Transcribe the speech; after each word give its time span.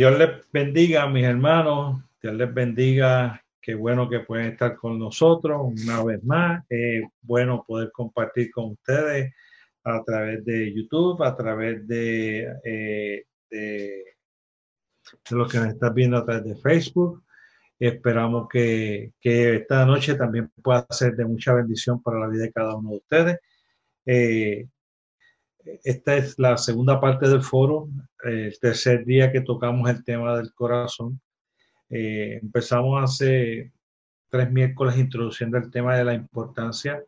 Dios 0.00 0.18
les 0.18 0.30
bendiga, 0.50 1.06
mis 1.08 1.24
hermanos. 1.24 2.02
Dios 2.22 2.32
les 2.32 2.54
bendiga. 2.54 3.44
Qué 3.60 3.74
bueno 3.74 4.08
que 4.08 4.20
pueden 4.20 4.52
estar 4.52 4.74
con 4.74 4.98
nosotros 4.98 5.60
una 5.60 6.02
vez 6.02 6.24
más. 6.24 6.64
Es 6.70 7.02
bueno 7.20 7.62
poder 7.68 7.92
compartir 7.92 8.50
con 8.50 8.70
ustedes 8.70 9.34
a 9.84 10.02
través 10.02 10.42
de 10.46 10.72
YouTube, 10.72 11.22
a 11.22 11.36
través 11.36 11.86
de, 11.86 12.50
eh, 12.64 13.26
de, 13.50 14.04
de 15.28 15.36
lo 15.36 15.46
que 15.46 15.58
nos 15.58 15.68
están 15.68 15.92
viendo 15.92 16.16
a 16.16 16.24
través 16.24 16.44
de 16.44 16.56
Facebook. 16.56 17.22
Esperamos 17.78 18.48
que, 18.48 19.12
que, 19.20 19.56
esta 19.56 19.84
noche 19.84 20.14
también 20.14 20.50
pueda 20.62 20.86
ser 20.88 21.14
de 21.14 21.26
mucha 21.26 21.52
bendición 21.52 22.02
para 22.02 22.20
la 22.20 22.28
vida 22.28 22.44
de 22.44 22.52
cada 22.52 22.74
uno 22.74 22.92
de 22.92 22.96
ustedes. 22.96 23.38
Eh, 24.06 24.66
esta 25.84 26.16
es 26.16 26.38
la 26.38 26.56
segunda 26.56 27.00
parte 27.00 27.28
del 27.28 27.42
foro, 27.42 27.88
el 28.24 28.58
tercer 28.60 29.04
día 29.04 29.32
que 29.32 29.40
tocamos 29.40 29.88
el 29.90 30.04
tema 30.04 30.36
del 30.36 30.52
corazón. 30.54 31.20
Eh, 31.88 32.38
empezamos 32.42 33.02
hace 33.02 33.72
tres 34.28 34.50
miércoles 34.50 34.96
introduciendo 34.96 35.58
el 35.58 35.70
tema 35.70 35.96
de 35.96 36.04
la 36.04 36.14
importancia 36.14 37.02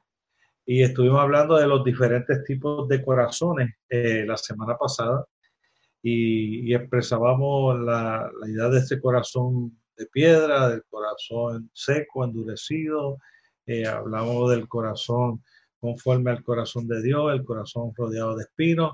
y 0.67 0.83
estuvimos 0.83 1.21
hablando 1.21 1.57
de 1.57 1.67
los 1.67 1.85
diferentes 1.85 2.43
tipos 2.45 2.89
de 2.89 3.03
corazones 3.05 3.71
eh, 3.89 4.25
la 4.27 4.37
semana 4.37 4.77
pasada 4.77 5.25
y, 6.03 6.69
y 6.71 6.75
expresábamos 6.75 7.79
la, 7.81 8.31
idea 8.47 8.69
de 8.69 8.79
ese 8.79 9.01
corazón 9.01 9.79
de 9.97 10.07
piedra, 10.07 10.69
del 10.69 10.83
corazón 10.91 11.71
seco, 11.73 12.25
endurecido, 12.25 13.19
eh, 13.67 13.87
hablamos 13.87 14.51
del 14.51 14.67
corazón 14.69 15.43
conforme 15.83 16.31
al 16.31 16.45
corazón 16.45 16.87
de 16.87 17.03
Dios, 17.03 17.33
el 17.33 17.45
corazón 17.45 17.93
rodeado 17.97 18.37
de 18.37 18.45
espinos, 18.45 18.93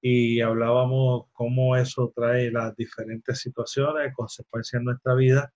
y 0.00 0.40
hablábamos 0.40 1.26
cómo 1.32 1.76
eso 1.76 2.10
trae 2.16 2.50
las 2.50 2.74
diferentes 2.74 3.38
situaciones, 3.38 4.14
consecuencias 4.14 4.80
en 4.80 4.86
nuestra 4.86 5.14
vida. 5.14 5.52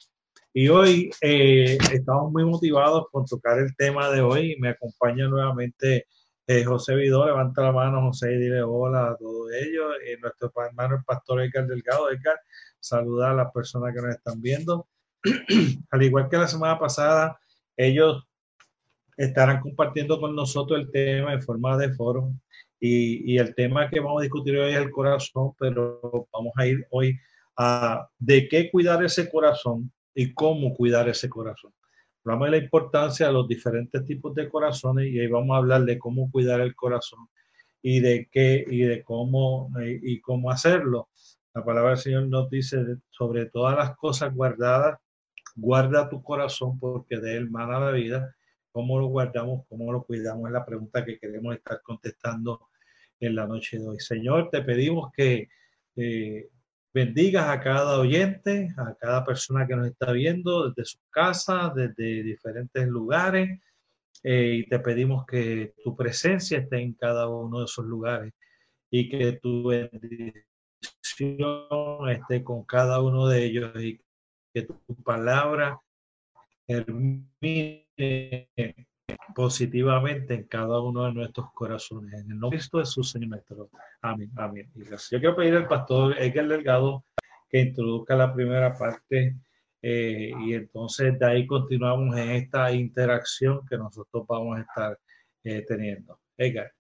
Y 0.52 0.68
hoy 0.68 1.10
eh, 1.22 1.78
estamos 1.92 2.30
muy 2.30 2.44
motivados 2.44 3.06
por 3.10 3.24
tocar 3.24 3.58
el 3.58 3.74
tema 3.74 4.10
de 4.10 4.20
hoy. 4.20 4.56
Me 4.60 4.68
acompaña 4.68 5.26
nuevamente 5.28 6.06
eh, 6.46 6.64
José 6.64 6.94
Vidó. 6.94 7.24
Levanta 7.24 7.62
la 7.62 7.72
mano, 7.72 8.02
José, 8.02 8.34
y 8.34 8.38
dile 8.38 8.62
hola 8.62 9.12
a 9.12 9.16
todos 9.16 9.50
ellos. 9.54 9.94
Eh, 10.04 10.18
nuestro 10.20 10.52
hermano, 10.62 10.96
el 10.96 11.04
pastor 11.04 11.40
Edgar 11.40 11.66
Delgado. 11.66 12.10
Edgar, 12.10 12.38
saluda 12.78 13.30
a 13.30 13.34
las 13.34 13.50
personas 13.50 13.94
que 13.94 14.02
nos 14.02 14.14
están 14.14 14.42
viendo. 14.42 14.86
Al 15.90 16.02
igual 16.02 16.28
que 16.28 16.36
la 16.36 16.48
semana 16.48 16.78
pasada, 16.78 17.40
ellos 17.76 18.25
estarán 19.16 19.60
compartiendo 19.60 20.20
con 20.20 20.34
nosotros 20.34 20.80
el 20.80 20.90
tema 20.90 21.32
en 21.32 21.42
forma 21.42 21.76
de 21.76 21.92
foro. 21.94 22.32
Y, 22.78 23.32
y, 23.32 23.38
el 23.38 23.54
tema 23.54 23.88
que 23.88 24.00
vamos 24.00 24.20
a 24.20 24.24
discutir 24.24 24.56
hoy 24.58 24.72
es 24.72 24.76
el 24.76 24.90
corazón, 24.90 25.52
pero 25.58 26.28
vamos 26.30 26.52
a 26.56 26.66
ir 26.66 26.86
hoy 26.90 27.18
a 27.56 28.06
de 28.18 28.48
qué 28.48 28.70
cuidar 28.70 29.02
ese 29.02 29.30
corazón 29.30 29.90
y 30.14 30.34
cómo 30.34 30.74
cuidar 30.74 31.08
ese 31.08 31.28
corazón. 31.28 31.72
Hablamos 32.24 32.48
de 32.48 32.50
la 32.58 32.64
importancia 32.64 33.28
de 33.28 33.32
los 33.32 33.48
diferentes 33.48 34.04
tipos 34.04 34.34
de 34.34 34.48
corazones 34.48 35.06
y 35.06 35.20
ahí 35.20 35.26
vamos 35.26 35.54
a 35.54 35.58
hablar 35.58 35.84
de 35.84 35.98
cómo 35.98 36.30
cuidar 36.30 36.60
el 36.60 36.74
corazón 36.74 37.28
y 37.80 38.00
de 38.00 38.28
qué 38.30 38.64
y 38.68 38.80
de 38.80 39.02
cómo 39.04 39.70
y 39.80 40.20
cómo 40.20 40.50
hacerlo. 40.50 41.08
La 41.54 41.64
palabra 41.64 41.90
del 41.90 41.98
Señor 41.98 42.26
nos 42.26 42.50
dice 42.50 42.78
sobre 43.10 43.46
todas 43.46 43.76
las 43.76 43.96
cosas 43.96 44.34
guardadas, 44.34 44.98
guarda 45.54 46.08
tu 46.10 46.22
corazón 46.22 46.78
porque 46.78 47.18
de 47.18 47.36
él 47.36 47.48
mana 47.48 47.80
la 47.80 47.92
vida 47.92 48.34
¿Cómo 48.76 48.98
lo 48.98 49.06
guardamos? 49.06 49.64
¿Cómo 49.70 49.90
lo 49.90 50.02
cuidamos? 50.04 50.48
Es 50.48 50.52
la 50.52 50.66
pregunta 50.66 51.02
que 51.02 51.18
queremos 51.18 51.56
estar 51.56 51.80
contestando 51.80 52.68
en 53.18 53.34
la 53.34 53.46
noche 53.46 53.78
de 53.78 53.88
hoy. 53.88 54.00
Señor, 54.00 54.50
te 54.50 54.60
pedimos 54.60 55.10
que 55.14 55.48
eh, 55.96 56.50
bendigas 56.92 57.48
a 57.48 57.58
cada 57.58 57.98
oyente, 57.98 58.68
a 58.76 58.94
cada 59.00 59.24
persona 59.24 59.66
que 59.66 59.76
nos 59.76 59.86
está 59.86 60.12
viendo 60.12 60.68
desde 60.68 60.84
sus 60.84 61.00
casas, 61.08 61.74
desde 61.74 62.22
diferentes 62.22 62.86
lugares. 62.86 63.58
Eh, 64.22 64.56
y 64.56 64.68
te 64.68 64.78
pedimos 64.80 65.24
que 65.24 65.72
tu 65.82 65.96
presencia 65.96 66.58
esté 66.58 66.76
en 66.76 66.92
cada 66.92 67.30
uno 67.30 67.60
de 67.60 67.64
esos 67.64 67.86
lugares 67.86 68.34
y 68.90 69.08
que 69.08 69.38
tu 69.40 69.68
bendición 69.68 70.50
esté 72.10 72.44
con 72.44 72.62
cada 72.66 73.00
uno 73.00 73.26
de 73.26 73.42
ellos 73.42 73.82
y 73.82 73.98
que 74.52 74.64
tu 74.64 74.76
palabra 75.02 75.80
termine 76.66 77.86
positivamente 79.34 80.34
en 80.34 80.44
cada 80.44 80.80
uno 80.80 81.04
de 81.04 81.12
nuestros 81.12 81.52
corazones. 81.52 82.14
En 82.14 82.32
el 82.32 82.38
nombre 82.38 82.56
de 82.56 82.60
Cristo 82.60 82.78
Jesús, 82.78 83.10
Señor 83.10 83.30
nuestro. 83.30 83.70
Amén. 84.02 84.30
Amén. 84.36 84.70
Yo 84.74 85.18
quiero 85.18 85.36
pedir 85.36 85.54
al 85.54 85.68
pastor 85.68 86.18
Edgar 86.18 86.48
Delgado 86.48 87.04
que 87.48 87.60
introduzca 87.60 88.16
la 88.16 88.34
primera 88.34 88.74
parte 88.74 89.36
eh, 89.82 90.32
y 90.40 90.54
entonces 90.54 91.18
de 91.18 91.26
ahí 91.26 91.46
continuamos 91.46 92.16
en 92.16 92.30
esta 92.30 92.72
interacción 92.72 93.64
que 93.68 93.76
nosotros 93.76 94.26
vamos 94.26 94.58
a 94.58 94.62
estar 94.62 94.98
eh, 95.44 95.64
teniendo. 95.66 96.18
Edgar. 96.36 96.75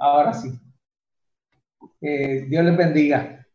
Ahora 0.00 0.32
sí. 0.32 0.58
Dios 2.00 2.64
les 2.64 2.76
bendiga. 2.76 3.46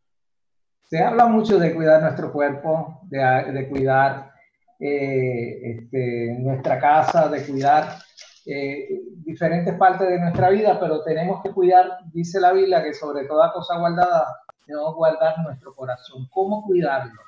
Se 0.84 1.04
habla 1.04 1.26
mucho 1.26 1.58
de 1.58 1.74
cuidar 1.74 2.04
nuestro 2.04 2.32
cuerpo, 2.32 3.02
de, 3.06 3.68
cuidar 3.68 4.32
eh, 4.80 5.60
este, 5.64 6.38
nuestra 6.38 6.80
casa, 6.80 7.28
de 7.30 7.44
cuidar 7.44 7.98
eh, 8.46 9.02
diferentes 9.26 9.74
partes 9.76 10.08
de 10.08 10.20
nuestra 10.20 10.50
vida, 10.50 10.80
pero 10.80 11.04
tenemos 11.04 11.42
que 11.42 11.50
cuidar, 11.50 11.98
dice 12.14 12.40
la 12.40 12.54
Biblia, 12.54 12.84
que 12.84 12.94
sobre 12.94 13.26
toda 13.26 13.52
cosa 13.52 13.80
guardada, 13.80 14.28
debemos 14.68 14.94
guardar 14.94 15.40
nuestro 15.40 15.74
corazón. 15.74 16.28
¿Cómo 16.30 16.64
cuidarlo? 16.64 17.20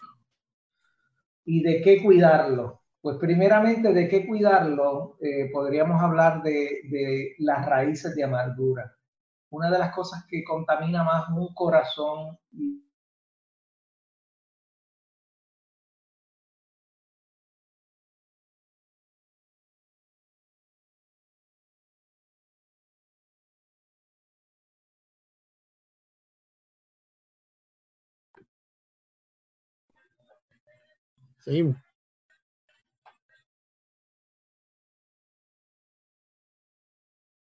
¿Y 1.45 1.63
de 1.63 1.81
qué 1.81 2.03
cuidarlo? 2.03 2.83
Pues 3.01 3.17
primeramente, 3.17 3.91
¿de 3.91 4.07
qué 4.07 4.27
cuidarlo? 4.27 5.17
Eh, 5.21 5.49
podríamos 5.51 5.99
hablar 5.99 6.43
de 6.43 7.33
las 7.39 7.65
raíces 7.65 8.13
de 8.15 8.23
amargura 8.23 8.96
una 9.49 9.69
de 9.69 9.79
las 9.79 9.93
cosas 9.93 10.25
que 10.29 10.43
contamina 10.43 11.03
más 11.03 11.29
un 11.29 11.53
corazón. 11.53 12.37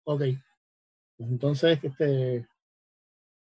Ok. 0.05 0.22
Entonces, 1.20 1.78
este, 1.82 2.47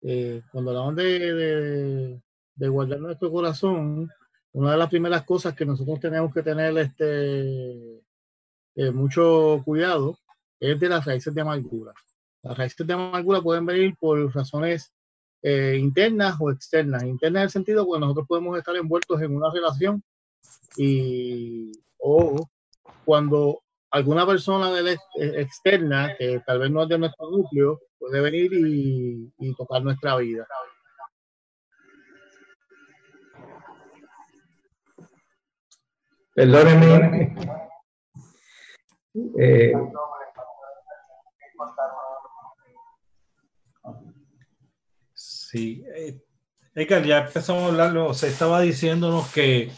eh, 0.02 0.42
cuando 0.52 0.70
hablamos 0.70 0.96
de, 0.96 2.20
guardar 2.56 3.00
nuestro 3.00 3.30
corazón, 3.32 4.10
una 4.52 4.72
de 4.72 4.76
las 4.76 4.90
primeras 4.90 5.24
cosas 5.24 5.54
que 5.54 5.64
nosotros 5.64 5.98
tenemos 5.98 6.32
que 6.32 6.42
tener 6.42 6.76
este, 6.78 8.02
eh, 8.76 8.90
mucho 8.92 9.62
cuidado 9.64 10.18
es 10.60 10.78
de 10.78 10.88
las 10.88 11.04
raíces 11.04 11.34
de 11.34 11.40
amargura. 11.40 11.92
Las 12.42 12.56
raíces 12.56 12.86
de 12.86 12.92
amargura 12.92 13.40
pueden 13.40 13.64
venir 13.64 13.96
por 13.98 14.32
razones 14.34 14.92
eh, 15.42 15.76
internas 15.80 16.36
o 16.40 16.50
externas. 16.50 17.02
Internas 17.02 17.40
en 17.40 17.44
el 17.44 17.50
sentido 17.50 17.90
que 17.90 17.98
nosotros 17.98 18.26
podemos 18.28 18.58
estar 18.58 18.76
envueltos 18.76 19.20
en 19.22 19.34
una 19.34 19.50
relación 19.50 20.02
y 20.76 21.72
o 21.98 22.46
cuando 23.04 23.63
alguna 23.94 24.26
persona 24.26 24.72
del 24.72 24.88
ex, 24.88 25.00
externa 25.14 26.16
que 26.18 26.40
tal 26.44 26.58
vez 26.58 26.70
no 26.70 26.82
es 26.82 26.88
de 26.88 26.98
nuestro 26.98 27.30
núcleo 27.30 27.80
puede 27.96 28.20
venir 28.20 28.52
y, 28.52 29.32
y 29.38 29.54
tocar 29.54 29.82
nuestra 29.82 30.16
vida. 30.16 30.46
Perdóneme. 36.34 37.36
Eh, 39.38 39.72
sí, 45.14 45.84
eh, 45.94 46.20
Edgar, 46.74 47.04
ya 47.04 47.18
empezamos 47.18 47.62
a 47.62 47.66
hablarlo, 47.66 48.12
se 48.12 48.26
estaba 48.26 48.60
diciéndonos 48.60 49.32
que 49.32 49.70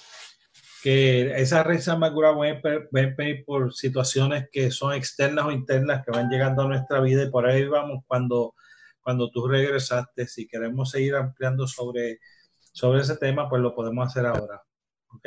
que 0.87 1.43
esa 1.43 1.65
raíz 1.65 1.88
amargura 1.88 2.33
pueden 2.33 3.17
venir 3.17 3.44
por 3.44 3.75
situaciones 3.75 4.49
que 4.53 4.71
son 4.71 4.94
externas 4.94 5.47
o 5.47 5.50
internas 5.50 6.05
que 6.05 6.12
van 6.12 6.29
llegando 6.31 6.62
a 6.62 6.69
nuestra 6.69 7.00
vida 7.00 7.25
y 7.25 7.31
por 7.31 7.44
ahí 7.44 7.67
vamos 7.67 8.05
cuando, 8.06 8.55
cuando 9.00 9.29
tú 9.33 9.49
regresaste. 9.49 10.29
Si 10.29 10.47
queremos 10.47 10.93
seguir 10.93 11.17
ampliando 11.17 11.67
sobre, 11.67 12.21
sobre 12.61 13.00
ese 13.00 13.17
tema, 13.17 13.49
pues 13.49 13.62
lo 13.62 13.75
podemos 13.75 14.06
hacer 14.06 14.27
ahora. 14.27 14.62
¿Ok? 15.09 15.27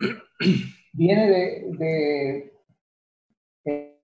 viene 0.92 1.30
de, 1.78 2.52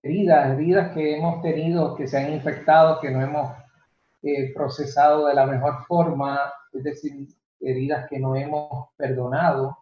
heridas, 0.02 0.50
heridas 0.54 0.94
que 0.94 1.14
hemos 1.14 1.42
tenido, 1.42 1.94
que 1.94 2.08
se 2.08 2.16
han 2.16 2.32
infectado, 2.32 3.00
que 3.00 3.10
no 3.10 3.20
hemos 3.20 3.54
eh, 4.22 4.50
procesado 4.54 5.26
de 5.26 5.34
la 5.34 5.44
mejor 5.44 5.84
forma, 5.86 6.50
es 6.72 6.84
decir, 6.84 7.28
heridas 7.60 8.08
que 8.08 8.18
no 8.18 8.36
hemos 8.36 8.88
perdonado. 8.96 9.78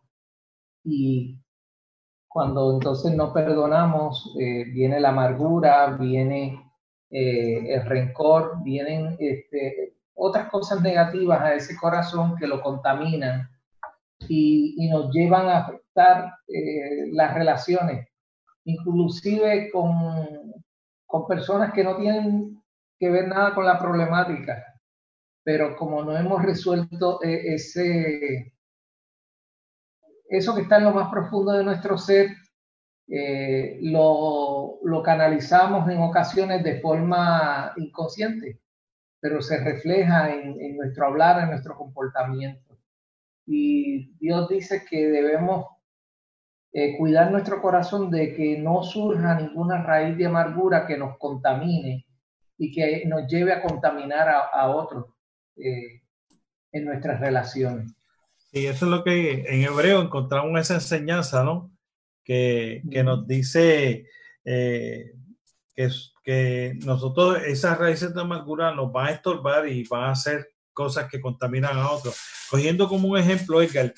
Y 0.85 1.39
cuando 2.29 2.75
entonces 2.75 3.15
no 3.15 3.33
perdonamos, 3.33 4.35
eh, 4.39 4.65
viene 4.65 5.01
la 5.01 5.09
amargura, 5.09 5.97
viene 5.99 6.71
eh, 7.11 7.75
el 7.75 7.87
rencor, 7.87 8.63
vienen 8.63 9.17
este, 9.19 9.97
otras 10.15 10.51
cosas 10.51 10.83
negativas 10.83 11.41
a 11.41 11.55
ese 11.55 11.77
corazón 11.77 12.37
que 12.37 12.47
lo 12.47 12.61
contaminan 12.61 13.49
y, 14.29 14.89
nos 14.91 15.13
llevan 15.13 15.49
a 15.49 15.59
afectar 15.59 16.33
eh, 16.49 17.07
las 17.13 17.35
relaciones, 17.35 18.09
inclusive 18.65 19.71
con, 19.71 20.53
con 21.07 21.27
personas 21.27 21.73
que 21.73 21.85
no 21.85 21.97
tienen 21.97 22.63
que 22.99 23.11
ver 23.11 23.29
nada 23.29 23.55
con 23.55 23.65
la 23.65 23.79
problemática, 23.79 24.76
pero 25.47 25.77
como 25.77 26.03
no 26.03 26.17
hemos 26.17 26.43
resuelto 26.43 27.23
eh, 27.23 27.55
ese, 27.55 28.53
eso 30.29 30.57
que 30.57 30.63
está 30.63 30.79
en 30.79 30.85
lo 30.85 30.91
más 30.91 31.09
profundo 31.09 31.53
de 31.53 31.63
nuestro 31.63 31.97
ser, 31.97 32.31
eh, 33.07 33.79
lo, 33.81 34.81
lo, 34.83 35.03
canalizamos 35.05 35.89
en 35.89 36.03
ocasiones 36.03 36.65
de 36.65 36.81
forma 36.81 37.73
inconsciente, 37.77 38.61
pero 39.21 39.41
se 39.41 39.63
refleja 39.63 40.35
en, 40.35 40.77
nuestro 40.77 41.07
hablar, 41.07 41.41
en 41.41 41.51
nuestro 41.51 41.77
comportamiento. 41.77 42.77
Y 43.47 44.17
Dios 44.19 44.49
dice 44.49 44.85
que 44.91 45.07
debemos 45.07 45.67
eh, 46.73 46.99
cuidar 46.99 47.31
nuestro 47.31 47.63
corazón 47.63 48.11
de 48.11 48.35
que 48.35 48.59
no 48.59 48.83
surja 48.83 49.37
ninguna 49.37 49.81
raíz 49.85 50.19
de 50.19 50.27
amargura 50.27 50.89
que 50.89 50.99
nos 50.99 51.17
contamine 51.19 52.05
y 52.59 52.73
que 52.73 53.05
nos 53.07 53.29
lleve 53.29 53.53
a 53.53 53.63
contaminar 53.63 54.29
a, 54.29 54.75
otros 54.75 55.16
eh, 55.57 56.03
en 56.73 56.85
nuestras 56.85 57.21
relaciones. 57.21 57.93
Y 58.53 58.67
eso 58.67 58.87
es 58.87 58.91
lo 58.91 59.05
que 59.05 59.45
en 59.49 59.63
hebreo 59.63 60.01
encontramos 60.01 60.59
esa 60.61 60.75
enseñanza, 60.75 61.45
¿no? 61.45 61.71
Que, 62.25 62.83
que 62.91 63.05
nos 63.05 63.27
dice 63.27 64.07
eh, 64.45 65.13
que, 65.75 65.89
que 66.25 66.79
nosotros 66.85 67.43
esas 67.45 67.79
raíces 67.79 68.15
de 68.15 68.21
amargura 68.21 68.75
nos 68.75 68.91
van 68.93 69.07
a 69.09 69.11
estorbar 69.13 69.69
y 69.69 69.85
van 69.85 70.05
a 70.05 70.13
hacer 70.13 70.49
cosas 70.73 71.09
que 71.11 71.21
contaminan 71.21 71.79
a 71.79 71.91
otros. 71.91 72.17
Cogiendo 72.51 72.89
como 72.89 73.09
un 73.09 73.19
ejemplo, 73.19 73.63
Edgar, 73.63 73.93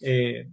eh, 0.00 0.48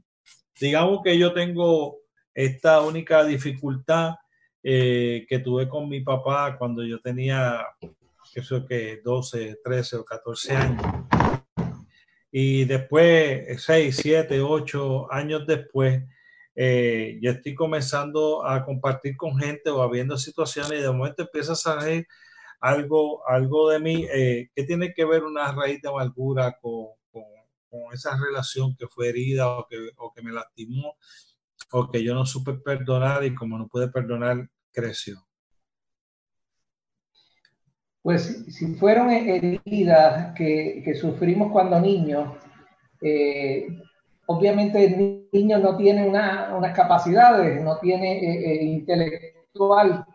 digamos 0.59 1.01
que 1.03 1.17
yo 1.19 1.33
tengo 1.33 1.97
esta 2.33 2.81
única 2.81 3.23
dificultad 3.23 4.15
eh, 4.63 5.25
que 5.27 5.39
tuve 5.39 5.67
con 5.67 5.87
mi 5.89 6.01
papá 6.01 6.57
cuando 6.57 6.83
yo 6.83 6.99
tenía, 7.01 7.65
que 8.35 8.43
sé 8.43 8.65
que 8.67 9.01
12, 9.01 9.61
13 9.63 9.95
o 9.95 10.03
14 10.03 10.55
años. 10.57 10.83
Y 12.29 12.65
después, 12.65 13.63
6, 13.63 13.95
7, 13.95 14.41
8 14.41 15.09
años 15.09 15.47
después, 15.47 16.03
eh, 16.53 17.17
yo 17.21 17.31
estoy 17.31 17.55
comenzando 17.55 18.45
a 18.45 18.65
compartir 18.65 19.15
con 19.15 19.37
gente 19.37 19.69
o 19.69 19.81
habiendo 19.81 20.17
situaciones 20.17 20.73
y 20.73 20.81
de 20.81 20.91
momento 20.91 21.23
empieza 21.23 21.53
a 21.53 21.55
salir 21.55 22.07
algo, 22.59 23.25
algo 23.25 23.69
de 23.69 23.79
mí, 23.79 24.05
eh, 24.13 24.49
¿qué 24.53 24.63
tiene 24.63 24.93
que 24.93 25.05
ver 25.05 25.23
una 25.23 25.53
raíz 25.53 25.81
de 25.81 25.87
amargura 25.87 26.57
con, 26.61 26.87
con, 27.11 27.23
esa 27.93 28.17
relación 28.17 28.75
que 28.75 28.87
fue 28.87 29.09
herida 29.09 29.47
o 29.49 29.65
que, 29.67 29.91
o 29.97 30.11
que 30.13 30.21
me 30.21 30.31
lastimó 30.31 30.97
o 31.71 31.89
que 31.89 32.03
yo 32.03 32.13
no 32.13 32.25
supe 32.25 32.53
perdonar 32.53 33.23
y 33.23 33.33
como 33.33 33.57
no 33.57 33.67
pude 33.69 33.87
perdonar, 33.87 34.49
creció? 34.71 35.25
Pues 38.05 38.45
si 38.49 38.75
fueron 38.75 39.09
heridas 39.09 40.35
que, 40.35 40.93
sufrimos 40.93 41.51
cuando 41.51 41.79
niños, 41.79 42.37
eh, 43.01 43.65
obviamente 44.27 44.85
el 44.85 45.27
niño 45.31 45.57
no 45.57 45.75
tiene 45.75 46.07
una, 46.07 46.53
unas 46.55 46.75
capacidades, 46.75 47.59
no 47.63 47.79
tiene 47.79 48.19
eh, 48.19 48.63
intelectual 48.63 50.05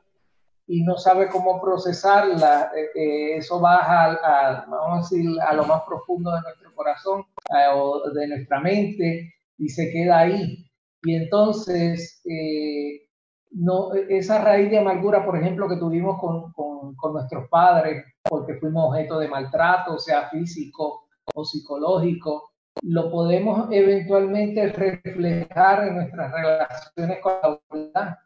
y 0.69 0.85
no 0.85 0.97
sabe 0.99 1.27
cómo 1.27 1.61
procesarla, 1.61 2.71
eh, 2.77 2.91
eh, 2.95 3.37
eso 3.39 3.59
baja 3.59 4.13
a, 4.13 4.67
vamos 4.67 4.99
a 5.13 5.17
decir, 5.17 5.29
a 5.41 5.53
lo 5.53 5.65
más 5.65 5.83
profundo 5.83 6.31
de 6.31 6.43
nuestro 6.43 6.73
corazón 6.77 7.25
eh, 7.49 7.67
o 7.75 8.09
de 8.13 8.29
nuestra 8.29 8.61
mente 8.61 9.35
y 9.59 9.69
se 9.69 9.91
queda 9.91 10.21
ahí. 10.21 10.65
Y 11.03 11.17
entonces, 11.17 12.23
no, 13.53 13.93
esa 13.95 14.43
raíz 14.43 14.71
de 14.71 14.79
amargura, 14.79 15.25
por 15.25 15.37
ejemplo, 15.37 15.69
que 15.69 15.77
tuvimos 15.77 16.19
con, 16.21 16.53
con, 16.53 16.95
con 16.95 17.13
nuestros 17.13 17.49
padres, 17.49 18.05
porque 18.23 18.55
fuimos 18.55 18.91
objeto 18.91 19.19
de 19.19 19.29
maltrato, 19.29 19.99
sea 19.99 20.29
físico 20.29 21.07
o 21.35 21.45
psicológico, 21.45 22.51
lo 22.83 23.11
podemos 23.11 23.69
eventualmente 23.71 24.73
reflejar 24.73 25.89
en 25.89 25.97
nuestras 25.97 26.33
relaciones 26.33 27.19
con 27.21 27.33
la 27.43 27.49
autoridad. 27.49 28.19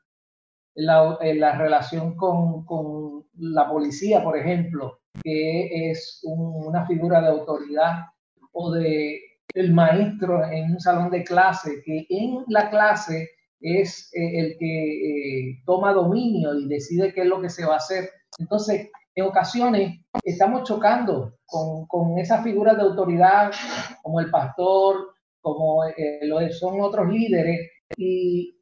La, 0.77 1.19
la 1.21 1.57
relación 1.57 2.17
con, 2.17 2.65
con, 2.65 3.25
la 3.39 3.69
policía, 3.69 4.23
por 4.23 4.37
ejemplo, 4.37 5.01
que 5.23 5.91
es 5.91 6.21
una 6.25 6.85
figura 6.87 7.21
de 7.21 7.29
autoridad, 7.29 8.07
o 8.53 8.73
de 8.73 9.21
el 9.55 9.73
maestro 9.73 10.45
en 10.45 10.73
un 10.73 10.81
salón 10.81 11.11
de 11.11 11.23
clase, 11.25 11.83
que 11.85 12.07
en 12.09 12.45
la 12.49 12.71
clase 12.71 13.29
es 13.65 14.11
eh, 14.15 14.41
el 14.41 14.59
que 14.59 15.49
eh, 15.49 15.63
toma 15.65 15.93
dominio 15.93 16.55
y 16.55 16.69
decide 16.69 17.15
qué 17.15 17.23
es 17.23 17.27
lo 17.27 17.41
que 17.41 17.49
se 17.49 17.65
va 17.65 17.75
a 17.75 17.79
hacer. 17.79 18.11
Entonces, 18.39 18.91
en 19.15 19.25
ocasiones 19.25 20.01
estamos 20.23 20.65
chocando 20.65 21.39
con, 21.47 21.87
con 21.87 22.19
esa 22.19 22.43
figura 22.43 22.75
de 22.75 22.83
autoridad 22.83 23.53
como 24.03 24.21
el 24.21 24.31
pastor, 24.31 25.15
como 25.41 25.83
lo 26.23 26.53
son 26.53 26.81
otros 26.81 27.09
líderes, 27.09 27.71
y, 27.97 28.59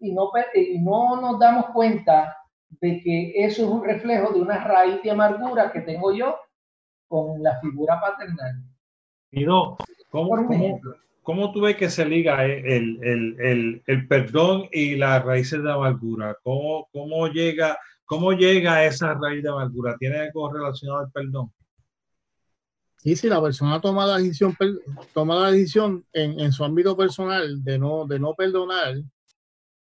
y 0.00 0.12
no, 0.12 0.30
y 0.54 0.78
no 0.80 1.20
nos 1.20 1.38
damos 1.38 1.66
cuenta 1.72 2.36
de 2.68 3.00
que 3.00 3.32
eso 3.36 3.64
es 3.64 3.68
un 3.68 3.84
reflejo 3.84 4.32
de 4.32 4.40
una 4.40 4.62
raíz 4.62 5.02
de 5.02 5.10
amargura 5.10 5.72
que 5.72 5.80
tengo 5.80 6.12
yo 6.12 6.36
con 7.08 7.42
la 7.42 7.58
figura 7.60 8.00
paternal. 8.00 8.62
Y 9.30 9.44
¿cómo, 10.10 10.30
cómo, 10.46 10.80
cómo 11.26 11.50
tú 11.50 11.62
ves 11.62 11.76
que 11.76 11.90
se 11.90 12.06
liga 12.06 12.44
el, 12.44 13.02
el, 13.02 13.36
el, 13.40 13.82
el, 13.84 14.06
perdón 14.06 14.68
y 14.70 14.94
las 14.94 15.24
raíces 15.24 15.60
de 15.60 15.72
amargura? 15.72 16.38
¿Cómo, 16.44 16.88
cómo, 16.92 17.26
llega, 17.26 17.76
¿Cómo 18.04 18.32
llega 18.32 18.84
esa 18.84 19.12
raíz 19.14 19.42
de 19.42 19.48
amargura? 19.48 19.96
¿Tiene 19.98 20.18
algo 20.20 20.52
relacionado 20.52 21.00
al 21.00 21.10
perdón? 21.10 21.52
Sí, 22.98 23.16
si 23.16 23.28
la 23.28 23.42
persona 23.42 23.80
toma 23.80 24.06
la 24.06 24.18
decisión, 24.18 24.56
toma 25.12 25.34
la 25.34 25.50
decisión 25.50 26.06
en, 26.12 26.38
en, 26.38 26.52
su 26.52 26.64
ámbito 26.64 26.96
personal 26.96 27.64
de 27.64 27.76
no, 27.76 28.06
de 28.06 28.20
no 28.20 28.32
perdonar, 28.34 28.94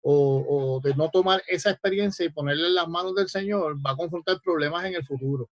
o, 0.01 0.81
de 0.83 0.95
no 0.95 1.09
tomar 1.09 1.43
esa 1.47 1.69
experiencia 1.69 2.25
y 2.25 2.29
ponerle 2.29 2.67
en 2.67 2.75
las 2.75 2.87
manos 2.87 3.13
del 3.13 3.29
Señor, 3.29 3.77
va 3.85 3.91
a 3.91 3.95
confrontar 3.95 4.41
problemas 4.41 4.83
en 4.85 4.95
el 4.95 5.05
futuro. 5.05 5.47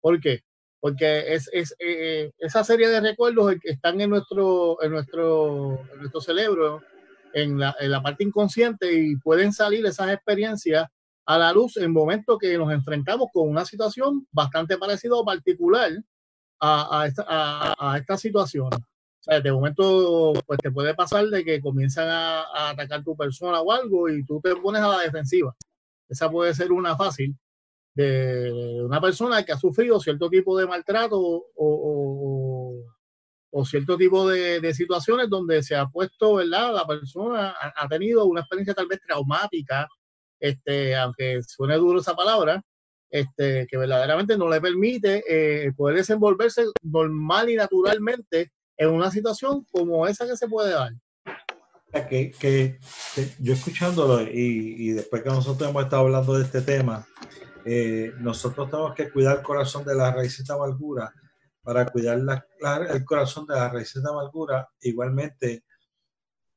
¿Por 0.00 0.18
qué? 0.20 0.40
Porque 0.80 1.34
es, 1.34 1.48
es 1.52 1.74
eh, 1.78 2.30
esa 2.38 2.62
serie 2.62 2.88
de 2.88 3.00
recuerdos 3.00 3.54
que 3.60 3.70
están 3.70 4.00
en 4.00 4.10
nuestro, 4.10 4.82
en 4.82 4.92
nuestro, 4.92 5.80
en 5.92 5.98
nuestro 5.98 6.20
cerebro, 6.20 6.82
en 7.32 7.58
la, 7.58 7.74
en 7.80 7.90
la 7.90 8.02
parte 8.02 8.24
inconsciente, 8.24 8.92
y 8.92 9.16
pueden 9.16 9.52
salir 9.52 9.84
esas 9.86 10.10
experiencias 10.12 10.86
a 11.26 11.38
la 11.38 11.52
luz 11.52 11.76
en 11.76 11.92
momentos 11.92 12.38
que 12.38 12.56
nos 12.56 12.72
enfrentamos 12.72 13.28
con 13.32 13.48
una 13.48 13.64
situación 13.64 14.26
bastante 14.30 14.78
parecida 14.78 15.14
o 15.14 15.24
particular 15.24 15.90
a, 16.60 17.00
a, 17.00 17.06
esta, 17.06 17.24
a, 17.28 17.92
a 17.92 17.98
esta 17.98 18.16
situación 18.16 18.70
de 19.28 19.52
momento, 19.52 20.32
pues 20.46 20.58
te 20.58 20.70
puede 20.70 20.94
pasar 20.94 21.26
de 21.26 21.44
que 21.44 21.60
comienzan 21.60 22.08
a, 22.08 22.70
atacar 22.70 23.04
tu 23.04 23.14
persona 23.14 23.60
o 23.60 23.70
algo 23.70 24.08
y 24.08 24.24
tú 24.24 24.40
te 24.42 24.56
pones 24.56 24.80
a 24.82 24.88
la 24.88 25.00
defensiva. 25.00 25.54
Esa 26.08 26.30
puede 26.30 26.54
ser 26.54 26.72
una 26.72 26.96
fácil 26.96 27.36
de 27.98 28.80
una 28.84 29.00
persona 29.00 29.42
que 29.42 29.50
ha 29.50 29.58
sufrido 29.58 29.98
cierto 29.98 30.30
tipo 30.30 30.56
de 30.56 30.68
maltrato 30.68 31.18
o, 31.18 32.84
o, 33.50 33.64
cierto 33.64 33.96
tipo 33.96 34.28
de, 34.28 34.72
situaciones 34.72 35.28
donde 35.28 35.64
se 35.64 35.74
ha 35.74 35.86
puesto, 35.86 36.34
¿verdad? 36.34 36.72
La 36.72 36.86
persona 36.86 37.56
ha, 37.58 37.88
tenido 37.88 38.24
una 38.26 38.42
experiencia 38.42 38.72
tal 38.72 38.86
vez 38.86 39.00
traumática, 39.04 39.88
este, 40.38 40.94
aunque 40.94 41.42
suene 41.42 41.74
duro 41.74 41.98
esa 41.98 42.14
palabra, 42.14 42.62
este, 43.10 43.66
que 43.68 43.76
verdaderamente 43.76 44.38
no 44.38 44.48
le 44.48 44.60
permite 44.60 45.24
eh, 45.26 45.72
poder 45.72 45.96
desenvolverse 45.96 46.66
normal 46.82 47.50
y 47.50 47.56
naturalmente 47.56 48.52
en 48.76 48.90
una 48.90 49.10
situación 49.10 49.66
como 49.72 50.06
esa 50.06 50.24
que 50.24 50.36
se 50.36 50.46
puede 50.46 50.70
dar. 50.70 50.92
Que, 52.08 52.30
que, 52.30 52.78
yo 53.40 53.54
escuchándolo 53.54 54.22
y, 54.22 54.74
y, 54.78 54.90
después 54.90 55.22
que 55.22 55.30
nosotros 55.30 55.68
hemos 55.68 55.82
estado 55.82 56.02
hablando 56.02 56.34
de 56.34 56.44
este 56.44 56.60
tema, 56.60 57.08
eh, 57.64 58.12
nosotros 58.18 58.70
tenemos 58.70 58.94
que 58.94 59.10
cuidar 59.10 59.38
el 59.38 59.42
corazón 59.42 59.84
de 59.84 59.94
la 59.94 60.12
raíces 60.12 60.46
de 60.46 60.54
amargura. 60.54 61.12
Para 61.62 61.86
cuidar 61.86 62.18
el 62.90 63.04
corazón 63.04 63.46
de 63.46 63.54
la 63.54 63.68
raíces 63.68 64.02
de 64.02 64.08
amargura, 64.08 64.68
igualmente 64.80 65.64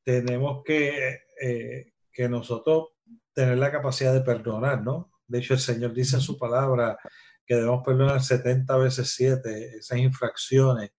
tenemos 0.03 0.63
que 0.63 1.20
eh, 1.41 1.91
que 2.12 2.29
nosotros 2.29 2.89
tener 3.34 3.58
la 3.58 3.72
capacidad 3.72 4.13
de 4.13 4.22
perdonar, 4.22 4.84
¿no? 4.84 5.12
De 5.27 5.39
hecho, 5.39 5.53
el 5.53 5.60
Señor 5.60 5.93
dice 5.93 6.17
en 6.17 6.22
su 6.22 6.38
palabra 6.38 6.98
que 7.46 7.55
debemos 7.55 7.84
perdonar 7.84 8.22
70 8.22 8.77
veces 8.77 9.13
7 9.15 9.77
esas 9.77 9.98
infracciones, 9.98 10.91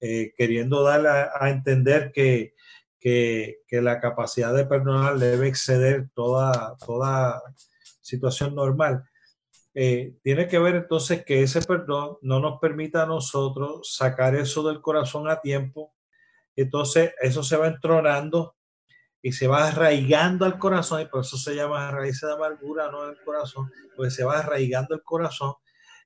eh, 0.00 0.32
queriendo 0.36 0.82
dar 0.82 1.06
a, 1.06 1.50
entender 1.50 2.12
que, 2.12 2.54
que, 2.98 3.58
que, 3.66 3.82
la 3.82 4.00
capacidad 4.00 4.54
de 4.54 4.64
perdonar 4.64 5.18
debe 5.18 5.48
exceder 5.48 6.08
toda, 6.14 6.76
toda 6.78 7.42
situación 8.00 8.54
normal. 8.54 9.04
Eh, 9.82 10.18
tiene 10.22 10.46
que 10.46 10.58
ver 10.58 10.74
entonces 10.74 11.24
que 11.24 11.42
ese 11.42 11.62
perdón 11.62 12.18
no 12.20 12.38
nos 12.38 12.60
permita 12.60 13.04
a 13.04 13.06
nosotros 13.06 13.94
sacar 13.96 14.34
eso 14.34 14.62
del 14.62 14.82
corazón 14.82 15.26
a 15.26 15.40
tiempo. 15.40 15.94
Entonces 16.54 17.14
eso 17.18 17.42
se 17.42 17.56
va 17.56 17.68
entronando 17.68 18.56
y 19.22 19.32
se 19.32 19.46
va 19.46 19.68
arraigando 19.68 20.44
al 20.44 20.58
corazón 20.58 21.00
y 21.00 21.06
por 21.06 21.22
eso 21.22 21.38
se 21.38 21.54
llama 21.54 21.90
raíz 21.92 22.20
de 22.20 22.30
amargura, 22.30 22.90
no 22.90 23.08
el 23.08 23.16
corazón, 23.24 23.72
porque 23.96 24.10
se 24.10 24.22
va 24.22 24.40
arraigando 24.40 24.94
el 24.94 25.02
corazón 25.02 25.54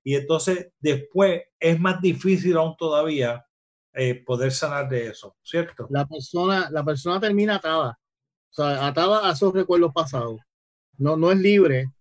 y 0.05 0.15
entonces 0.15 0.69
después 0.79 1.43
es 1.59 1.81
más 1.81 2.01
difícil 2.01 2.57
aún 2.57 2.77
todavía 2.79 3.45
eh, 3.93 4.23
poder 4.25 4.53
sanar 4.53 4.89
de 4.89 5.09
eso, 5.09 5.37
¿cierto? 5.43 5.89
La 5.91 6.07
persona, 6.07 6.69
la 6.71 6.85
persona 6.85 7.19
termina 7.19 7.57
atada, 7.57 7.99
o 8.51 8.55
sea, 8.55 8.87
atada 8.87 9.29
a 9.29 9.33
esos 9.33 9.53
recuerdos 9.53 9.91
pasados. 9.93 10.39
No, 10.97 11.17
no 11.17 11.33
es 11.33 11.39
libre 11.39 11.94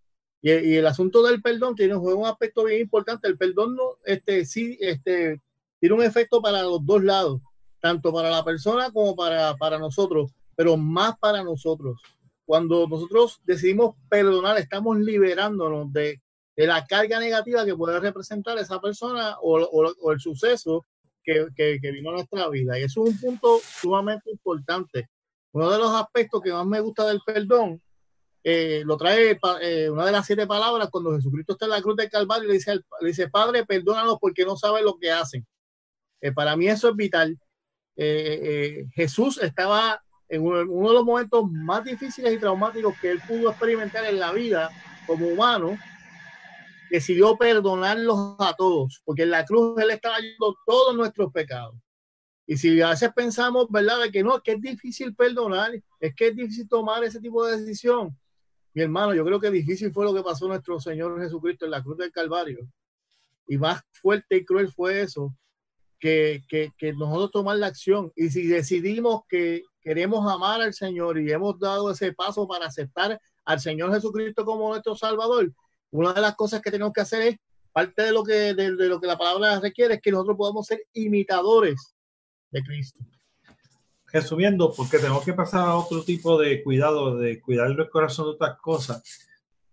y, 0.44 0.76
el 0.76 0.86
asunto 0.86 1.24
del 1.24 1.42
perdón 1.42 1.74
tiene 1.74 1.96
un 1.96 2.26
aspecto 2.26 2.66
bien 2.66 2.82
importante. 2.82 3.30
El 3.30 3.38
perdón 3.38 3.78
no, 3.78 3.98
este, 4.04 4.46
sí, 4.46 4.78
este, 4.82 5.42
tiene 5.80 5.96
un 5.96 6.04
efecto 6.04 6.42
para 6.42 6.62
los 6.64 6.86
dos 6.86 7.02
lados, 7.02 7.42
tanto 7.80 8.12
para 8.12 8.30
la 8.30 8.44
persona 8.44 8.92
como 8.92 9.16
para, 9.16 9.56
para 9.56 9.80
nosotros, 9.80 10.32
pero 10.54 10.76
más 10.76 11.18
para 11.18 11.46
nosotros. 11.46 12.02
Cuando 12.46 12.86
nosotros 12.90 13.40
decidimos 13.46 13.96
perdonar, 14.10 14.58
estamos 14.58 14.98
liberándonos 14.98 15.94
de, 15.94 16.22
de 16.58 16.68
la 16.68 16.86
carga 16.86 17.20
negativa 17.20 17.64
que 17.64 17.78
puede 17.78 18.02
representar 18.02 18.58
esa 18.58 18.82
persona 18.82 19.38
o, 19.42 19.62
o, 19.62 19.94
o 20.02 20.12
el 20.12 20.20
suceso 20.20 20.86
que, 21.24 21.48
que, 21.56 21.80
que, 21.82 21.92
vino 21.92 22.10
a 22.10 22.16
nuestra 22.16 22.50
vida. 22.50 22.78
Y 22.78 22.84
eso 22.84 23.06
es 23.06 23.14
un 23.14 23.20
punto 23.22 23.60
sumamente 23.64 24.30
importante. 24.30 25.08
Uno 25.54 25.72
de 25.72 25.78
los 25.78 25.92
aspectos 25.92 26.42
que 26.42 26.52
más 26.52 26.66
me 26.66 26.82
gusta 26.82 27.08
del 27.08 27.22
perdón 27.26 27.82
eh, 28.46 28.84
lo 28.86 28.98
trae 28.98 29.40
eh, 29.62 29.90
una 29.90 30.06
de 30.06 30.12
las 30.12 30.26
siete 30.26 30.46
palabras 30.46 30.90
cuando 30.92 31.16
Jesucristo 31.16 31.54
está 31.54 31.66
en 31.66 31.72
la 31.72 31.82
cruz 31.82 31.96
del 31.96 32.10
Calvario 32.10 32.44
y 32.44 32.48
le 32.48 32.54
dice, 32.56 32.76
le 33.00 33.08
dice 33.08 33.30
Padre, 33.30 33.66
perdónanos 33.66 34.18
porque 34.20 34.44
no 34.44 34.58
saben 34.58 34.84
lo 34.84 34.98
que 34.98 35.12
hacen. 35.12 35.48
Eh, 36.20 36.34
para 36.34 36.58
mí 36.58 36.68
eso 36.68 36.90
es 36.90 36.96
vital. 36.96 37.38
Jesús 37.96 39.38
estaba 39.42 40.02
en 40.28 40.42
uno, 40.42 40.90
de 40.90 40.94
los 40.94 41.06
momentos 41.06 41.50
más 41.50 41.84
difíciles 41.84 42.34
y 42.34 42.40
traumáticos 42.40 42.96
que 43.00 43.12
él 43.12 43.22
pudo 43.28 43.52
experimentar 43.52 44.04
en 44.06 44.20
la 44.20 44.34
vida 44.34 44.70
como 45.06 45.28
humano. 45.28 45.78
Decidió 46.90 47.38
perdonarlos 47.38 48.36
a 48.40 48.54
todos, 48.56 49.02
porque 49.06 49.24
en 49.24 49.32
la 49.32 49.46
cruz 49.46 49.80
él 49.82 49.92
estaba 49.92 50.18
yendo 50.20 50.56
todos 50.66 50.96
nuestros 50.96 51.32
pecados. 51.32 51.76
Y 52.46 52.58
si 52.58 52.82
a 52.82 52.90
veces 52.90 53.12
pensamos, 53.16 53.68
¿verdad?, 53.70 54.02
de 54.02 54.12
que 54.12 54.24
no, 54.24 54.42
que 54.42 54.54
es 54.54 54.62
difícil 54.62 55.16
perdonar, 55.16 55.72
es 56.00 56.16
que 56.16 56.28
es 56.28 56.36
difícil 56.36 56.68
tomar 56.68 57.04
ese 57.04 57.22
tipo 57.22 57.46
de 57.46 57.58
decisión 57.58 58.18
mi 58.74 58.82
hermano, 58.82 59.14
yo 59.14 59.24
creo 59.24 59.40
que 59.40 59.52
difícil 59.52 59.92
fue 59.92 60.06
lo 60.06 60.14
que 60.14 60.24
pasó 60.24 60.48
nuestro 60.48 60.80
Señor 60.80 61.22
Jesucristo 61.22 61.66
en 61.66 61.72
la 61.72 61.84
cruz 61.84 61.98
del 61.98 62.12
Calvario. 62.12 62.68
Y 63.48 63.58
más 63.58 63.82
fuerte 63.92 64.38
y 64.38 64.46
cruel 64.46 64.72
fue 64.72 65.02
eso, 65.02 65.36
que, 66.00 66.42
que, 66.50 66.94
nosotros 66.94 67.32
tomar 67.32 67.58
la 67.58 67.68
acción. 67.68 68.12
Y 68.16 68.30
si 68.30 68.48
decidimos 68.48 69.22
que 69.30 69.64
queremos 69.82 70.30
amar 70.32 70.62
al 70.62 70.74
Señor 70.74 71.20
y 71.20 71.32
hemos 71.32 71.60
dado 71.60 71.92
ese 71.92 72.14
paso 72.14 72.48
para 72.48 72.66
aceptar 72.66 73.20
al 73.46 73.60
Señor 73.60 73.94
Jesucristo 73.94 74.44
como 74.44 74.70
nuestro 74.70 74.96
Salvador, 74.96 75.54
una 75.92 76.14
de 76.14 76.22
las 76.22 76.36
cosas 76.36 76.62
que 76.62 76.72
tenemos 76.72 76.94
que 76.94 77.02
hacer 77.02 77.22
es, 77.22 77.36
parte 77.72 78.04
de 78.04 78.12
lo 78.12 78.24
que, 78.24 78.54
de 78.54 78.70
lo 78.72 79.00
que 79.00 79.08
la 79.08 79.18
palabra 79.18 79.60
requiere, 79.60 79.96
es 79.96 80.02
que 80.02 80.12
nosotros 80.12 80.38
podamos 80.38 80.68
ser 80.68 80.84
imitadores 80.94 81.96
de 82.52 82.62
Cristo 82.62 83.04
resumiendo, 84.14 84.72
porque 84.72 85.00
tenemos 85.00 85.26
que 85.26 85.34
pasar 85.34 85.68
a 85.68 85.76
otro 85.76 86.04
tipo 86.04 86.40
de 86.40 86.64
cuidado, 86.64 87.18
de 87.18 87.42
cuidar 87.42 87.72
el 87.72 87.90
corazón 87.90 88.28
de 88.28 88.32
otras 88.34 88.58
cosas, 88.62 89.02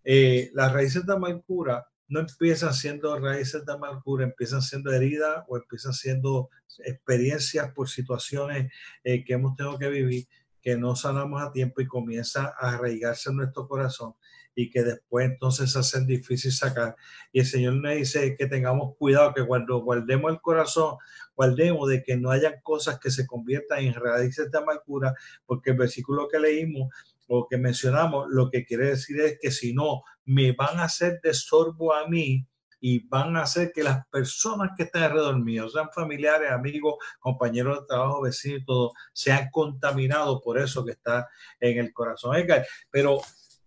eh, 0.03 0.51
las 0.55 0.73
raíces 0.73 1.05
de 1.07 1.13
amargura 1.13 1.87
no 2.09 2.21
empiezan 2.21 2.75
siendo 2.75 3.17
raíces 3.19 3.65
de 3.65 3.73
amargura, 3.73 4.25
empiezan 4.25 4.63
siendo 4.63 4.91
heridas 4.93 5.45
o 5.47 5.59
empiezan 5.59 5.93
siendo 5.93 6.49
experiencias 6.79 7.71
por 7.73 7.89
situaciones 7.89 8.73
eh, 9.05 9.23
que 9.25 9.35
hemos 9.35 9.55
tenido 9.55 9.79
que 9.79 9.89
vivir 9.89 10.27
que 10.63 10.77
no 10.77 10.97
sanamos 10.97 11.43
a 11.43 11.53
tiempo 11.53 11.81
y 11.81 11.87
comienza 11.87 12.55
a 12.59 12.75
arraigarse 12.75 13.31
en 13.31 13.37
nuestro 13.37 13.69
corazón 13.69 14.15
y 14.63 14.71
que 14.71 14.83
después 14.83 15.27
entonces 15.27 15.73
se 15.73 15.79
hacen 15.79 16.07
difícil 16.07 16.53
sacar. 16.53 16.95
Y 17.33 17.41
el 17.41 17.47
Señor 17.47 17.75
nos 17.75 17.95
dice 17.95 18.37
que 18.37 18.47
tengamos 18.47 18.95
cuidado, 18.99 19.33
que 19.33 19.47
cuando 19.47 19.81
guardemos 19.81 20.31
el 20.31 20.41
corazón, 20.41 20.97
guardemos 21.35 21.89
de 21.89 22.03
que 22.03 22.17
no 22.17 22.31
hayan 22.31 22.61
cosas 22.63 23.01
que 23.01 23.11
se 23.11 23.27
conviertan 23.27 23.85
en 23.85 23.95
raíces 23.95 24.51
de 24.51 24.59
amargura, 24.59 25.15
porque 25.47 25.71
el 25.71 25.79
versículo 25.79 26.29
que 26.29 26.39
leímos 26.39 26.93
o 27.27 27.47
que 27.49 27.57
mencionamos, 27.57 28.27
lo 28.29 28.51
que 28.51 28.67
quiere 28.67 28.89
decir 28.89 29.19
es 29.21 29.39
que 29.41 29.51
si 29.51 29.73
no, 29.73 30.03
me 30.27 30.53
van 30.53 30.79
a 30.79 30.85
hacer 30.85 31.21
de 31.23 31.33
sorbo 31.33 31.95
a 31.95 32.07
mí, 32.07 32.47
y 32.83 33.07
van 33.09 33.37
a 33.37 33.43
hacer 33.43 33.73
que 33.73 33.83
las 33.83 34.07
personas 34.07 34.71
que 34.75 34.85
están 34.85 35.03
alrededor 35.03 35.39
mío, 35.39 35.69
sean 35.69 35.91
familiares, 35.95 36.51
amigos, 36.51 36.95
compañeros 37.19 37.81
de 37.81 37.87
trabajo, 37.87 38.23
vecinos 38.23 38.63
y 38.63 38.65
todo, 38.65 38.93
sean 39.13 39.51
contaminados 39.51 40.41
por 40.43 40.59
eso 40.59 40.83
que 40.83 40.93
está 40.93 41.29
en 41.61 41.79
el 41.79 41.93
corazón. 41.93 42.35
Pero 42.91 43.21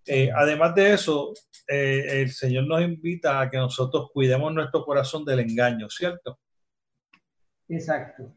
eh, 0.05 0.29
además 0.36 0.75
de 0.75 0.93
eso, 0.93 1.33
eh, 1.67 2.22
el 2.22 2.31
Señor 2.31 2.67
nos 2.67 2.81
invita 2.81 3.39
a 3.39 3.50
que 3.50 3.57
nosotros 3.57 4.10
cuidemos 4.13 4.53
nuestro 4.53 4.83
corazón 4.83 5.24
del 5.24 5.39
engaño, 5.39 5.89
¿cierto? 5.89 6.39
Exacto. 7.69 8.33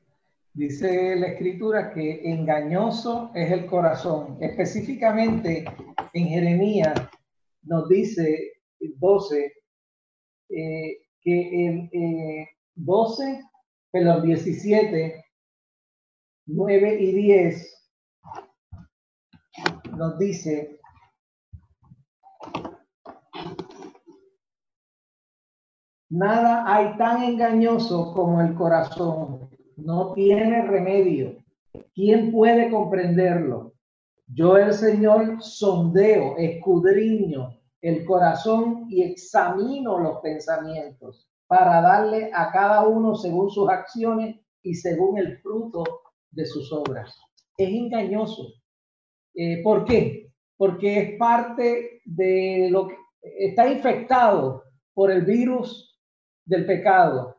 Dice 0.52 1.16
la 1.16 1.28
escritura 1.28 1.92
que 1.92 2.32
engañoso 2.32 3.30
es 3.35 3.50
el 3.50 3.66
corazón. 3.66 4.38
Específicamente 4.40 5.64
en 6.12 6.28
Jeremías 6.28 6.94
nos 7.62 7.88
dice 7.88 8.62
12 8.78 9.52
eh, 10.49 10.99
que 11.20 11.66
en 11.66 11.90
12, 12.75 13.42
perdón, 13.90 14.25
17, 14.25 15.25
9 16.46 16.96
y 17.00 17.12
10 17.12 17.88
nos 19.96 20.18
dice 20.18 20.78
Nada 26.09 26.65
hay 26.67 26.97
tan 26.97 27.23
engañoso 27.23 28.13
como 28.15 28.41
el 28.41 28.55
corazón. 28.55 29.51
No 29.77 30.13
tiene 30.13 30.63
remedio. 30.67 31.37
¿Quién 31.95 32.31
puede 32.31 32.71
comprenderlo? 32.71 33.75
Yo 34.29 34.57
el 34.57 34.73
Señor 34.73 35.43
sondeo, 35.43 36.37
escudriño 36.37 37.57
el 37.87 38.05
corazón 38.05 38.87
y 38.89 39.03
examino 39.03 39.99
los 39.99 40.19
pensamientos 40.21 41.29
para 41.47 41.81
darle 41.81 42.31
a 42.35 42.51
cada 42.51 42.87
uno 42.87 43.15
según 43.15 43.49
sus 43.49 43.69
acciones 43.69 44.41
y 44.63 44.75
según 44.75 45.19
el 45.19 45.39
fruto 45.39 45.85
de 46.33 46.47
sus 46.47 46.73
obras. 46.73 47.17
Es 47.57 47.69
engañoso. 47.69 48.55
Eh, 49.35 49.63
¿Por 49.63 49.85
qué? 49.85 50.33
Porque 50.57 50.99
es 50.99 51.19
parte 51.19 52.01
de 52.05 52.69
lo 52.71 52.89
que 52.89 52.97
está 53.23 53.69
infectado 53.69 54.65
por 54.93 55.11
el 55.11 55.23
virus 55.25 55.96
del 56.47 56.65
pecado. 56.65 57.37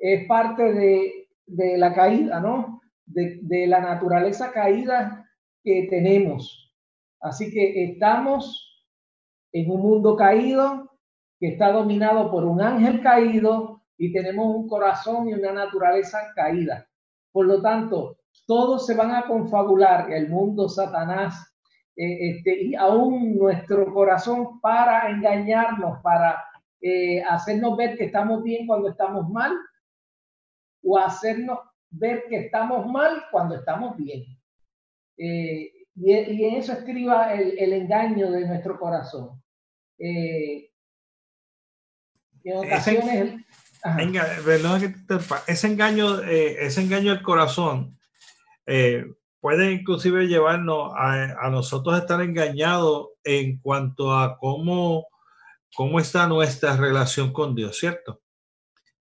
Es 0.00 0.26
parte 0.26 0.72
de, 0.72 1.28
de 1.46 1.76
la 1.76 1.92
caída, 1.92 2.40
¿no? 2.40 2.80
De, 3.04 3.38
de 3.42 3.66
la 3.66 3.80
naturaleza 3.80 4.50
caída 4.52 5.28
que 5.62 5.86
tenemos. 5.90 6.72
Así 7.20 7.50
que 7.50 7.84
estamos 7.84 8.86
en 9.52 9.70
un 9.70 9.80
mundo 9.80 10.16
caído 10.16 10.90
que 11.38 11.48
está 11.48 11.72
dominado 11.72 12.30
por 12.30 12.44
un 12.44 12.60
ángel 12.60 13.02
caído 13.02 13.82
y 13.98 14.12
tenemos 14.12 14.54
un 14.54 14.68
corazón 14.68 15.28
y 15.28 15.34
una 15.34 15.52
naturaleza 15.52 16.18
caída. 16.34 16.86
Por 17.32 17.46
lo 17.46 17.60
tanto, 17.60 18.18
todos 18.46 18.86
se 18.86 18.94
van 18.94 19.12
a 19.12 19.26
confabular, 19.26 20.10
el 20.12 20.28
mundo, 20.28 20.68
Satanás, 20.68 21.52
eh, 21.96 22.30
este, 22.30 22.62
y 22.62 22.74
aún 22.74 23.36
nuestro 23.36 23.92
corazón 23.92 24.60
para 24.60 25.10
engañarnos, 25.10 26.00
para 26.02 26.44
eh, 26.80 27.22
hacernos 27.22 27.76
ver 27.76 27.96
que 27.96 28.04
estamos 28.04 28.42
bien 28.42 28.66
cuando 28.66 28.90
estamos 28.90 29.28
mal, 29.28 29.52
o 30.82 30.98
hacernos 30.98 31.58
ver 31.90 32.24
que 32.28 32.46
estamos 32.46 32.86
mal 32.86 33.24
cuando 33.30 33.56
estamos 33.56 33.96
bien. 33.96 34.24
Eh, 35.18 35.72
y, 35.94 36.12
en 36.12 36.56
eso 36.56 36.72
escriba 36.72 37.32
el, 37.34 37.58
el 37.58 37.72
engaño 37.72 38.30
de 38.30 38.46
nuestro 38.46 38.78
corazón. 38.78 39.42
Eh, 39.98 40.70
ese, 42.44 42.98
engaño, 45.66 46.22
ese 46.22 46.80
engaño 46.82 47.10
del 47.12 47.22
corazón, 47.22 47.96
eh, 48.66 49.04
puede 49.40 49.72
inclusive 49.72 50.26
llevarnos 50.26 50.92
a, 50.96 51.48
nosotros 51.50 51.96
estar 51.98 52.20
engañados 52.20 53.10
en 53.22 53.60
cuanto 53.60 54.12
a 54.12 54.38
cómo, 54.38 55.06
cómo 55.76 56.00
está 56.00 56.26
nuestra 56.26 56.74
relación 56.74 57.32
con 57.34 57.54
Dios, 57.54 57.76
¿cierto? 57.78 58.22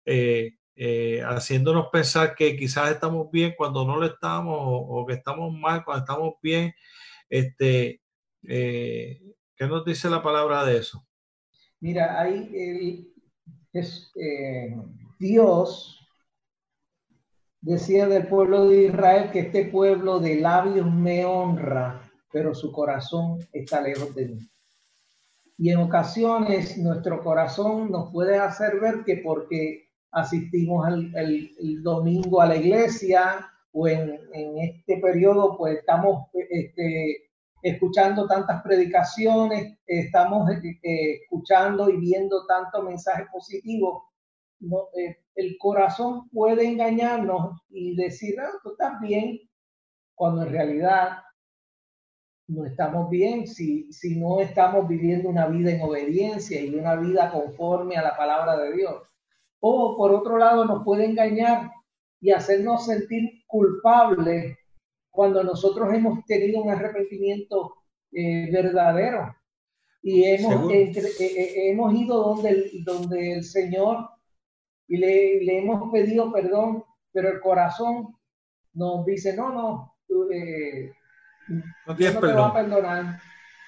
Eh, 0.04 0.58
eh, 0.76 1.22
haciéndonos 1.24 1.90
pensar 1.92 2.36
que 2.36 2.58
quizás 2.58 2.92
estamos 2.92 3.30
bien 3.32 3.54
cuando 3.56 3.86
no 3.86 3.98
lo 3.98 4.08
estamos 4.08 4.58
o, 4.60 5.06
que 5.06 5.14
estamos 5.14 5.54
mal 5.54 5.86
cuando 5.86 6.04
estamos 6.04 6.34
bien. 6.42 6.74
Este, 7.30 8.02
eh, 8.48 9.22
¿Qué 9.56 9.68
nos 9.68 9.86
dice 9.86 10.10
la 10.10 10.24
palabra 10.24 10.66
de 10.66 10.80
eso? 10.80 11.06
Mira, 11.80 12.20
ahí 12.20 13.14
es, 13.72 14.12
Dios 15.20 16.00
decía 17.62 18.08
del 18.08 18.28
pueblo 18.28 18.68
de 18.68 18.86
Israel 18.86 19.30
que 19.32 19.42
este 19.42 19.66
pueblo 19.66 20.20
de 20.20 20.40
labios 20.42 20.92
me 20.92 21.26
honra, 21.26 22.12
pero 22.32 22.56
su 22.56 22.72
corazón 22.72 23.48
está 23.54 23.82
lejos 23.82 24.16
de 24.16 24.30
mí. 24.30 24.50
Y 25.58 25.70
en 25.70 25.78
ocasiones 25.78 26.78
nuestro 26.78 27.24
corazón 27.24 27.90
nos 27.92 28.12
puede 28.12 28.38
hacer 28.38 28.80
ver 28.80 29.04
que 29.06 29.18
porque 29.18 29.90
asistimos 30.12 30.88
el, 30.88 31.84
domingo 31.84 32.42
a 32.42 32.48
la 32.48 32.58
iglesia 32.58 33.50
o 33.72 33.88
en, 33.88 34.20
este 34.60 34.98
periodo 34.98 35.58
pues 35.58 35.80
estamos 35.80 36.28
este, 36.50 37.30
escuchando 37.62 38.28
tantas 38.28 38.62
predicaciones, 38.64 39.78
estamos 39.86 40.50
eh, 40.52 41.20
escuchando 41.22 41.90
y 41.90 41.98
viendo 41.98 42.46
tantos 42.46 42.84
mensajes 42.84 43.28
positivos, 43.32 44.04
no, 44.60 44.88
eh, 44.98 45.18
el 45.36 45.58
corazón 45.60 46.30
puede 46.30 46.66
engañarnos 46.66 47.62
y 47.70 47.96
decir, 47.96 48.36
ah, 48.40 48.52
tú 48.64 48.72
estás 48.72 49.00
bien, 49.02 49.40
cuando 50.16 50.44
en 50.44 50.50
realidad 50.50 51.18
no 52.48 52.66
estamos 52.66 53.10
bien 53.10 53.48
si, 53.48 53.92
si 53.92 54.20
no 54.20 54.40
estamos 54.40 54.88
viviendo 54.88 55.30
una 55.30 55.48
vida 55.48 55.72
en 55.72 55.82
obediencia 55.82 56.62
y 56.62 56.76
una 56.76 56.96
vida 56.96 57.32
conforme 57.32 57.98
a 57.98 58.04
la 58.04 58.16
palabra 58.16 58.58
de 58.58 58.74
Dios. 58.74 59.04
O 59.60 59.98
por 59.98 60.14
otro 60.14 60.38
lado 60.38 60.66
nos 60.66 60.84
puede 60.84 61.06
engañar 61.06 61.72
y 62.22 62.32
hacernos 62.32 62.86
sentir 62.86 63.44
culpables 63.48 64.58
cuando 65.10 65.44
nosotros 65.44 65.94
hemos 65.94 66.24
tenido 66.26 66.62
un 66.62 66.70
arrepentimiento 66.70 67.74
eh, 68.12 68.50
verdadero 68.52 69.36
y 70.04 70.24
hemos, 70.24 70.72
eh, 70.72 71.72
hemos 71.72 71.94
ido 71.96 72.22
donde 72.22 72.50
el, 72.50 72.84
donde 72.84 73.34
el 73.34 73.44
Señor 73.44 74.10
y 74.88 74.98
le, 74.98 75.44
le, 75.44 75.60
hemos 75.60 75.92
pedido 75.92 76.32
perdón, 76.32 76.84
pero 77.12 77.30
el 77.30 77.40
corazón 77.40 78.16
nos 78.74 79.04
dice, 79.06 79.36
no, 79.36 79.52
no, 79.52 79.96
tú, 80.08 80.30
eh, 80.32 80.94
no, 81.48 81.96
tienes 81.96 82.20
te 82.20 82.34
va 82.34 82.48
a 82.48 82.54
perdonar. 82.54 83.22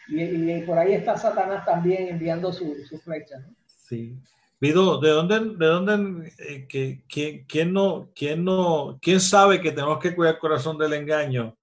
Y, 0.08 0.22
y, 0.24 0.62
por 0.62 0.80
ahí 0.80 0.94
está 0.94 1.18
Satanás 1.18 1.66
también 1.66 2.08
enviando 2.08 2.52
su, 2.54 2.76
su 2.88 2.98
flecha. 3.00 3.40
¿no? 3.40 3.54
Sí. 3.66 4.18
Vido, 4.60 5.00
¿de 5.00 5.10
dónde, 5.10 5.40
de 5.40 5.66
dónde, 5.66 6.34
eh, 6.40 6.68
que, 6.68 7.04
quién, 7.08 7.46
quién, 7.46 7.74
no, 7.74 8.10
quién 8.16 8.44
no, 8.44 8.98
quién 9.02 9.20
sabe 9.20 9.62
que 9.62 9.72
tenemos 9.72 10.00
que 10.00 10.16
cuidar 10.16 10.36
el 10.36 10.40
corazón 10.40 10.78
del 10.78 10.94
engaño 10.94 11.56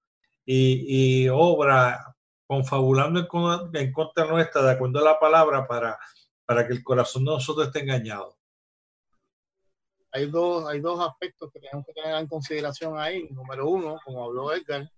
y, 0.45 1.23
y 1.23 1.29
obra 1.29 2.15
confabulando 2.47 3.19
en, 3.19 3.81
en, 3.81 3.91
contra 3.91 4.25
nuestra 4.25 4.61
de 4.61 4.71
acuerdo 4.71 4.99
a 4.99 5.11
la 5.11 5.19
palabra 5.19 5.67
para, 5.67 5.97
para 6.45 6.65
que 6.65 6.73
el 6.73 6.83
corazón 6.83 7.25
de 7.25 7.31
nosotros 7.31 7.67
esté 7.67 7.81
engañado? 7.81 8.35
hay 10.15 10.27
dos, 10.27 10.65
hay 10.69 10.79
dos 10.79 10.97
aspectos 11.05 11.51
que 11.51 11.59
tenemos 11.59 11.85
que 11.85 11.91
tener 11.91 12.15
en 12.15 12.27
consideración 12.27 12.97
ahí. 12.97 13.27
Número 13.31 13.67
uno, 13.67 13.97
como 14.05 14.23
habló 14.23 14.53
Edgar, 14.53 14.89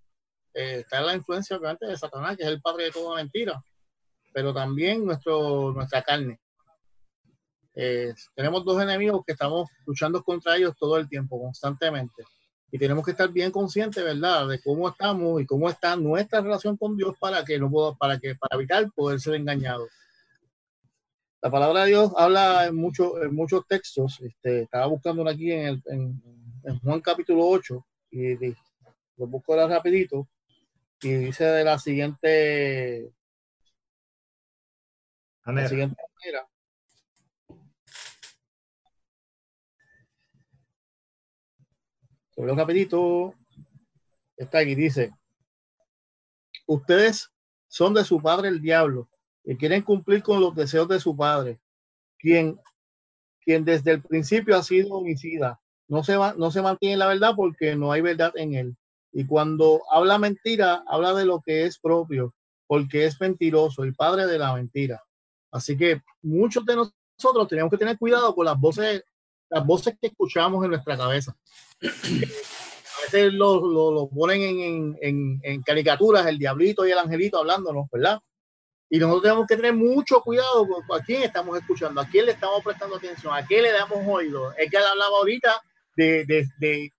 eh, 0.57 0.79
está 0.79 1.01
la 1.01 1.13
influencia 1.13 1.55
obviamente 1.55 1.85
de 1.85 1.95
Satanás, 1.95 2.35
que 2.35 2.41
es 2.41 2.49
el 2.49 2.59
padre 2.59 2.85
de 2.85 2.91
toda 2.91 3.17
mentira, 3.17 3.63
pero 4.33 4.51
también 4.51 5.05
nuestro, 5.05 5.71
nuestra 5.71 6.01
carne. 6.01 6.39
Eh, 7.75 8.11
tenemos 8.33 8.65
dos 8.65 8.81
enemigos 8.81 9.21
que 9.23 9.33
estamos 9.33 9.69
luchando 9.85 10.23
contra 10.23 10.57
ellos 10.57 10.73
todo 10.79 10.97
el 10.97 11.07
tiempo, 11.07 11.39
constantemente. 11.39 12.23
Y 12.71 12.79
tenemos 12.79 13.05
que 13.05 13.11
estar 13.11 13.29
bien 13.29 13.51
conscientes, 13.51 14.03
¿verdad?, 14.03 14.47
de 14.47 14.59
cómo 14.59 14.89
estamos 14.89 15.39
y 15.39 15.45
cómo 15.45 15.69
está 15.69 15.95
nuestra 15.95 16.41
relación 16.41 16.75
con 16.75 16.97
Dios 16.97 17.15
para 17.19 17.45
que 17.45 17.59
no 17.59 17.95
para 17.95 18.17
que 18.17 18.33
para 18.33 18.55
evitar 18.55 18.91
poder 18.95 19.19
ser 19.19 19.35
engañados. 19.35 19.89
La 21.39 21.51
palabra 21.51 21.83
de 21.83 21.89
Dios 21.89 22.11
habla 22.17 22.65
en, 22.65 22.75
mucho, 22.75 23.21
en 23.21 23.35
muchos 23.35 23.65
textos. 23.67 24.19
Este, 24.21 24.63
estaba 24.63 24.87
buscando 24.87 25.29
aquí 25.29 25.51
en, 25.51 25.67
el, 25.67 25.83
en, 25.85 26.79
Juan 26.79 26.99
capítulo 26.99 27.47
8 27.47 27.85
y, 28.09 28.55
lo 29.17 29.27
busco 29.27 29.53
ahora 29.53 29.75
rapidito 29.75 30.27
y 31.01 31.13
dice 31.13 31.45
de 31.45 31.63
la 31.63 31.77
siguiente, 31.77 33.11
manera. 35.45 35.63
La 35.63 35.69
siguiente 35.69 36.01
manera. 36.19 36.47
Sobre 42.35 42.53
rapidito. 42.53 43.33
Está 44.35 44.59
aquí, 44.59 44.75
dice, 44.75 45.11
ustedes 46.67 47.31
son 47.67 47.95
de 47.95 48.03
su 48.03 48.21
padre 48.21 48.49
el 48.49 48.61
diablo 48.61 49.09
que 49.43 49.57
quieren 49.57 49.81
cumplir 49.81 50.21
con 50.21 50.39
los 50.39 50.53
deseos 50.53 50.87
de 50.87 50.99
su 50.99 51.15
padre, 51.15 51.59
quien, 52.19 52.59
quien 53.39 53.65
desde 53.65 53.91
el 53.91 54.03
principio 54.03 54.55
ha 54.55 54.61
sido 54.61 54.93
homicida. 54.93 55.59
No 55.87 56.03
se, 56.03 56.17
va, 56.17 56.33
no 56.33 56.51
se 56.51 56.61
mantiene 56.61 56.97
la 56.97 57.07
verdad 57.07 57.33
porque 57.35 57.75
no 57.75 57.91
hay 57.91 58.01
verdad 58.01 58.31
en 58.35 58.53
él. 58.53 58.77
Y 59.17 59.25
cuando 59.25 59.81
habla 59.89 60.19
mentira, 60.19 60.83
habla 60.85 61.11
de 61.15 61.25
lo 61.25 61.41
que 61.41 61.65
es 61.65 61.79
propio, 61.79 62.35
porque 62.67 63.05
es 63.05 63.19
mentiroso, 63.19 63.81
el 63.81 63.95
padre 63.95 64.27
de 64.27 64.37
la 64.37 64.53
mentira. 64.53 65.03
Así 65.51 65.75
que 65.75 66.03
muchos 66.21 66.63
de 66.67 66.75
nosotros 66.75 67.47
tenemos 67.47 67.71
que 67.71 67.79
tener 67.79 67.97
cuidado 67.97 68.35
con 68.35 68.45
las 68.45 68.59
voces, 68.59 69.03
las 69.49 69.65
voces 69.65 69.97
que 69.99 70.09
escuchamos 70.09 70.63
en 70.63 70.69
nuestra 70.69 70.95
cabeza. 70.95 71.35
A 71.81 73.11
veces 73.11 73.33
lo, 73.33 73.91
lo, 73.91 74.07
ponen 74.07 74.39
en, 74.43 74.97
en, 75.01 75.39
en, 75.41 75.63
caricaturas, 75.63 76.27
el 76.27 76.37
diablito 76.37 76.85
y 76.85 76.91
el 76.91 76.99
angelito 76.99 77.39
hablándonos, 77.39 77.87
¿verdad? 77.91 78.19
Y 78.87 78.99
nosotros 78.99 79.23
tenemos 79.23 79.47
que 79.47 79.55
tener 79.55 79.73
mucho 79.73 80.21
cuidado 80.21 80.67
con 80.67 81.01
a 81.01 81.03
quién 81.03 81.23
estamos 81.23 81.57
escuchando, 81.57 82.01
a 82.01 82.07
quién 82.07 82.27
le 82.27 82.33
estamos 82.33 82.63
prestando 82.63 82.97
atención, 82.97 83.33
a 83.33 83.43
quién 83.43 83.63
le 83.63 83.71
damos 83.71 83.97
oído. 84.05 84.51
Es 84.51 84.69
que 84.69 84.77
él 84.77 84.83
hablaba 84.83 85.17
ahorita 85.17 85.59
de, 85.97 86.47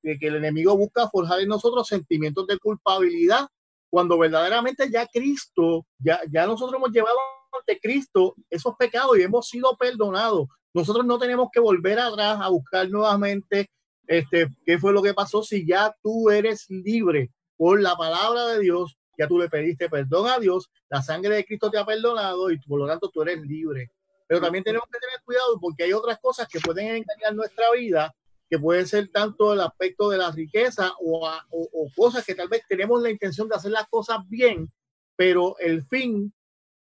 que 0.02 0.26
el 0.26 0.36
enemigo 0.36 0.76
busca 0.76 1.08
forjar 1.08 1.40
en 1.40 1.48
nosotros 1.48 1.86
sentimientos 1.86 2.46
de 2.46 2.58
culpabilidad, 2.58 3.48
cuando 3.88 4.18
verdaderamente 4.18 4.90
ya 4.90 5.06
Cristo, 5.06 5.86
ya, 5.98 6.20
ya 6.30 6.46
nosotros 6.46 6.76
hemos 6.76 6.90
llevado 6.90 7.16
ante 7.58 7.80
Cristo 7.80 8.34
esos 8.50 8.74
pecados 8.76 9.18
y 9.18 9.22
hemos 9.22 9.48
sido 9.48 9.74
perdonados. 9.78 10.48
Nosotros 10.74 11.06
no 11.06 11.18
tenemos 11.18 11.48
que 11.50 11.60
volver 11.60 11.98
atrás 11.98 12.38
a 12.42 12.48
buscar 12.48 12.90
nuevamente 12.90 13.70
este, 14.06 14.48
qué 14.66 14.78
fue 14.78 14.92
lo 14.92 15.02
que 15.02 15.14
pasó 15.14 15.42
si 15.42 15.66
ya 15.66 15.94
tú 16.02 16.28
eres 16.28 16.66
libre 16.68 17.30
por 17.56 17.80
la 17.80 17.96
palabra 17.96 18.46
de 18.48 18.60
Dios 18.60 18.98
ya 19.18 19.26
tú 19.26 19.38
le 19.38 19.48
pediste 19.48 19.90
perdón 19.90 20.30
a 20.30 20.38
Dios, 20.38 20.70
la 20.88 21.02
sangre 21.02 21.34
de 21.34 21.44
Cristo 21.44 21.70
te 21.70 21.78
ha 21.78 21.84
perdonado 21.84 22.50
y 22.50 22.58
por 22.60 22.78
lo 22.78 22.86
tanto 22.86 23.10
tú 23.10 23.22
eres 23.22 23.40
libre. 23.42 23.90
Pero 24.28 24.40
también 24.40 24.62
tenemos 24.62 24.86
que 24.90 24.98
tener 24.98 25.20
cuidado 25.24 25.58
porque 25.60 25.84
hay 25.84 25.92
otras 25.92 26.18
cosas 26.20 26.46
que 26.48 26.60
pueden 26.60 26.86
engañar 26.86 27.34
nuestra 27.34 27.72
vida, 27.72 28.14
que 28.48 28.58
puede 28.58 28.86
ser 28.86 29.08
tanto 29.08 29.52
el 29.52 29.60
aspecto 29.60 30.08
de 30.08 30.18
la 30.18 30.30
riqueza 30.30 30.92
o, 31.00 31.28
o, 31.50 31.88
cosas 31.94 32.24
que 32.24 32.34
tal 32.34 32.48
vez 32.48 32.62
tenemos 32.68 33.02
la 33.02 33.10
intención 33.10 33.48
de 33.48 33.56
hacer 33.56 33.70
las 33.70 33.86
cosas 33.88 34.18
bien, 34.28 34.72
pero 35.16 35.58
el 35.58 35.84
fin 35.86 36.32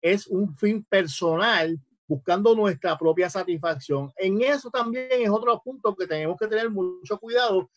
es 0.01 0.27
un 0.27 0.55
fin 0.55 0.85
personal 0.85 1.77
buscando 2.07 2.55
nuestra 2.55 2.97
propia 2.97 3.29
satisfacción. 3.29 4.13
En 4.15 4.41
eso 4.41 4.69
también 4.69 5.07
es 5.11 5.29
otro 5.29 5.61
punto 5.61 5.95
que 5.95 6.07
tenemos 6.07 6.37
que 6.37 6.47
tener 6.47 6.69
mucho 6.69 7.19
cuidado 7.19 7.69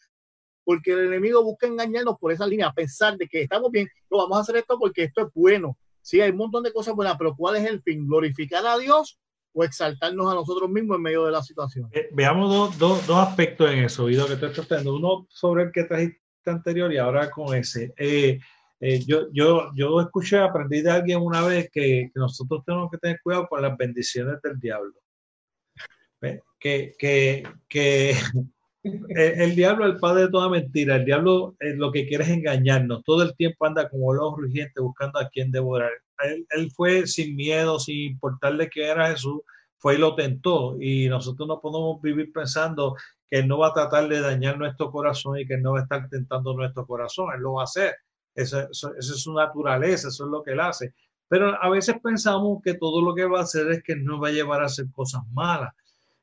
porque 0.62 0.92
el 0.92 1.06
enemigo 1.06 1.42
busca 1.42 1.66
engañarnos 1.66 2.16
por 2.18 2.30
esa 2.30 2.46
línea, 2.46 2.68
a 2.68 2.72
pensar 2.72 3.16
de 3.16 3.26
que 3.26 3.42
estamos 3.42 3.72
bien, 3.72 3.88
no 4.08 4.18
vamos 4.18 4.38
a 4.38 4.40
hacer 4.42 4.56
esto 4.58 4.78
porque 4.78 5.04
esto 5.04 5.22
es 5.22 5.28
bueno. 5.34 5.76
Sí, 6.00 6.20
hay 6.20 6.30
un 6.30 6.36
montón 6.36 6.62
de 6.62 6.72
cosas 6.72 6.94
buenas, 6.94 7.16
pero 7.18 7.34
¿cuál 7.34 7.56
es 7.56 7.64
el 7.64 7.82
fin? 7.82 8.06
¿Glorificar 8.06 8.64
a 8.66 8.78
Dios 8.78 9.18
o 9.52 9.64
exaltarnos 9.64 10.30
a 10.30 10.34
nosotros 10.34 10.70
mismos 10.70 10.96
en 10.96 11.02
medio 11.02 11.26
de 11.26 11.32
la 11.32 11.42
situación? 11.42 11.88
Eh, 11.92 12.08
veamos 12.12 12.78
dos, 12.78 13.06
dos, 13.06 13.18
aspectos 13.18 13.70
en 13.70 13.84
eso, 13.84 14.06
Guido, 14.06 14.26
que 14.26 14.34
estoy 14.34 14.52
tratando. 14.52 14.94
Uno 14.94 15.26
sobre 15.28 15.64
el 15.64 15.72
que 15.72 15.84
trajiste 15.84 16.20
anterior 16.46 16.92
y 16.92 16.98
ahora 16.98 17.30
con 17.30 17.54
ese. 17.56 17.92
Eh, 17.96 18.38
eh, 18.80 19.00
yo, 19.06 19.28
yo, 19.32 19.70
yo 19.74 20.00
escuché, 20.00 20.38
aprendí 20.38 20.80
de 20.80 20.90
alguien 20.90 21.20
una 21.20 21.42
vez 21.42 21.68
que, 21.70 22.10
que, 22.12 22.20
nosotros 22.20 22.62
tenemos 22.64 22.90
que 22.90 22.98
tener 22.98 23.20
cuidado 23.22 23.46
con 23.48 23.60
las 23.60 23.76
bendiciones 23.76 24.40
del 24.42 24.58
diablo. 24.58 24.94
Que, 26.58 26.94
que, 26.98 27.42
que 27.68 28.14
el, 28.82 29.54
diablo 29.54 29.86
es 29.86 29.94
el 29.94 30.00
padre 30.00 30.22
de 30.22 30.30
toda 30.30 30.48
mentira. 30.48 30.96
El 30.96 31.04
diablo 31.04 31.56
lo 31.58 31.92
que 31.92 32.06
quiere 32.06 32.24
es 32.24 32.30
engañarnos. 32.30 33.02
Todo 33.04 33.22
el 33.22 33.34
tiempo 33.36 33.66
anda 33.66 33.88
como 33.88 34.12
lobo 34.12 34.36
rugiente 34.36 34.80
buscando 34.80 35.18
a 35.18 35.28
quien 35.28 35.50
devorar. 35.50 35.92
Él, 36.22 36.70
fue 36.72 37.06
sin 37.06 37.36
miedo, 37.36 37.78
sin 37.78 38.12
importarle 38.12 38.68
que 38.68 38.86
era 38.86 39.10
Jesús, 39.10 39.40
fue 39.78 39.94
y 39.94 39.98
lo 39.98 40.14
tentó. 40.14 40.76
Y 40.80 41.08
nosotros 41.08 41.48
no 41.48 41.60
podemos 41.60 42.00
vivir 42.02 42.32
pensando 42.32 42.96
que 43.28 43.38
él 43.38 43.48
no 43.48 43.58
va 43.58 43.68
a 43.68 43.72
tratar 43.72 44.08
de 44.08 44.20
dañar 44.20 44.58
nuestro 44.58 44.90
corazón 44.90 45.38
y 45.38 45.46
que 45.46 45.56
no 45.56 45.72
va 45.72 45.80
a 45.80 45.82
estar 45.82 46.08
tentando 46.08 46.54
nuestro 46.54 46.86
corazón. 46.86 47.28
Él 47.34 47.42
lo 47.42 47.54
va 47.54 47.62
a 47.62 47.64
hacer. 47.64 47.94
esa, 48.34 48.68
es 48.70 49.06
su 49.22 49.34
naturaleza, 49.34 50.08
eso 50.08 50.24
es 50.24 50.30
lo 50.30 50.42
que 50.42 50.52
él 50.52 50.60
hace. 50.60 50.94
Pero 51.28 51.62
a 51.62 51.68
veces 51.70 51.94
pensamos 52.02 52.60
que 52.62 52.74
todo 52.74 53.00
lo 53.02 53.14
que 53.14 53.24
va 53.24 53.38
a 53.38 53.42
hacer 53.42 53.70
es 53.70 53.82
que 53.84 53.94
nos 53.94 54.22
va 54.22 54.28
a 54.28 54.32
llevar 54.32 54.62
a 54.62 54.66
hacer 54.66 54.86
cosas 54.92 55.22
malas, 55.32 55.72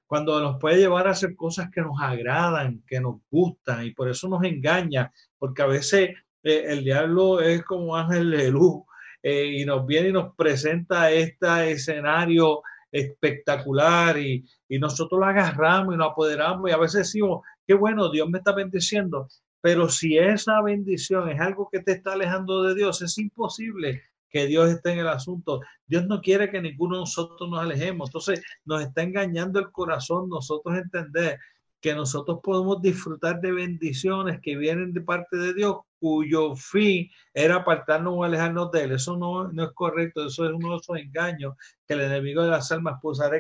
cuando 0.05 0.39
nos 0.41 0.60
puede 0.60 0.77
llevar 0.79 1.07
a 1.07 1.12
hacer 1.12 1.36
cosas 1.36 1.69
que 1.71 1.81
nos 1.81 1.99
agradan, 2.01 2.83
que 2.86 2.99
nos 2.99 3.17
gustan, 3.31 3.86
y 3.86 3.91
por 3.91 4.10
eso 4.10 4.27
nos 4.27 4.43
engaña, 4.43 5.12
porque 5.39 5.62
a 5.62 5.67
veces 5.67 6.10
eh, 6.43 6.63
el 6.67 6.83
diablo 6.83 7.39
es 7.39 7.63
como 7.63 7.95
ángel 7.95 8.31
de 8.31 8.51
luz 8.51 8.83
eh, 9.21 9.45
y 9.45 9.65
nos 9.65 9.86
viene 9.86 10.10
y 10.10 10.13
nos 10.13 10.36
presenta 10.36 11.12
este 11.12 11.71
escenario 11.71 12.62
espectacular 12.91 14.17
y, 14.17 14.45
y 14.69 14.80
nosotros 14.80 15.19
lo 15.19 15.25
agarramos 15.25 15.93
y 15.93 15.97
nos 15.97 16.12
apoderamos 16.12 16.69
y 16.69 16.73
a 16.73 16.77
veces 16.77 16.99
decimos, 16.99 17.41
qué 17.65 17.73
bueno, 17.73 18.10
Dios 18.10 18.30
me 18.30 18.38
está 18.38 18.53
bendiciendo, 18.53 19.27
pero 19.62 19.89
si 19.89 20.17
esa 20.17 20.62
bendición 20.62 21.30
es 21.30 21.39
algo 21.39 21.69
que 21.71 21.82
te 21.82 21.93
está 21.93 22.13
alejando 22.13 22.63
de 22.63 22.75
Dios, 22.75 23.01
es 23.01 23.17
imposible 23.17 24.01
que 24.30 24.45
Dios 24.45 24.69
esté 24.69 24.91
en 24.91 24.99
el 24.99 25.08
asunto. 25.08 25.62
Dios 25.86 26.06
no 26.06 26.21
quiere 26.21 26.49
que 26.49 26.62
ninguno 26.62 26.95
de 26.95 27.01
nosotros 27.01 27.49
nos 27.49 27.60
alejemos. 27.60 28.10
Entonces 28.10 28.43
nos 28.65 28.82
está 28.82 29.03
engañando 29.03 29.60
el 29.60 29.71
corazón 29.71 30.30
nosotros 30.30 30.77
entender 30.77 31.39
que 31.82 31.93
nosotros 31.93 32.39
podemos 32.43 32.82
disfrutar 32.82 33.39
de 33.39 33.51
bendiciones 33.51 34.39
que 34.41 34.58
vienen 34.58 34.93
de 34.93 35.01
parte 35.01 35.38
de 35.38 35.53
Dios, 35.53 35.77
cuyo 35.99 36.55
fin 36.55 37.10
era 37.33 37.55
apartarnos 37.55 38.13
o 38.15 38.23
alejarnos 38.23 38.71
de 38.71 38.83
Él. 38.83 38.91
Eso 38.93 39.17
no, 39.17 39.51
no 39.51 39.63
es 39.65 39.71
correcto, 39.73 40.25
eso 40.25 40.45
es 40.45 40.51
uno 40.53 40.71
de 40.71 40.77
esos 40.77 40.97
engaños 40.97 41.55
que 41.88 41.93
el 41.93 42.01
enemigo 42.01 42.43
de 42.43 42.51
las 42.51 42.71
almas 42.71 42.99
puso 43.01 43.23
a 43.23 43.31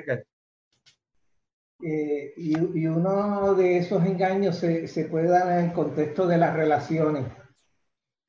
eh, 1.79 2.33
y, 2.35 2.79
y, 2.79 2.87
uno 2.87 3.53
de 3.53 3.77
esos 3.77 4.03
engaños 4.03 4.57
se, 4.57 4.87
se, 4.87 5.05
puede 5.05 5.27
dar 5.27 5.59
en 5.59 5.65
el 5.65 5.73
contexto 5.73 6.25
de 6.25 6.37
las 6.39 6.55
relaciones. 6.55 7.25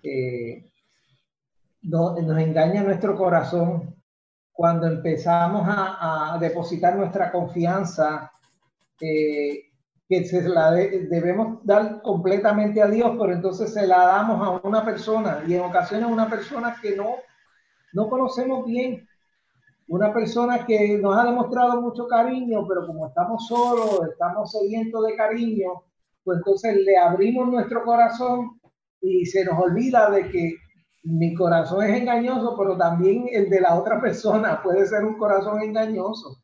Eh, 0.02 0.70
nos 1.82 2.18
engaña 2.18 2.82
nuestro 2.82 3.16
corazón 3.16 3.98
cuando 4.58 4.88
empezamos 4.88 5.62
a, 5.68 6.36
depositar 6.40 6.96
nuestra 6.96 7.30
confianza, 7.30 8.32
eh, 9.00 9.67
que 10.08 10.24
se 10.24 10.48
la 10.48 10.70
debemos 10.72 11.58
dar 11.64 12.00
completamente 12.02 12.80
a 12.80 12.86
Dios, 12.86 13.12
pero 13.18 13.32
entonces 13.32 13.72
se 13.74 13.86
la 13.86 13.98
damos 14.06 14.40
a 14.42 14.66
una 14.66 14.84
persona 14.84 15.42
y 15.46 15.54
en 15.54 15.60
ocasiones 15.60 16.06
a 16.06 16.12
una 16.12 16.30
persona 16.30 16.76
que 16.80 16.96
no, 16.96 17.16
no 17.92 18.08
conocemos 18.08 18.64
bien, 18.64 19.06
una 19.88 20.12
persona 20.12 20.64
que 20.66 20.98
nos 20.98 21.16
ha 21.16 21.24
demostrado 21.24 21.80
mucho 21.80 22.06
cariño, 22.06 22.66
pero 22.66 22.86
como 22.86 23.08
estamos 23.08 23.46
solos, 23.46 24.00
estamos 24.10 24.50
sedientos 24.50 25.06
de 25.06 25.16
cariño, 25.16 25.82
pues 26.24 26.38
entonces 26.38 26.76
le 26.84 26.96
abrimos 26.96 27.48
nuestro 27.48 27.84
corazón 27.84 28.60
y 29.00 29.24
se 29.26 29.44
nos 29.44 29.58
olvida 29.58 30.10
de 30.10 30.28
que 30.30 30.54
mi 31.04 31.34
corazón 31.34 31.84
es 31.84 32.00
engañoso, 32.00 32.54
pero 32.58 32.76
también 32.76 33.26
el 33.30 33.48
de 33.48 33.60
la 33.60 33.76
otra 33.76 34.00
persona 34.00 34.62
puede 34.62 34.86
ser 34.86 35.04
un 35.04 35.16
corazón 35.16 35.62
engañoso. 35.62 36.42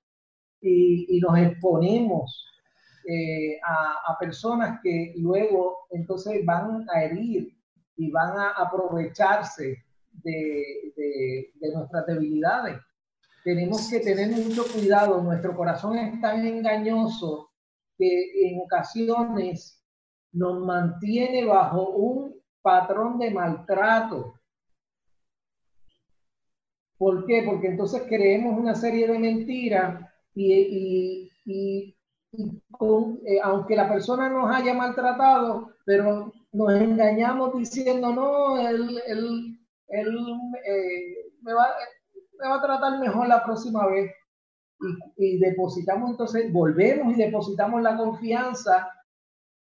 Y, 0.60 1.20
nos 1.20 1.38
exponemos 1.38 2.46
eh, 3.06 3.58
a, 3.62 4.16
personas 4.18 4.80
que 4.82 5.12
luego 5.16 5.86
entonces 5.90 6.44
van 6.44 6.86
a 6.88 7.04
herir 7.04 7.56
y 7.96 8.10
van 8.10 8.38
a 8.38 8.50
aprovecharse 8.50 9.84
de, 10.12 11.52
nuestras 11.74 12.06
debilidades. 12.06 12.78
Tenemos 13.42 13.90
que 13.90 14.00
tener 14.00 14.30
mucho 14.30 14.64
cuidado, 14.72 15.20
nuestro 15.22 15.56
corazón 15.56 15.98
es 15.98 16.20
tan 16.20 16.46
engañoso 16.46 17.50
que 17.98 18.48
en 18.48 18.60
ocasiones 18.60 19.82
nos 20.32 20.64
mantiene 20.64 21.44
bajo 21.44 21.90
un 21.90 22.34
patrón 22.62 23.18
de 23.18 23.30
maltrato 23.30 24.34
¿Por 27.04 27.26
qué? 27.26 27.42
Porque 27.44 27.68
entonces 27.68 28.04
creemos 28.08 28.58
una 28.58 28.74
serie 28.74 29.06
de 29.06 29.18
mentiras 29.18 30.00
y, 30.34 31.30
eh, 32.38 33.40
aunque 33.42 33.76
la 33.76 33.88
persona 33.88 34.28
nos 34.28 34.54
haya 34.54 34.74
maltratado, 34.74 35.70
pero 35.84 36.32
nos 36.52 36.72
engañamos 36.72 37.56
diciendo, 37.56 38.12
no, 38.12 38.58
él, 38.58 39.00
él, 39.06 39.56
eh, 39.88 41.16
me, 41.42 41.52
va, 41.52 41.66
a 42.42 42.62
tratar 42.62 42.98
mejor 42.98 43.28
la 43.28 43.44
próxima 43.44 43.86
vez. 43.86 44.10
y 45.16 45.38
depositamos 45.38 46.10
entonces, 46.10 46.52
volvemos 46.52 47.14
y 47.14 47.22
depositamos 47.22 47.82
la 47.82 47.96
confianza 47.96 48.88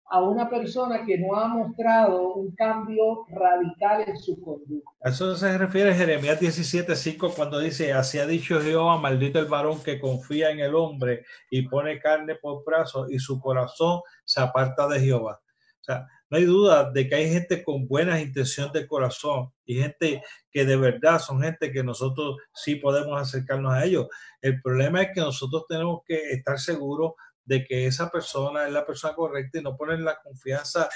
a 0.09 0.21
una 0.21 0.49
persona 0.49 1.05
que 1.05 1.17
no 1.17 1.35
ha 1.35 1.47
mostrado 1.47 2.33
un 2.33 2.51
cambio 2.55 3.25
radical 3.29 4.05
en 4.07 4.17
su 4.17 4.41
conducta. 4.41 4.89
A 5.03 5.09
eso 5.09 5.35
se 5.35 5.57
refiere 5.57 5.93
Jeremías 5.93 6.39
17:5 6.39 7.33
cuando 7.35 7.59
dice, 7.59 7.93
así 7.93 8.17
ha 8.17 8.25
dicho 8.25 8.59
Jehová, 8.59 8.97
maldito 8.97 9.39
el 9.39 9.45
varón 9.45 9.81
que 9.83 9.99
confía 9.99 10.49
en 10.49 10.59
el 10.59 10.73
hombre 10.73 11.25
y 11.51 11.67
pone 11.67 11.99
carne 11.99 12.35
por 12.35 12.63
brazo 12.65 13.07
y 13.09 13.19
su 13.19 13.39
corazón 13.39 14.01
se 14.25 14.41
aparta 14.41 14.87
de 14.87 14.99
Jehová. 14.99 15.39
O 15.81 15.83
sea, 15.83 16.07
no 16.29 16.37
hay 16.37 16.45
duda 16.45 16.91
de 16.91 17.07
que 17.07 17.15
hay 17.15 17.31
gente 17.31 17.63
con 17.63 17.87
buenas 17.87 18.21
intenciones 18.21 18.73
de 18.73 18.87
corazón 18.87 19.51
y 19.65 19.75
gente 19.75 20.23
que 20.51 20.65
de 20.65 20.75
verdad 20.75 21.19
son 21.19 21.41
gente 21.41 21.71
que 21.71 21.83
nosotros 21.83 22.37
sí 22.53 22.75
podemos 22.75 23.19
acercarnos 23.19 23.73
a 23.73 23.85
ellos. 23.85 24.07
El 24.41 24.61
problema 24.61 25.01
es 25.01 25.09
que 25.13 25.21
nosotros 25.21 25.65
tenemos 25.67 26.01
que 26.05 26.31
estar 26.31 26.59
seguros 26.59 27.13
de 27.49 27.65
que 27.65 27.87
esa 27.87 28.11
persona 28.11 28.67
es 28.67 28.71
la 28.71 28.85
persona 28.85 29.15
correcta 29.15 29.57
y 29.57 29.63
no 29.63 29.75
poner 29.75 29.99
la 30.01 30.19
confianza 30.21 30.87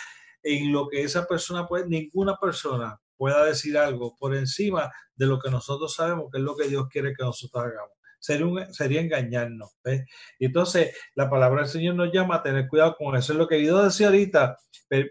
en 0.44 0.72
lo 0.72 0.88
que 0.88 1.02
esa 1.02 1.26
persona 1.26 1.68
puede, 1.68 1.88
ninguna 1.90 2.38
persona 2.38 3.00
pueda 3.18 3.44
decir 3.44 3.76
algo 3.76 4.16
por 4.20 4.36
encima 4.36 4.92
de 5.16 5.26
lo 5.26 5.40
que 5.40 5.50
nosotros 5.50 5.96
sabemos 5.96 6.30
que 6.32 6.38
es 6.38 6.44
lo 6.44 6.56
que 6.56 6.68
Dios 6.68 6.88
quiere 6.90 7.16
que 7.18 7.24
nosotros 7.24 7.64
hagamos. 7.64 7.98
Sería, 8.20 8.72
sería 8.72 9.02
engañarnos. 9.02 9.72
Entonces 10.40 10.96
la 11.16 11.28
palabra 11.28 11.64
del 11.64 11.72
Señor 11.72 11.96
nos 11.96 12.14
llama 12.14 12.36
a 12.36 12.44
tener 12.44 12.68
cuidado 12.68 12.96
con 12.98 13.16
eso. 13.16 13.34
Es 13.34 13.40
lo 13.40 13.48
que 13.48 13.66
yo 13.66 13.84
decía 13.84 14.08
ahorita. 14.08 14.58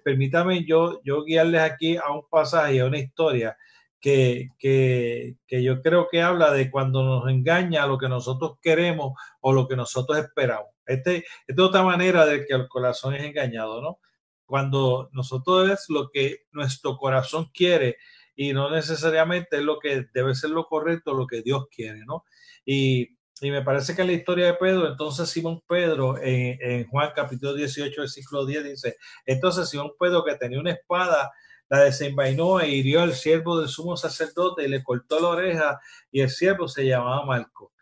permítame 0.05 0.65
yo, 0.65 1.01
yo 1.03 1.25
guiarles 1.25 1.61
aquí 1.61 1.97
a 1.97 2.13
un 2.13 2.23
pasaje, 2.31 2.81
a 2.81 2.87
una 2.87 3.01
historia 3.01 3.57
que, 4.03 4.51
que, 4.59 5.37
que 5.47 5.63
yo 5.63 5.81
creo 5.81 6.09
que 6.11 6.21
habla 6.21 6.51
de 6.51 6.71
cuando 6.73 7.05
nos 7.05 7.31
engaña 7.31 7.87
lo 7.87 7.99
que 7.99 8.09
nosotros 8.09 8.59
queremos 8.61 9.13
o 9.41 9.53
lo 9.53 9.69
que 9.69 9.77
nosotros 9.77 10.19
esperamos. 10.19 10.73
Este, 10.85 11.19
esta 11.47 11.63
es 11.63 11.69
otra 11.69 11.85
manera 11.85 12.27
de 12.27 12.45
que 12.45 12.53
el 12.53 12.67
corazón 12.67 13.15
es 13.15 13.23
engañado, 13.23 13.81
¿no? 13.81 14.01
Cuando 14.45 15.09
nosotros 15.13 15.71
es 15.71 15.85
lo 15.89 16.11
que 16.11 16.41
nuestro 16.51 16.97
corazón 16.97 17.51
quiere 17.55 17.97
y 18.35 18.53
no 18.53 18.71
necesariamente 18.71 19.59
es 19.59 19.63
lo 19.63 19.79
que 19.79 20.07
debe 20.13 20.35
ser 20.35 20.51
lo 20.51 20.67
correcto, 20.67 21.15
lo 21.15 21.29
que 21.29 21.43
Dios 21.43 21.67
quiere, 21.71 22.05
¿no? 22.05 22.25
Y, 22.65 23.17
y 23.41 23.51
me 23.53 23.63
parece 23.63 23.95
que 23.95 24.03
en 24.03 24.09
la 24.09 24.15
historia 24.15 24.47
de 24.47 24.55
Pedro, 24.55 24.89
entonces 24.89 25.31
Simón 25.31 25.63
Pedro, 25.69 26.19
en, 26.19 26.59
en 26.61 26.89
Juan 26.89 27.13
capítulo 27.15 27.55
18, 27.55 28.01
versículo 28.01 28.47
10, 28.47 28.65
dice, 28.65 28.97
entonces 29.27 29.69
Simón 29.69 29.93
Pedro 29.97 30.25
que 30.25 30.35
tenía 30.35 30.59
una 30.59 30.73
espada, 30.73 31.31
la 31.73 31.85
desenvainó 31.85 32.61
e 32.61 32.69
hirió 32.69 33.01
al 33.01 33.15
siervo 33.15 33.59
del 33.59 33.69
sumo 33.71 33.97
sacerdote 33.97 34.63
y 34.63 34.69
le 34.69 34.83
cortó 34.85 35.19
la 35.19 35.29
oreja 35.29 35.81
y 36.11 36.21
el 36.21 36.29
siervo 36.29 36.69
se 36.69 36.85
llamaba 36.85 37.25
Marco. 37.25 37.73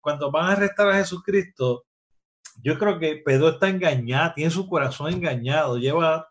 Cuando 0.00 0.30
van 0.30 0.46
a 0.46 0.52
arrestar 0.52 0.88
a 0.88 0.94
Jesucristo, 0.94 1.84
yo 2.62 2.78
creo 2.78 2.98
que 2.98 3.16
Pedro 3.22 3.50
está 3.50 3.68
engañado, 3.68 4.32
tiene 4.34 4.50
su 4.50 4.66
corazón 4.66 5.12
engañado, 5.12 5.76
lleva 5.76 6.30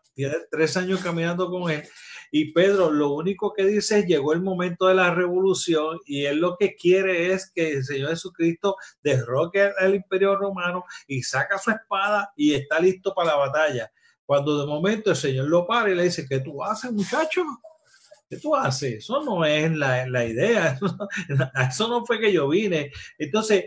tres 0.50 0.76
años 0.76 1.00
caminando 1.00 1.48
con 1.48 1.70
él. 1.70 1.84
Y 2.32 2.52
Pedro 2.52 2.90
lo 2.90 3.12
único 3.12 3.52
que 3.52 3.66
dice 3.66 4.00
es, 4.00 4.06
llegó 4.06 4.32
el 4.32 4.42
momento 4.42 4.88
de 4.88 4.94
la 4.94 5.14
revolución 5.14 6.00
y 6.06 6.24
él 6.24 6.38
lo 6.38 6.56
que 6.56 6.74
quiere 6.74 7.32
es 7.32 7.52
que 7.52 7.74
el 7.74 7.84
Señor 7.84 8.10
Jesucristo 8.10 8.74
derroque 9.00 9.70
al 9.78 9.94
imperio 9.94 10.34
romano 10.34 10.84
y 11.06 11.22
saca 11.22 11.56
su 11.56 11.70
espada 11.70 12.32
y 12.34 12.54
está 12.54 12.80
listo 12.80 13.14
para 13.14 13.30
la 13.30 13.36
batalla. 13.36 13.92
Cuando 14.30 14.60
de 14.60 14.66
momento 14.68 15.10
el 15.10 15.16
Señor 15.16 15.48
lo 15.48 15.66
para 15.66 15.90
y 15.90 15.94
le 15.96 16.04
dice, 16.04 16.24
¿qué 16.24 16.38
tú 16.38 16.62
haces 16.62 16.92
muchacho? 16.92 17.42
¿Qué 18.28 18.36
tú 18.36 18.54
haces? 18.54 18.98
Eso 18.98 19.24
no 19.24 19.44
es 19.44 19.72
la, 19.76 20.06
la 20.06 20.24
idea, 20.24 20.78
eso 21.68 21.88
no 21.88 22.06
fue 22.06 22.20
que 22.20 22.32
yo 22.32 22.48
vine. 22.48 22.92
Entonces, 23.18 23.64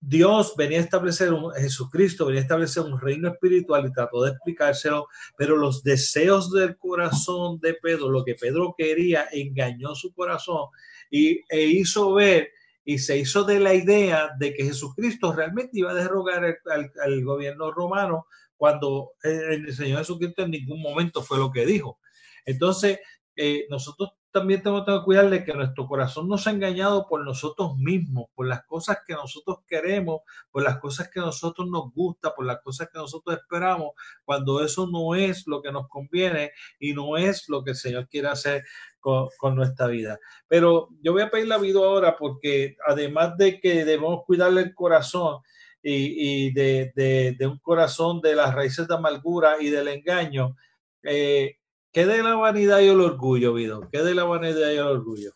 Dios 0.00 0.54
venía 0.56 0.78
a 0.78 0.82
establecer, 0.82 1.32
un, 1.32 1.54
Jesucristo 1.54 2.26
venía 2.26 2.40
a 2.40 2.42
establecer 2.42 2.82
un 2.82 3.00
reino 3.00 3.28
espiritual 3.28 3.86
y 3.86 3.92
trató 3.92 4.24
de 4.24 4.32
explicárselo, 4.32 5.06
pero 5.36 5.56
los 5.56 5.84
deseos 5.84 6.50
del 6.50 6.76
corazón 6.78 7.60
de 7.60 7.74
Pedro, 7.74 8.10
lo 8.10 8.24
que 8.24 8.34
Pedro 8.34 8.74
quería, 8.76 9.28
engañó 9.30 9.94
su 9.94 10.12
corazón 10.12 10.66
y, 11.12 11.42
e 11.48 11.62
hizo 11.62 12.12
ver 12.12 12.50
y 12.84 12.98
se 12.98 13.18
hizo 13.18 13.44
de 13.44 13.60
la 13.60 13.72
idea 13.72 14.30
de 14.36 14.52
que 14.52 14.64
Jesucristo 14.64 15.32
realmente 15.32 15.78
iba 15.78 15.92
a 15.92 15.94
derrogar 15.94 16.58
al, 17.04 17.24
gobierno 17.24 17.70
romano 17.70 18.26
cuando 18.62 19.14
el, 19.24 19.74
Señor 19.74 19.98
Jesucristo 19.98 20.44
en 20.44 20.52
ningún 20.52 20.80
momento 20.80 21.20
fue 21.20 21.36
lo 21.36 21.50
que 21.50 21.66
dijo. 21.66 21.98
Entonces, 22.44 23.00
eh, 23.34 23.66
nosotros 23.68 24.10
también 24.30 24.62
tenemos 24.62 24.84
que 24.86 25.04
cuidar 25.04 25.28
de 25.30 25.42
que 25.42 25.52
nuestro 25.52 25.88
corazón 25.88 26.28
no 26.28 26.38
sea 26.38 26.52
engañado 26.52 27.08
por 27.08 27.24
nosotros 27.24 27.76
mismos, 27.76 28.26
por 28.36 28.46
las 28.46 28.64
cosas 28.64 28.98
que 29.04 29.14
nosotros 29.14 29.64
queremos, 29.66 30.20
por 30.52 30.62
las 30.62 30.78
cosas 30.78 31.10
que 31.10 31.18
nosotros 31.18 31.68
nos 31.68 31.92
gusta, 31.92 32.36
por 32.36 32.46
las 32.46 32.60
cosas 32.62 32.88
que 32.92 33.00
nosotros 33.00 33.36
esperamos, 33.36 33.94
cuando 34.24 34.64
eso 34.64 34.86
no 34.86 35.16
es 35.16 35.44
lo 35.48 35.60
que 35.60 35.72
nos 35.72 35.88
conviene 35.88 36.52
y 36.78 36.92
no 36.94 37.16
es 37.16 37.48
lo 37.48 37.64
que 37.64 37.70
el 37.70 37.76
Señor 37.76 38.08
quiere 38.08 38.28
hacer 38.28 38.62
con, 39.00 39.56
nuestra 39.56 39.88
vida. 39.88 40.20
Pero 40.46 40.88
yo 41.02 41.14
voy 41.14 41.22
a 41.22 41.30
pedir 41.30 41.48
la 41.48 41.58
vida 41.58 41.80
ahora 41.80 42.16
porque 42.16 42.76
además 42.86 43.36
de 43.38 43.60
que 43.60 43.84
debemos 43.84 44.22
cuidarle 44.24 44.60
el 44.60 44.72
corazón 44.72 45.40
y, 45.82 46.52
de, 46.52 47.36
un 47.40 47.58
corazón 47.58 48.20
de 48.20 48.34
las 48.34 48.54
raíces 48.54 48.86
de 48.86 48.94
amargura 48.94 49.60
y 49.60 49.70
del 49.70 49.88
engaño, 49.88 50.56
eh, 51.02 51.56
¿qué 51.92 52.06
de 52.06 52.22
la 52.22 52.36
vanidad 52.36 52.80
y 52.80 52.88
el 52.88 53.00
orgullo, 53.00 53.54
Vido? 53.54 53.88
¿Qué 53.90 54.02
de 54.02 54.14
la 54.14 54.24
vanidad 54.24 54.70
y 54.70 54.76
el 54.76 54.86
orgullo? 54.86 55.32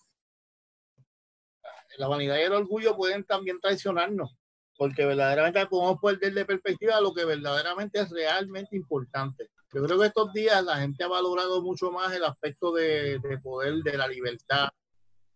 La 1.99 2.09
vanidad 2.09 2.37
y 2.39 2.43
el 2.43 2.53
orgullo 2.53 2.97
pueden 2.97 3.25
también 3.25 3.59
traicionarnos 3.61 4.37
porque 4.77 5.07
verdaderamente 5.07 5.67
podemos 5.67 5.99
perder 6.01 6.35
de 6.35 6.45
perspectiva 6.45 7.01
lo 7.01 7.15
que 7.15 7.25
verdaderamente 7.25 8.01
es 8.01 8.11
realmente 8.11 8.77
importante. 8.77 9.51
Yo 9.73 9.83
creo 9.83 9.99
que 9.99 10.07
estos 10.07 10.33
días 10.33 10.63
la 10.65 10.77
gente 10.77 11.05
ha 11.05 11.09
valorado 11.09 11.63
mucho 11.63 11.91
más 11.91 12.13
el 12.13 12.25
aspecto 12.25 12.73
de, 12.73 13.21
poder, 13.43 13.75
de 13.83 13.97
la 13.97 14.07
libertad, 14.07 14.69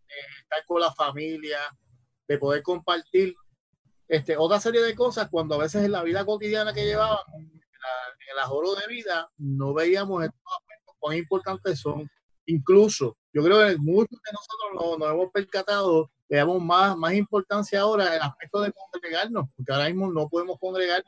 de 0.08 0.14
estar 0.42 0.64
con 0.66 0.80
la 0.80 0.92
familia, 0.92 1.58
de 2.28 2.38
poder 2.38 2.62
compartir 2.62 3.34
este, 4.10 4.36
otra 4.36 4.58
serie 4.58 4.82
de 4.82 4.94
cosas 4.96 5.28
cuando 5.30 5.54
a 5.54 5.58
veces 5.58 5.84
en 5.84 5.92
la 5.92 6.02
vida 6.02 6.24
cotidiana 6.24 6.72
que 6.72 6.84
llevaban, 6.84 7.18
en, 7.36 7.50
el 8.32 8.38
ahorro 8.38 8.74
de 8.74 8.86
vida, 8.88 9.30
no 9.38 9.72
veíamos 9.72 10.24
estos 10.24 10.40
cuán 10.98 11.16
importantes 11.16 11.80
son. 11.80 12.08
Incluso, 12.46 13.16
yo 13.32 13.42
creo 13.42 13.66
que 13.66 13.76
muchos 13.78 14.18
de 14.22 14.32
nosotros 14.32 14.98
nos 14.98 15.10
hemos 15.10 15.30
percatado 15.32 16.10
le 16.28 16.36
damos 16.36 16.62
más, 16.62 16.96
más 16.96 17.12
importancia 17.14 17.80
ahora 17.80 18.14
el 18.14 18.22
aspecto 18.22 18.60
de 18.60 18.72
congregarnos, 18.72 19.48
porque 19.56 19.72
ahora 19.72 19.86
mismo 19.86 20.12
no 20.12 20.28
podemos 20.28 20.58
congregar 20.60 21.02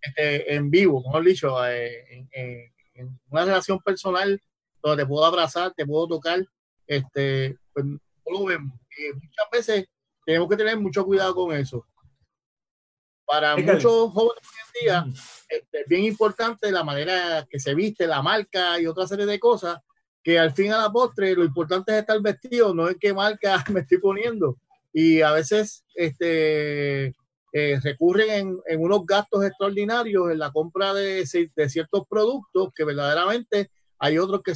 este, 0.00 0.54
en 0.54 0.70
vivo, 0.70 1.02
mejor 1.02 1.24
dicho, 1.24 1.66
eh, 1.66 2.26
en, 2.94 3.18
una 3.28 3.44
relación 3.44 3.78
personal 3.80 4.40
donde 4.82 5.02
te 5.02 5.06
puedo 5.06 5.24
abrazar, 5.26 5.74
te 5.74 5.84
puedo 5.84 6.08
tocar, 6.08 6.42
este, 6.86 7.58
pues 7.72 7.84
no 7.84 7.98
lo 8.26 8.44
vemos. 8.44 8.78
Y 8.96 9.12
muchas 9.12 9.46
veces 9.52 9.86
tenemos 10.24 10.48
que 10.48 10.56
tener 10.56 10.78
mucho 10.78 11.04
cuidado 11.04 11.34
con 11.34 11.54
eso. 11.54 11.86
Para 13.26 13.56
muchos 13.56 14.12
jóvenes 14.12 14.42
hoy 14.42 14.60
en 14.64 14.80
día, 14.80 15.00
mm. 15.02 15.14
este, 15.48 15.80
es 15.80 15.88
bien 15.88 16.04
importante 16.04 16.70
la 16.70 16.84
manera 16.84 17.46
que 17.50 17.58
se 17.58 17.74
viste, 17.74 18.06
la 18.06 18.22
marca 18.22 18.80
y 18.80 18.86
otra 18.86 19.06
serie 19.06 19.26
de 19.26 19.40
cosas, 19.40 19.78
que 20.22 20.38
al 20.38 20.52
fin 20.52 20.72
a 20.72 20.78
la 20.78 20.90
postre 20.90 21.34
lo 21.34 21.44
importante 21.44 21.92
es 21.92 22.00
estar 22.00 22.20
vestido, 22.20 22.74
no 22.74 22.88
es 22.88 22.96
qué 23.00 23.12
marca 23.12 23.64
me 23.72 23.80
estoy 23.80 23.98
poniendo. 23.98 24.56
Y 24.92 25.20
a 25.20 25.32
veces 25.32 25.84
este, 25.94 27.14
eh, 27.52 27.80
recurren 27.82 28.30
en, 28.30 28.58
en, 28.66 28.80
unos 28.80 29.04
gastos 29.04 29.44
extraordinarios 29.44 30.30
en 30.30 30.38
la 30.38 30.50
compra 30.50 30.94
de, 30.94 31.24
de, 31.54 31.68
ciertos 31.68 32.06
productos 32.08 32.70
que 32.74 32.84
verdaderamente 32.84 33.70
hay 33.98 34.18
otros 34.18 34.42
que, 34.42 34.52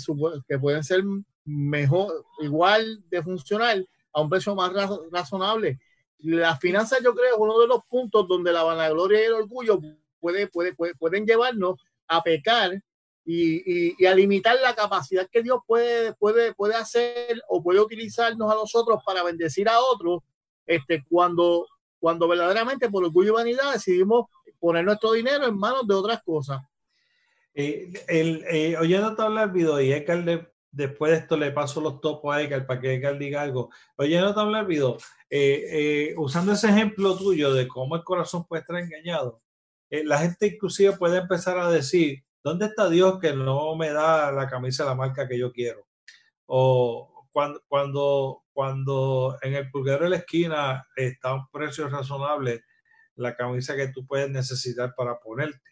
que 0.48 0.59
pueden 0.59 0.85
ser 0.85 1.02
mejor, 1.44 2.24
igual 2.40 3.02
de 3.11 3.22
funcional 3.22 3.88
a 4.12 4.20
un 4.20 4.30
precio 4.30 4.54
más 4.54 4.72
razonable. 5.11 5.78
Las 6.22 6.59
finanzas 6.61 7.00
yo 7.02 7.14
creo 7.14 7.35
es 7.35 7.38
uno 7.38 7.59
de 7.59 7.66
los 7.66 7.85
puntos 7.85 8.26
donde 8.28 8.52
la 8.52 8.62
vanagloria 8.62 9.22
y 9.22 9.24
el 9.24 9.33
orgullo 9.33 9.80
puede, 10.18 10.48
puede, 10.48 10.74
pueden 10.74 11.26
llevarnos 11.26 11.76
a 12.09 12.22
pecar 12.22 12.83
y, 13.24 14.06
a 14.06 14.14
limitar 14.14 14.59
la 14.61 14.74
capacidad 14.74 15.28
que 15.30 15.42
Dios 15.42 15.61
puede, 15.66 16.14
puede, 16.14 16.54
puede 16.54 16.74
hacer 16.74 17.40
o 17.48 17.62
puede 17.62 17.80
utilizarnos 17.80 18.50
a 18.50 18.54
nosotros 18.54 19.00
para 19.04 19.22
bendecir 19.22 19.68
a 19.68 19.80
otros, 19.80 20.22
este, 20.66 21.04
cuando, 21.09 21.66
cuando 21.98 22.28
verdaderamente 22.28 22.88
por 22.88 23.04
orgullo 23.04 23.28
y 23.28 23.35
vanidad 23.35 23.72
decidimos 23.72 24.26
poner 24.59 24.85
nuestro 24.85 25.12
dinero 25.12 25.46
en 25.46 25.56
manos 25.56 25.87
de 25.87 25.94
otras 25.94 26.22
cosas. 26.22 26.61
Eh, 27.54 27.92
el, 28.09 28.44
eh, 28.50 28.76
oyéndote 28.78 29.22
hablar, 29.22 29.52
video 29.52 29.80
y 29.80 29.92
Ekal 29.92 30.48
después 30.70 31.11
de 31.11 31.18
esto 31.18 31.37
le 31.37 31.50
paso 31.50 31.80
los 31.80 32.00
topos 32.00 32.35
a 32.35 32.42
Ekal 32.42 32.66
para 32.66 32.80
que 32.80 32.94
Ekal 32.94 33.18
diga 33.18 33.42
algo. 33.42 33.70
Oyéndote 33.96 34.40
hablar, 34.40 34.66
video, 34.66 34.98
eh, 35.30 36.10
eh, 36.10 36.14
usando 36.18 36.52
ese 36.52 36.68
ejemplo 36.68 37.16
tuyo 37.16 37.54
de 37.54 37.68
cómo 37.68 37.96
el 37.96 38.04
corazón 38.04 38.44
puede 38.46 38.62
estar 38.62 38.76
engañado, 38.76 39.42
eh, 39.88 40.04
la 40.04 40.18
gente 40.18 40.48
inclusive 40.48 40.96
puede 40.96 41.18
empezar 41.18 41.58
a 41.58 41.70
decir, 41.70 42.24
¿Dónde 42.42 42.66
está 42.66 42.88
Dios 42.88 43.18
que 43.20 43.34
no 43.34 43.76
me 43.76 43.90
da 43.90 44.32
la 44.32 44.48
camisa 44.48 44.84
de 44.84 44.90
la 44.90 44.94
marca 44.96 45.28
que 45.28 45.38
yo 45.38 45.52
quiero? 45.52 45.86
O 46.46 47.26
cuando, 47.32 47.62
cuando, 47.68 48.44
cuando 48.52 49.38
en 49.42 49.54
el 49.54 49.70
pulguero 49.70 50.04
de 50.04 50.10
la 50.10 50.16
esquina 50.16 50.86
está 50.96 51.34
un 51.34 51.48
precio 51.50 51.88
razonable 51.88 52.64
la 53.16 53.36
camisa 53.36 53.76
que 53.76 53.88
tú 53.88 54.06
puedes 54.06 54.30
necesitar 54.30 54.94
para 54.96 55.20
ponerte, 55.20 55.70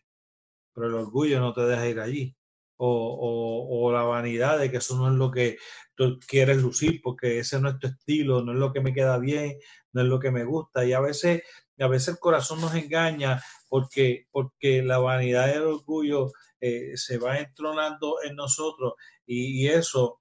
pero 0.75 0.89
el 0.89 0.95
orgullo 0.95 1.41
no 1.41 1.55
te 1.55 1.63
deja 1.63 1.89
ir 1.89 2.01
allí. 2.01 2.37
O, 2.81 3.67
o, 3.71 3.93
la 3.93 4.03
vanidad 4.03 4.59
de 4.59 4.71
que 4.71 4.77
eso 4.77 4.97
no 4.97 5.09
es 5.09 5.15
lo 5.15 5.33
que 5.33 5.59
tú 5.97 6.19
quieres 6.27 6.63
lucir, 6.63 7.01
porque 7.03 7.41
ese 7.41 7.61
no 7.61 7.71
es 7.71 7.79
tu 7.79 7.89
estilo, 7.89 8.43
no 8.43 8.53
es 8.53 8.59
lo 8.59 8.73
que 8.73 8.81
me 8.81 8.95
queda 8.95 9.19
bien, 9.19 9.59
no 9.93 10.03
es 10.03 10.07
lo 10.07 10.21
que 10.21 10.31
me 10.31 10.45
gusta. 10.45 10.85
Y 10.85 10.93
a 10.93 11.01
veces, 11.01 11.43
a 11.79 11.89
veces 11.89 12.09
el 12.09 12.19
corazón 12.21 12.61
nos 12.61 12.75
engaña 12.75 13.43
porque, 13.69 14.27
porque 14.31 14.83
la 14.83 14.99
vanidad 14.99 15.49
y 15.49 15.57
el 15.57 15.63
orgullo 15.65 16.31
eh, 16.61 16.97
se 16.97 17.19
va 17.19 17.39
entronando 17.39 18.17
en 18.25 18.35
nosotros 18.35 18.95
y, 19.27 19.69
eso 19.69 20.21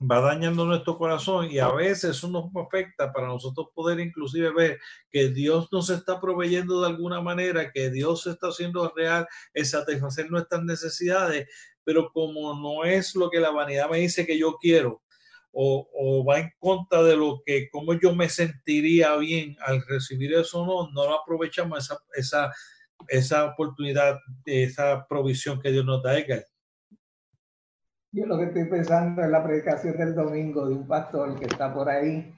va 0.00 0.20
dañando 0.20 0.66
nuestro 0.66 0.98
corazón 0.98 1.50
y 1.50 1.58
a 1.58 1.72
veces 1.72 2.16
eso 2.16 2.28
nos 2.28 2.50
afecta 2.54 3.12
para 3.12 3.28
nosotros 3.28 3.68
poder 3.74 4.00
inclusive 4.00 4.52
ver 4.52 4.78
que 5.10 5.28
Dios 5.28 5.68
nos 5.72 5.88
está 5.88 6.20
proveyendo 6.20 6.82
de 6.82 6.88
alguna 6.88 7.22
manera, 7.22 7.70
que 7.72 7.90
Dios 7.90 8.26
está 8.26 8.48
haciendo 8.48 8.92
real 8.94 9.26
en 9.54 9.64
satisfacer 9.64 10.30
nuestras 10.30 10.62
necesidades, 10.64 11.48
pero 11.84 12.10
como 12.12 12.54
no 12.54 12.84
es 12.84 13.14
lo 13.14 13.30
que 13.30 13.40
la 13.40 13.50
vanidad 13.50 13.88
me 13.90 13.98
dice 13.98 14.26
que 14.26 14.38
yo 14.38 14.56
quiero, 14.60 15.02
o, 15.54 16.24
va 16.28 16.40
en 16.40 16.50
contra 16.58 17.02
de 17.02 17.16
lo 17.16 17.42
que, 17.44 17.68
como 17.70 17.94
yo 17.94 18.14
me 18.14 18.28
sentiría 18.28 19.16
bien 19.16 19.56
al 19.64 19.82
recibir 19.86 20.34
eso, 20.34 20.66
no, 20.66 20.90
no 20.90 21.14
aprovechamos 21.14 21.78
esa, 21.78 21.98
esa, 22.14 22.52
esa 23.08 23.44
oportunidad, 23.46 24.18
esa 24.44 25.06
provisión 25.08 25.60
que 25.60 25.70
Dios 25.70 25.84
nos 25.84 26.02
da. 26.02 26.18
Yo 28.12 28.26
lo 28.26 28.38
que 28.38 28.44
estoy 28.44 28.64
pensando 28.66 29.22
es 29.22 29.30
la 29.30 29.44
predicación 29.44 29.96
del 29.96 30.14
domingo 30.14 30.68
de 30.68 30.74
un 30.74 30.86
pastor 30.86 31.38
que 31.38 31.46
está 31.46 31.72
por 31.72 31.88
ahí, 31.88 32.32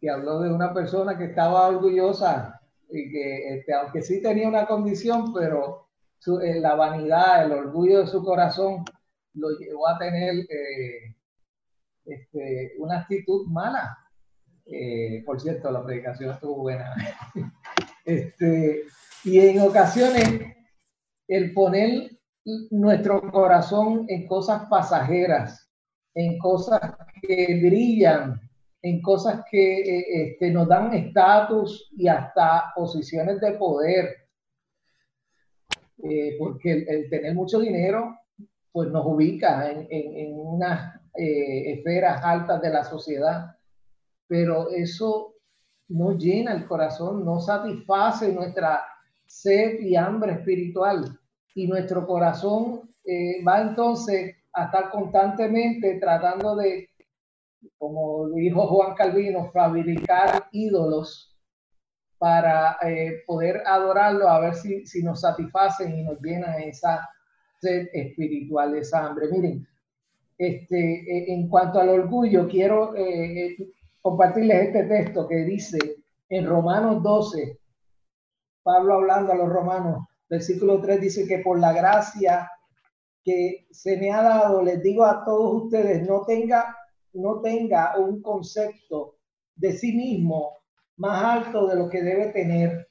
que 0.00 0.10
habló 0.10 0.40
de 0.40 0.52
una 0.52 0.72
persona 0.72 1.16
que 1.16 1.24
estaba 1.24 1.68
orgullosa 1.68 2.60
y 2.88 3.10
que, 3.10 3.54
este, 3.54 3.72
aunque 3.74 4.02
sí 4.02 4.20
tenía 4.22 4.48
una 4.48 4.66
condición, 4.66 5.32
pero 5.32 5.89
eh, 6.26 6.60
la 6.60 6.74
vanidad, 6.74 7.46
el 7.46 7.52
orgullo 7.52 8.00
de 8.00 8.06
su 8.06 8.22
corazón 8.22 8.84
lo 9.34 9.50
llevó 9.58 9.88
a 9.88 9.98
tener 9.98 10.34
eh, 10.48 11.16
este, 12.04 12.74
una 12.78 13.00
actitud 13.00 13.46
mala. 13.46 13.96
Eh, 14.66 15.22
por 15.24 15.40
cierto, 15.40 15.70
la 15.70 15.84
predicación 15.84 16.30
estuvo 16.30 16.56
buena. 16.62 16.94
este, 18.04 18.84
y 19.24 19.38
en 19.40 19.60
ocasiones, 19.60 20.40
el 21.28 21.52
poner 21.52 22.10
nuestro 22.70 23.20
corazón 23.30 24.06
en 24.08 24.26
cosas 24.26 24.68
pasajeras, 24.68 25.70
en 26.14 26.38
cosas 26.38 26.80
que 27.22 27.60
brillan, 27.62 28.40
en 28.82 29.02
cosas 29.02 29.42
que 29.50 29.80
eh, 29.80 30.04
este, 30.22 30.50
nos 30.50 30.68
dan 30.68 30.92
estatus 30.94 31.90
y 31.96 32.08
hasta 32.08 32.72
posiciones 32.74 33.40
de 33.40 33.52
poder. 33.52 34.16
Eh, 36.02 36.36
porque 36.38 36.84
el, 36.88 37.10
tener 37.10 37.34
mucho 37.34 37.58
dinero, 37.58 38.16
pues 38.72 38.90
nos 38.90 39.04
ubica 39.04 39.70
en, 39.70 39.86
en, 39.90 40.32
unas 40.34 40.96
eh, 41.16 41.72
esferas 41.72 42.22
altas 42.24 42.60
de 42.62 42.70
la 42.70 42.84
sociedad. 42.84 43.56
Pero 44.26 44.70
eso 44.70 45.34
no 45.88 46.16
llena 46.16 46.52
el 46.52 46.66
corazón, 46.66 47.24
no 47.24 47.40
satisface 47.40 48.32
nuestra 48.32 48.84
sed 49.26 49.80
y 49.80 49.96
hambre 49.96 50.32
espiritual. 50.32 51.18
Y 51.54 51.66
nuestro 51.66 52.06
corazón 52.06 52.90
eh, 53.04 53.42
va 53.44 53.60
entonces 53.60 54.36
a 54.52 54.66
estar 54.66 54.90
constantemente 54.90 55.98
tratando 55.98 56.56
de, 56.56 56.88
como 57.76 58.28
dijo 58.30 58.66
Juan 58.68 58.94
Calvino, 58.94 59.50
fabricar 59.52 60.48
ídolos 60.52 61.29
para 62.20 62.76
eh, 62.82 63.22
poder 63.26 63.62
adorarlo, 63.64 64.28
a 64.28 64.40
ver 64.40 64.54
si, 64.54 64.86
si 64.86 65.02
nos 65.02 65.22
satisfacen 65.22 65.98
y 65.98 66.02
nos 66.02 66.20
llenan 66.20 66.60
esa 66.60 67.08
sed 67.62 67.88
espiritual, 67.94 68.76
esa 68.76 69.06
hambre. 69.06 69.28
Miren, 69.32 69.66
este, 70.36 70.76
eh, 70.76 71.32
en 71.32 71.48
cuanto 71.48 71.80
al 71.80 71.88
orgullo, 71.88 72.46
quiero 72.46 72.92
compartirles 74.02 74.66
este 74.66 74.84
texto 74.84 75.26
que 75.26 75.36
dice 75.46 75.78
en 76.28 76.46
Romanos 76.46 77.02
12, 77.02 77.58
Pablo 78.62 78.96
hablando 78.96 79.32
a 79.32 79.36
los 79.36 79.48
romanos, 79.48 80.06
versículo 80.28 80.78
3 80.78 81.00
dice 81.00 81.26
que 81.26 81.38
por 81.38 81.58
la 81.58 81.72
gracia 81.72 82.50
que 83.24 83.66
se 83.70 83.96
me 83.96 84.10
ha 84.12 84.22
dado, 84.22 84.62
les 84.62 84.82
digo 84.82 85.04
a 85.04 85.24
todos 85.24 85.64
ustedes, 85.64 86.06
no 86.06 86.26
tenga, 86.26 86.76
no 87.14 87.40
tenga 87.40 87.98
un 87.98 88.20
concepto 88.20 89.16
de 89.56 89.72
sí 89.72 89.94
mismo 89.94 90.59
más 91.00 91.24
alto 91.24 91.66
de 91.66 91.76
lo 91.76 91.88
que 91.88 92.02
debe 92.02 92.26
tener, 92.26 92.86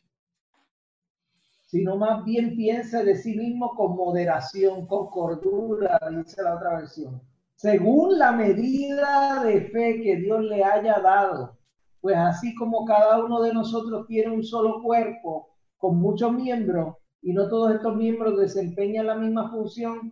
sino 1.67 1.95
más 1.95 2.25
bien 2.25 2.55
piense 2.55 3.03
de 3.03 3.15
sí 3.15 3.37
mismo 3.37 3.75
con 3.75 3.95
moderación, 3.95 4.87
con 4.87 5.11
cordura, 5.11 5.99
dice 6.09 6.41
la 6.41 6.55
otra 6.55 6.77
versión, 6.77 7.21
según 7.53 8.17
la 8.17 8.31
medida 8.31 9.43
de 9.43 9.61
fe 9.61 10.01
que 10.01 10.15
Dios 10.15 10.41
le 10.41 10.63
haya 10.63 10.99
dado. 10.99 11.55
Pues 12.01 12.15
así 12.17 12.55
como 12.55 12.85
cada 12.85 13.23
uno 13.23 13.41
de 13.41 13.53
nosotros 13.53 14.07
tiene 14.07 14.31
un 14.31 14.43
solo 14.43 14.81
cuerpo 14.81 15.49
con 15.77 15.97
muchos 15.97 16.31
miembros 16.31 16.95
y 17.21 17.33
no 17.33 17.47
todos 17.47 17.75
estos 17.75 17.95
miembros 17.95 18.39
desempeñan 18.39 19.05
la 19.05 19.15
misma 19.15 19.51
función, 19.51 20.11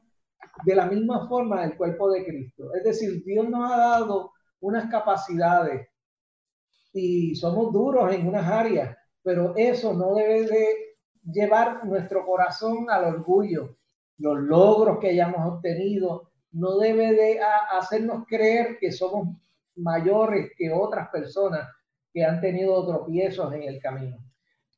de 0.66 0.76
la 0.76 0.86
misma 0.86 1.28
forma 1.28 1.64
el 1.64 1.76
cuerpo 1.76 2.12
de 2.12 2.26
Cristo. 2.26 2.72
Es 2.76 2.84
decir, 2.84 3.24
Dios 3.24 3.50
nos 3.50 3.72
ha 3.72 3.78
dado 3.78 4.34
unas 4.60 4.86
capacidades 4.92 5.88
y 6.98 7.36
somos 7.36 7.72
duros 7.72 8.14
en 8.14 8.28
unas 8.28 8.48
áreas, 8.48 8.98
pero 9.24 9.54
eso 9.56 9.94
no 9.94 10.16
debe 10.16 10.46
de 10.46 10.76
llevar 11.24 11.86
nuestro 11.86 12.26
corazón 12.26 12.90
al 12.90 13.06
orgullo. 13.06 13.78
Los 14.18 14.40
logros 14.40 15.00
que 15.00 15.10
hayamos 15.10 15.54
obtenido 15.54 16.32
no 16.52 16.78
debe 16.78 17.14
de 17.14 17.40
hacernos 17.72 18.26
creer 18.28 18.78
que 18.80 18.92
somos 18.92 19.38
mayores 19.76 20.52
que 20.58 20.72
otras 20.72 21.10
personas 21.10 21.68
que 22.14 22.24
han 22.26 22.42
tenido 22.42 22.86
tropiezos 22.86 23.54
en 23.54 23.64
el 23.64 23.80
camino. 23.80 24.18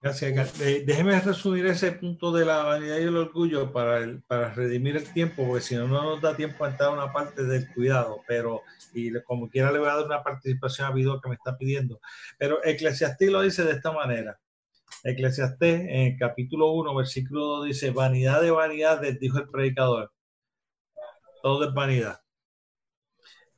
Gracias. 0.02 0.58
Déjeme 0.58 1.20
resumir 1.20 1.66
ese 1.66 1.92
punto 1.92 2.32
de 2.32 2.46
la 2.46 2.64
vanidad 2.64 3.00
y 3.00 3.04
el 3.04 3.18
orgullo 3.18 3.74
para, 3.74 4.00
para 4.28 4.54
redimir 4.54 4.96
el 4.96 5.12
tiempo, 5.12 5.46
porque 5.46 5.62
si 5.62 5.76
no, 5.76 5.90
no 5.90 6.02
nos 6.04 6.22
da 6.22 6.38
tiempo 6.38 6.64
a 6.64 6.70
entrar 6.70 6.90
a 6.90 6.94
una 6.94 7.12
parte 7.12 7.44
del 7.44 7.68
cuidado, 7.74 8.22
pero 8.26 8.62
y 8.94 9.12
como 9.24 9.50
quiera 9.50 9.74
le 9.74 9.80
voy 9.80 9.90
a 9.90 9.96
dar 9.96 10.06
una 10.06 10.24
participación 10.24 10.88
a 10.88 10.92
Vido 10.92 11.20
que 11.20 11.28
me 11.28 11.36
está 11.36 11.58
pidiendo. 11.58 12.00
Pero 12.38 12.64
Eclesiastés 12.64 13.30
lo 13.30 13.42
dice 13.42 13.66
de 13.66 13.74
esta 13.74 13.92
manera. 13.92 14.40
Eclesiastés 15.04 15.82
en 15.82 16.14
el 16.14 16.18
capítulo 16.18 16.72
1, 16.72 16.96
versículo 16.96 17.46
2 17.58 17.66
dice, 17.66 17.92
vanidad 17.92 18.42
de 18.42 18.52
vanidades, 18.52 19.20
dijo 19.20 19.38
el 19.38 19.50
predicador. 19.50 20.14
Todo 21.44 21.68
es 21.68 21.74
vanidad. 21.74 22.22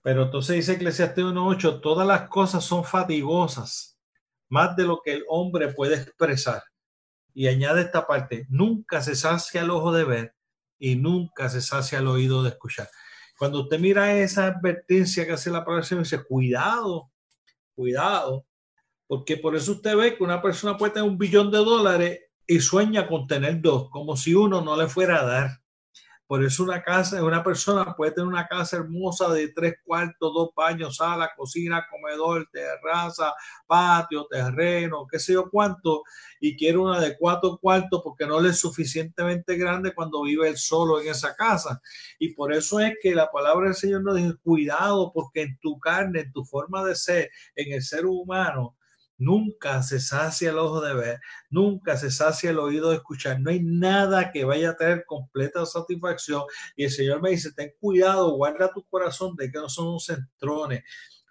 Pero 0.02 0.24
entonces 0.24 0.56
dice 0.56 0.74
Eclesiastés 0.74 1.24
1.8, 1.24 1.82
todas 1.82 2.08
las 2.08 2.28
cosas 2.30 2.64
son 2.64 2.84
fatigosas 2.84 3.91
más 4.52 4.76
de 4.76 4.84
lo 4.84 5.02
que 5.02 5.14
el 5.14 5.26
hombre 5.30 5.74
puede 5.74 5.96
expresar. 5.96 6.62
Y 7.34 7.48
añade 7.48 7.82
esta 7.82 8.06
parte, 8.06 8.46
nunca 8.50 9.02
se 9.02 9.16
sacia 9.16 9.62
el 9.62 9.72
ojo 9.72 9.94
de 9.94 10.04
ver 10.04 10.36
y 10.78 10.98
nunca 10.98 11.48
se 11.50 11.62
sacia 11.62 12.00
el 12.00 12.08
oído 12.08 12.44
de 12.44 12.50
escuchar. 12.50 12.90
Cuando 13.40 13.62
usted 13.62 13.80
mira 13.80 14.14
esa 14.14 14.48
advertencia 14.48 15.26
que 15.26 15.32
hace 15.32 15.50
la 15.50 15.64
palabra, 15.64 15.88
dice, 15.98 16.24
cuidado, 16.24 17.10
cuidado, 17.74 18.46
porque 19.08 19.38
por 19.38 19.56
eso 19.56 19.72
usted 19.72 19.96
ve 19.96 20.18
que 20.18 20.24
una 20.24 20.42
persona 20.42 20.78
puede 20.78 20.94
tener 20.94 21.10
un 21.10 21.18
billón 21.18 21.50
de 21.50 21.60
dólares 21.60 22.20
y 22.46 22.60
sueña 22.60 23.08
con 23.08 23.28
tener 23.28 23.62
dos, 23.62 23.90
como 23.90 24.18
si 24.18 24.36
uno 24.36 24.62
no 24.62 24.76
le 24.76 24.88
fuera 24.88 25.22
a 25.22 25.26
dar. 25.26 25.61
Por 26.32 26.46
eso 26.46 26.64
una 26.64 26.82
casa, 26.82 27.22
una 27.22 27.44
persona 27.44 27.94
puede 27.94 28.14
tener 28.14 28.26
una 28.26 28.48
casa 28.48 28.78
hermosa 28.78 29.28
de 29.34 29.50
tres 29.50 29.74
cuartos, 29.84 30.34
dos 30.34 30.52
baños, 30.56 30.96
sala, 30.96 31.30
cocina, 31.36 31.86
comedor, 31.92 32.48
terraza, 32.54 33.34
patio, 33.68 34.26
terreno, 34.28 35.06
qué 35.12 35.20
sé 35.20 35.34
yo 35.34 35.50
cuánto, 35.50 36.04
y 36.40 36.56
quiere 36.56 36.78
una 36.78 37.02
de 37.02 37.18
cuatro 37.18 37.58
cuartos 37.62 38.00
porque 38.02 38.26
no 38.26 38.40
le 38.40 38.52
es 38.52 38.60
suficientemente 38.60 39.58
grande 39.58 39.94
cuando 39.94 40.24
vive 40.24 40.48
él 40.48 40.56
solo 40.56 41.02
en 41.02 41.10
esa 41.10 41.36
casa. 41.36 41.82
Y 42.18 42.34
por 42.34 42.54
eso 42.54 42.80
es 42.80 42.94
que 43.02 43.14
la 43.14 43.30
palabra 43.30 43.66
del 43.66 43.76
Señor 43.76 44.02
nos 44.02 44.16
dice, 44.16 44.38
cuidado, 44.42 45.12
porque 45.14 45.42
en 45.42 45.60
tu 45.60 45.82
carne, 45.82 46.22
en 46.22 46.32
tu 46.32 46.46
forma 46.46 46.86
de 46.86 46.96
ser, 46.96 47.30
en 47.58 47.74
el 47.74 47.84
ser 47.84 48.06
humano, 48.06 48.78
Nunca 49.22 49.84
se 49.84 50.00
sacia 50.00 50.50
el 50.50 50.58
ojo 50.58 50.82
de 50.82 50.96
ver, 50.96 51.20
nunca 51.52 51.96
se 51.96 52.10
sacia 52.10 52.50
el 52.50 52.58
oído 52.58 52.90
de 52.90 52.96
escuchar. 52.96 53.40
No 53.40 53.52
hay 53.52 53.62
nada 53.62 54.32
que 54.32 54.46
vaya 54.46 54.72
a 54.72 54.76
tener 54.76 55.06
completa 55.06 55.64
satisfacción. 55.68 56.42
Y 56.76 56.86
el 56.86 56.90
Señor 56.90 57.22
me 57.22 57.30
dice, 57.30 57.54
ten 57.54 57.72
cuidado, 57.80 58.32
guarda 58.32 58.74
tu 58.74 58.84
corazón 58.86 59.36
de 59.36 59.52
que 59.52 59.60
no 59.60 59.70
son 59.70 60.00
centrones. 60.00 60.84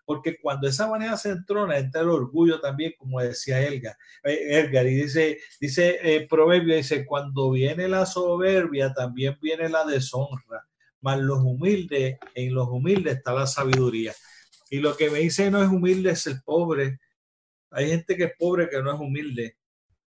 Porque 0.04 0.38
cuando 0.40 0.68
esa 0.68 0.88
manera 0.88 1.16
se 1.16 1.30
entrona, 1.30 1.78
entra 1.78 2.02
el 2.02 2.10
orgullo 2.10 2.60
también, 2.60 2.94
como 2.96 3.20
decía 3.20 3.60
Elga, 3.60 3.98
eh, 4.22 4.60
Edgar, 4.60 4.86
y 4.86 4.94
dice, 4.94 5.38
dice 5.60 5.98
eh, 6.00 6.28
Proverbio, 6.30 6.76
dice, 6.76 7.04
cuando 7.04 7.50
viene 7.50 7.88
la 7.88 8.06
soberbia, 8.06 8.92
también 8.92 9.36
viene 9.42 9.68
la 9.68 9.84
deshonra. 9.84 10.64
Mas 11.00 11.18
los 11.18 11.40
humildes, 11.40 12.18
en 12.36 12.54
los 12.54 12.68
humildes 12.68 13.16
está 13.16 13.32
la 13.32 13.48
sabiduría. 13.48 14.14
Y 14.70 14.78
lo 14.78 14.96
que 14.96 15.10
me 15.10 15.18
dice 15.18 15.50
no 15.50 15.60
es 15.60 15.68
humilde, 15.68 16.12
es 16.12 16.24
el 16.28 16.40
pobre, 16.40 17.00
hay 17.70 17.88
gente 17.88 18.16
que 18.16 18.24
es 18.24 18.32
pobre 18.38 18.68
que 18.68 18.82
no 18.82 18.92
es 18.92 19.00
humilde. 19.00 19.56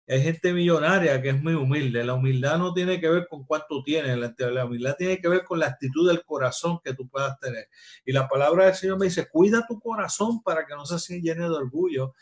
Hay 0.08 0.22
gente 0.22 0.52
millonaria 0.52 1.20
que 1.20 1.30
es 1.30 1.42
muy 1.42 1.54
humilde. 1.54 2.04
La 2.04 2.14
humildad 2.14 2.58
no 2.58 2.72
tiene 2.72 3.00
que 3.00 3.08
ver 3.08 3.26
con 3.28 3.44
cuánto 3.44 3.82
tienes. 3.82 4.16
La, 4.38 4.64
humildad 4.64 4.94
tiene 4.96 5.20
que 5.20 5.28
ver 5.28 5.42
con 5.42 5.58
la 5.58 5.66
actitud 5.66 6.08
del 6.08 6.24
corazón 6.24 6.78
que 6.84 6.94
tú 6.94 7.08
puedas 7.08 7.38
tener. 7.40 7.68
Y 8.04 8.12
la 8.12 8.28
palabra 8.28 8.66
del 8.66 8.74
Señor 8.74 8.98
me 8.98 9.06
dice, 9.06 9.28
cuida 9.28 9.66
tu 9.66 9.80
corazón 9.80 10.42
para 10.44 10.64
que 10.64 10.74
no 10.74 10.86
se 10.86 11.20
llene 11.20 11.42
de 11.42 11.54
orgullo, 11.54 12.14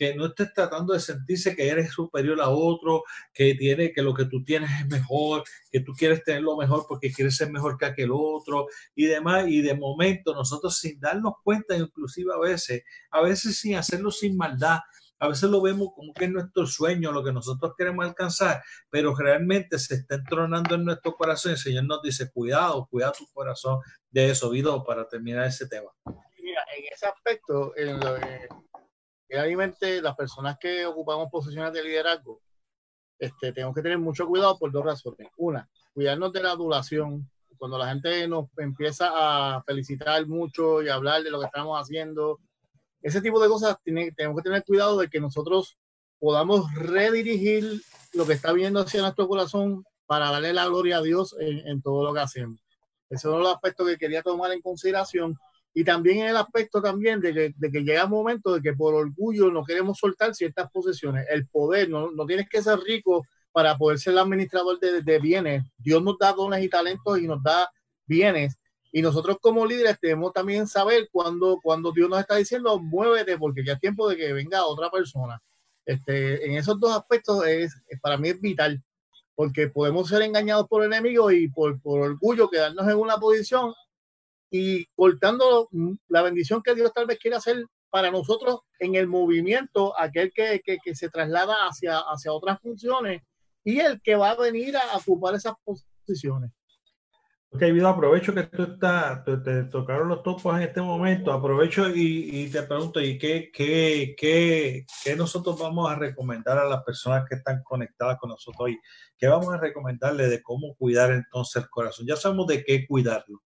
que 0.00 0.14
no 0.14 0.28
estés 0.28 0.54
tratando 0.54 0.94
de 0.94 1.00
sentirse 1.00 1.54
que 1.54 1.68
eres 1.68 1.92
superior 1.92 2.40
a 2.40 2.48
otro, 2.48 3.04
que 3.34 3.54
tiene 3.54 3.92
que 3.92 4.00
lo 4.00 4.14
que 4.14 4.24
tú 4.24 4.42
tienes 4.42 4.70
es 4.80 4.86
mejor, 4.86 5.44
que 5.70 5.80
tú 5.80 5.92
quieres 5.92 6.24
tener 6.24 6.40
lo 6.40 6.56
mejor 6.56 6.86
porque 6.88 7.12
quieres 7.12 7.36
ser 7.36 7.52
mejor 7.52 7.76
que 7.76 7.84
aquel 7.84 8.08
otro 8.10 8.66
y 8.94 9.04
demás. 9.04 9.44
Y 9.48 9.60
de 9.60 9.74
momento 9.74 10.32
nosotros 10.32 10.78
sin 10.78 10.98
darnos 10.98 11.34
cuenta, 11.44 11.76
inclusive 11.76 12.32
a 12.34 12.38
veces, 12.38 12.82
a 13.10 13.20
veces 13.20 13.58
sin 13.58 13.76
hacerlo 13.76 14.10
sin 14.10 14.38
maldad, 14.38 14.78
a 15.18 15.28
veces 15.28 15.50
lo 15.50 15.60
vemos 15.60 15.90
como 15.94 16.14
que 16.14 16.24
es 16.24 16.30
nuestro 16.30 16.66
sueño, 16.66 17.12
lo 17.12 17.22
que 17.22 17.34
nosotros 17.34 17.74
queremos 17.76 18.06
alcanzar, 18.06 18.62
pero 18.88 19.14
realmente 19.14 19.78
se 19.78 19.96
está 19.96 20.14
entronando 20.14 20.76
en 20.76 20.86
nuestro 20.86 21.12
corazón. 21.12 21.52
El 21.52 21.58
Señor 21.58 21.84
nos 21.84 22.00
dice, 22.00 22.30
cuidado, 22.32 22.88
cuida 22.90 23.12
tu 23.12 23.26
corazón 23.34 23.80
de 24.10 24.30
eso, 24.30 24.48
Vido, 24.48 24.82
para 24.82 25.06
terminar 25.06 25.44
ese 25.44 25.68
tema. 25.68 25.90
Mira, 26.42 26.62
en 26.74 26.84
ese 26.90 27.04
aspecto, 27.04 27.76
en 27.76 28.00
lo, 28.00 28.16
realmente 29.30 30.02
las 30.02 30.16
personas 30.16 30.58
que 30.58 30.84
ocupamos 30.84 31.30
posiciones 31.30 31.72
de 31.72 31.84
liderazgo, 31.84 32.40
este, 33.18 33.52
tenemos 33.52 33.74
que 33.74 33.82
tener 33.82 33.98
mucho 33.98 34.26
cuidado 34.26 34.58
por 34.58 34.72
dos 34.72 34.84
razones. 34.84 35.28
Una, 35.36 35.68
cuidarnos 35.92 36.32
de 36.32 36.42
la 36.42 36.52
adulación. 36.52 37.30
Cuando 37.58 37.76
la 37.76 37.90
gente 37.90 38.26
nos 38.26 38.46
empieza 38.56 39.10
a 39.12 39.62
felicitar 39.64 40.26
mucho 40.26 40.82
y 40.82 40.88
hablar 40.88 41.22
de 41.22 41.30
lo 41.30 41.38
que 41.38 41.46
estamos 41.46 41.78
haciendo, 41.78 42.40
ese 43.02 43.20
tipo 43.20 43.40
de 43.40 43.48
cosas 43.48 43.76
tiene, 43.84 44.12
tenemos 44.12 44.38
que 44.38 44.48
tener 44.48 44.64
cuidado 44.64 44.98
de 44.98 45.08
que 45.08 45.20
nosotros 45.20 45.76
podamos 46.18 46.72
redirigir 46.74 47.82
lo 48.14 48.26
que 48.26 48.32
está 48.32 48.52
viendo 48.52 48.80
hacia 48.80 49.02
nuestro 49.02 49.28
corazón 49.28 49.84
para 50.06 50.30
darle 50.30 50.54
la 50.54 50.66
gloria 50.66 50.98
a 50.98 51.02
Dios 51.02 51.36
en, 51.38 51.66
en 51.68 51.82
todo 51.82 52.02
lo 52.02 52.14
que 52.14 52.20
hacemos. 52.20 52.58
Ese 53.10 53.18
es 53.18 53.24
uno 53.26 53.36
de 53.36 53.42
los 53.42 53.54
aspectos 53.54 53.86
que 53.86 53.98
quería 53.98 54.22
tomar 54.22 54.52
en 54.52 54.62
consideración 54.62 55.36
y 55.72 55.84
también 55.84 56.26
el 56.26 56.36
aspecto 56.36 56.82
también 56.82 57.20
de 57.20 57.32
que, 57.32 57.54
de 57.56 57.70
que 57.70 57.80
llega 57.80 58.04
un 58.04 58.10
momento 58.10 58.54
de 58.54 58.60
que 58.60 58.72
por 58.72 58.94
orgullo 58.94 59.50
no 59.50 59.64
queremos 59.64 59.98
soltar 59.98 60.34
ciertas 60.34 60.70
posesiones. 60.70 61.26
El 61.30 61.46
poder, 61.46 61.88
no, 61.88 62.10
no 62.10 62.26
tienes 62.26 62.48
que 62.48 62.62
ser 62.62 62.78
rico 62.80 63.24
para 63.52 63.76
poder 63.76 63.98
ser 63.98 64.14
el 64.14 64.18
administrador 64.18 64.80
de, 64.80 65.02
de, 65.02 65.18
bienes. 65.18 65.64
Dios 65.78 66.02
nos 66.02 66.18
da 66.18 66.32
dones 66.32 66.64
y 66.64 66.68
talentos 66.68 67.18
y 67.18 67.26
nos 67.26 67.42
da 67.42 67.70
bienes. 68.06 68.56
Y 68.92 69.02
nosotros 69.02 69.38
como 69.40 69.64
líderes 69.64 69.98
debemos 70.02 70.32
también 70.32 70.66
saber 70.66 71.08
cuando, 71.12 71.60
cuando 71.62 71.92
Dios 71.92 72.10
nos 72.10 72.18
está 72.18 72.36
diciendo, 72.36 72.80
muévete 72.80 73.38
porque 73.38 73.64
ya 73.64 73.74
es 73.74 73.80
tiempo 73.80 74.08
de 74.08 74.16
que 74.16 74.32
venga 74.32 74.66
otra 74.66 74.90
persona. 74.90 75.40
Este, 75.86 76.46
en 76.46 76.56
esos 76.56 76.78
dos 76.80 76.96
aspectos 76.96 77.46
es, 77.46 77.72
para 78.02 78.18
mí 78.18 78.30
es 78.30 78.40
vital, 78.40 78.82
porque 79.36 79.68
podemos 79.68 80.08
ser 80.08 80.22
engañados 80.22 80.66
por 80.68 80.82
el 80.82 80.92
enemigo 80.92 81.30
y 81.30 81.48
por, 81.48 81.80
por 81.80 82.00
orgullo 82.00 82.50
quedarnos 82.50 82.88
en 82.88 82.96
una 82.96 83.16
posición 83.18 83.72
y 84.50 84.86
cortando 84.96 85.68
la 86.08 86.22
bendición 86.22 86.62
que 86.62 86.74
Dios 86.74 86.92
tal 86.92 87.06
vez 87.06 87.18
quiere 87.18 87.36
hacer 87.36 87.64
para 87.90 88.10
nosotros 88.10 88.60
en 88.78 88.94
el 88.94 89.06
movimiento, 89.06 89.98
aquel 89.98 90.32
que, 90.32 90.60
que, 90.62 90.94
se 90.94 91.08
traslada 91.08 91.54
hacia, 91.68 91.98
hacia 91.98 92.32
otras 92.32 92.60
funciones 92.60 93.22
y 93.64 93.80
el 93.80 94.00
que 94.00 94.16
va 94.16 94.30
a 94.30 94.36
venir 94.36 94.76
a 94.76 94.96
ocupar 94.96 95.34
esas 95.34 95.54
posiciones. 95.64 96.50
Ok, 97.52 97.62
Vido, 97.62 97.88
aprovecho 97.88 98.32
que 98.32 98.44
tú 98.44 98.62
estás, 98.62 99.24
te, 99.24 99.64
tocaron 99.64 100.06
los 100.06 100.22
topos 100.22 100.56
en 100.56 100.62
este 100.62 100.80
momento, 100.80 101.32
aprovecho 101.32 101.90
y, 101.90 102.30
y 102.32 102.48
te 102.48 102.62
pregunto, 102.62 103.00
¿y 103.00 103.18
qué, 103.18 103.50
qué, 103.52 104.14
qué, 104.16 104.86
qué, 105.02 105.16
nosotros 105.16 105.58
vamos 105.58 105.90
a 105.90 105.96
recomendar 105.96 106.58
a 106.58 106.68
las 106.68 106.84
personas 106.84 107.28
que 107.28 107.34
están 107.34 107.60
conectadas 107.64 108.18
con 108.20 108.30
nosotros 108.30 108.60
hoy? 108.60 108.78
¿Qué 109.18 109.26
vamos 109.26 109.52
a 109.52 109.58
recomendarle 109.58 110.28
de 110.28 110.40
cómo 110.40 110.76
cuidar 110.76 111.10
entonces 111.10 111.64
el 111.64 111.68
corazón? 111.68 112.06
Ya 112.06 112.14
sabemos 112.14 112.46
de 112.46 112.62
qué 112.62 112.86
cuidarlo, 112.86 113.42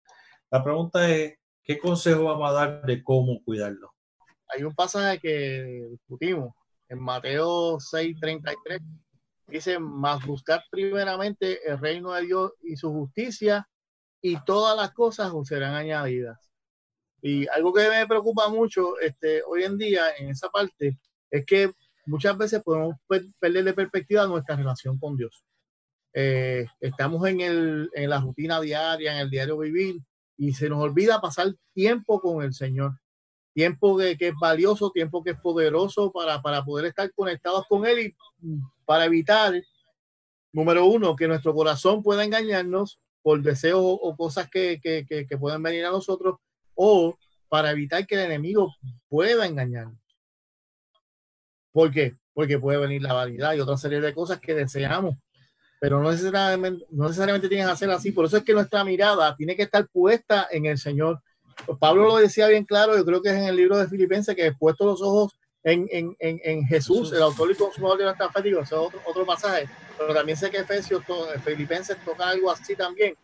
la 0.52 0.64
pregunta 0.64 1.10
es, 1.10 1.36
¿qué 1.64 1.80
consejo 1.80 2.26
vamos 2.26 2.50
a 2.50 2.54
dar 2.54 2.86
de 2.86 3.02
cómo 3.02 3.42
cuidarlo? 3.44 3.94
Hay 4.50 4.64
un 4.64 4.76
pasaje 4.76 5.18
que 5.20 5.88
discutimos 5.92 6.54
en 6.90 7.00
Mateo 7.00 7.80
6:33. 7.80 8.82
Dice, 9.48 9.80
más 9.80 10.26
buscar 10.26 10.64
primeramente 10.70 11.60
el 11.68 11.80
reino 11.80 12.12
de 12.12 12.24
Dios 12.24 12.52
y 12.62 12.76
su 12.76 12.92
justicia 12.92 13.68
y 14.22 14.38
todas 14.44 14.78
las 14.78 14.92
cosas 14.92 15.32
os 15.34 15.48
serán 15.48 15.74
añadidas. 15.74 16.52
Y 17.22 17.48
algo 17.48 17.74
que 17.74 17.90
me 17.90 18.08
preocupa 18.08 18.50
mucho 18.50 19.00
este, 19.00 19.42
hoy 19.44 19.64
en 19.64 19.78
día 19.78 20.16
en 20.18 20.30
esa 20.30 20.50
parte 20.50 20.98
es 21.30 21.46
que 21.46 21.72
muchas 22.06 22.38
veces 22.38 22.62
podemos 22.62 22.96
perder 23.40 23.64
de 23.64 23.74
perspectiva 23.74 24.28
nuestra 24.28 24.56
relación 24.56 24.98
con 25.00 25.16
Dios. 25.16 25.46
Eh, 26.14 26.66
estamos 26.80 27.26
en, 27.28 27.42
el, 27.42 27.90
en 27.94 28.10
la 28.10 28.20
rutina 28.20 28.60
diaria, 28.60 29.14
en 29.14 29.20
el 29.20 29.30
diario 29.30 29.58
vivir, 29.58 30.02
y 30.42 30.54
se 30.54 30.70
nos 30.70 30.80
olvida 30.82 31.22
pasar 31.22 31.54
tiempo 31.72 32.20
con 32.20 32.44
el 32.44 32.52
Señor. 32.52 33.00
Tiempo 33.54 33.96
que, 33.96 34.18
es 34.20 34.34
valioso, 34.42 34.90
tiempo 34.90 35.24
que 35.24 35.32
es 35.32 35.40
poderoso 35.40 36.12
para, 36.12 36.42
para 36.42 36.66
poder 36.66 36.88
estar 36.88 37.14
conectados 37.14 37.66
con 37.70 37.86
Él 37.86 38.00
y 38.00 38.16
para 38.84 39.06
evitar, 39.06 39.54
número 40.52 40.88
uno, 40.88 41.16
que 41.16 41.28
nuestro 41.28 41.54
corazón 41.54 42.02
pueda 42.02 42.24
engañarnos 42.24 43.00
por 43.22 43.40
deseos 43.44 43.84
o 43.84 44.16
cosas 44.18 44.50
que, 44.50 44.80
que, 44.82 45.06
que, 45.06 45.38
venir 45.60 45.86
a 45.86 45.92
nosotros 45.92 46.38
o 46.74 47.16
para 47.48 47.70
evitar 47.70 48.08
que 48.08 48.16
el 48.16 48.22
enemigo 48.22 48.74
pueda 49.10 49.46
engañarnos. 49.46 50.02
¿Por 51.72 51.92
qué? 51.92 52.16
Porque 52.34 52.58
puede 52.58 52.80
venir 52.80 53.04
la 53.04 53.14
vanidad 53.14 53.54
y 53.54 53.60
otra 53.60 53.78
serie 53.78 54.02
de 54.02 54.16
cosas 54.16 54.40
que 54.40 54.56
deseamos, 54.56 55.18
pero 55.82 56.00
no 56.00 56.12
necesariamente, 56.12 56.86
no 56.92 57.06
necesariamente 57.06 57.50
tienen 57.50 57.68
que 57.68 57.76
ser 57.76 57.90
así. 57.90 58.12
Por 58.12 58.26
eso 58.26 58.38
es 58.38 58.44
que 58.44 58.54
nuestra 58.54 58.84
mirada 58.84 59.36
tiene 59.36 59.56
que 59.56 59.64
estar 59.64 59.88
puesta 59.88 60.48
en 60.52 60.68
el 60.68 60.78
Señor. 60.78 61.20
Pablo 61.80 62.04
lo 62.04 62.18
decía 62.18 62.48
bien 62.50 62.66
claro, 62.66 62.96
yo 62.96 63.04
creo 63.04 63.20
que 63.20 63.30
es 63.30 63.36
en 63.36 63.46
el 63.46 63.56
libro 63.56 63.76
de 63.80 63.88
Filipenses 63.88 64.36
que 64.36 64.46
he 64.46 64.54
puesto 64.54 64.86
los 64.86 65.02
ojos 65.02 65.34
en, 65.64 65.88
en, 65.92 66.16
en, 66.20 66.40
en 66.44 66.64
Jesús, 66.68 67.12
el 67.14 67.24
autor 67.24 67.50
y 67.50 67.56
consumador 67.56 67.98
de 67.98 68.04
nuestra 68.04 68.32
fe, 68.32 68.44
digo, 68.44 68.62
ese 68.62 68.76
es 68.76 68.80
otro, 68.80 69.02
otro 69.08 69.26
pasaje, 69.26 69.68
pero 69.98 70.14
también 70.14 70.38
sé 70.38 70.52
que 70.52 70.60
Efesios, 70.60 71.04
Filipenses 71.44 71.98
toca 72.06 72.30
algo 72.30 72.52
así 72.52 72.76
también, 72.76 73.16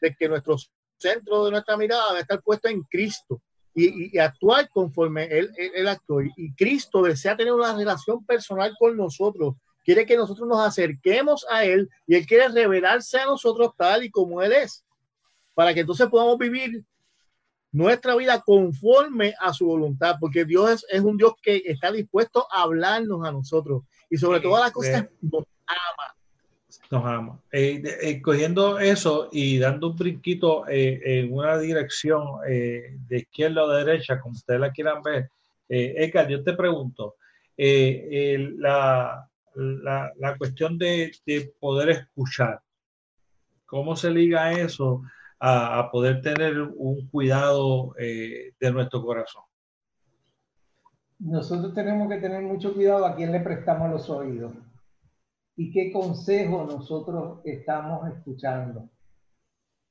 de 0.00 0.14
que 0.14 0.28
nuestro 0.30 0.56
centro 0.96 1.44
de 1.44 1.50
nuestra 1.50 1.76
mirada 1.76 2.08
debe 2.08 2.20
estar 2.20 2.40
puesto 2.40 2.68
en 2.68 2.82
Cristo 2.84 3.42
y, 3.74 4.16
y, 4.16 4.18
actuar 4.18 4.70
conforme 4.70 5.24
él, 5.24 5.50
él, 5.56 5.88
actuó. 5.88 6.22
Y 6.22 6.54
Cristo 6.54 7.02
desea 7.02 7.36
tener 7.36 7.52
una 7.52 7.76
relación 7.76 8.24
personal 8.24 8.74
con 8.78 8.96
nosotros. 8.96 9.56
Quiere 9.84 10.06
que 10.06 10.16
nosotros 10.16 10.48
nos 10.48 10.60
acerquemos 10.60 11.46
a 11.50 11.64
Él 11.64 11.88
y 12.06 12.14
Él 12.14 12.26
quiere 12.26 12.48
revelarse 12.48 13.18
a 13.18 13.26
nosotros 13.26 13.72
tal 13.76 14.04
y 14.04 14.10
como 14.10 14.42
Él 14.42 14.52
es, 14.52 14.84
para 15.54 15.74
que 15.74 15.80
entonces 15.80 16.08
podamos 16.08 16.38
vivir 16.38 16.84
nuestra 17.70 18.14
vida 18.16 18.40
conforme 18.40 19.34
a 19.40 19.52
su 19.52 19.66
voluntad, 19.66 20.16
porque 20.20 20.44
Dios 20.44 20.70
es, 20.70 20.86
es 20.90 21.00
un 21.00 21.16
Dios 21.16 21.34
que 21.42 21.62
está 21.64 21.90
dispuesto 21.90 22.46
a 22.52 22.62
hablarnos 22.62 23.26
a 23.26 23.32
nosotros 23.32 23.82
y 24.10 24.16
sobre 24.16 24.40
todas 24.40 24.64
las 24.64 24.72
cosas 24.72 25.06
nos 25.20 25.44
ama 25.66 26.12
nos 26.92 27.04
ama. 27.04 27.40
Eh, 27.50 27.82
eh, 28.02 28.22
cogiendo 28.22 28.78
eso 28.78 29.28
y 29.32 29.58
dando 29.58 29.88
un 29.88 29.96
brinquito 29.96 30.68
eh, 30.68 31.00
en 31.04 31.32
una 31.32 31.58
dirección 31.58 32.38
eh, 32.46 32.96
de 33.08 33.18
izquierda 33.18 33.64
o 33.64 33.68
de 33.68 33.84
derecha, 33.84 34.20
como 34.20 34.34
ustedes 34.34 34.60
la 34.60 34.70
quieran 34.70 35.02
ver, 35.02 35.30
Edgar, 35.68 36.28
yo 36.28 36.44
te 36.44 36.52
pregunto, 36.52 37.16
la, 37.56 39.26
la, 39.54 40.12
la, 40.16 40.36
cuestión 40.36 40.78
de, 40.78 41.12
de, 41.26 41.52
poder 41.60 41.90
escuchar, 41.90 42.60
¿cómo 43.66 43.96
se 43.96 44.10
liga 44.10 44.52
eso 44.52 45.02
a, 45.40 45.88
poder 45.90 46.22
tener 46.22 46.60
un 46.60 47.08
cuidado 47.08 47.94
de 47.98 48.72
nuestro 48.72 49.02
corazón? 49.02 49.42
Nosotros 51.18 51.72
tenemos 51.72 52.08
que 52.08 52.18
tener 52.18 52.42
mucho 52.42 52.74
cuidado 52.74 53.06
a 53.06 53.14
quién 53.14 53.30
le 53.30 53.40
prestamos 53.40 53.90
los 53.90 54.10
oídos 54.10 54.52
y 55.56 55.70
qué 55.70 55.92
consejo 55.92 56.64
nosotros 56.64 57.40
estamos 57.44 58.08
escuchando. 58.08 58.88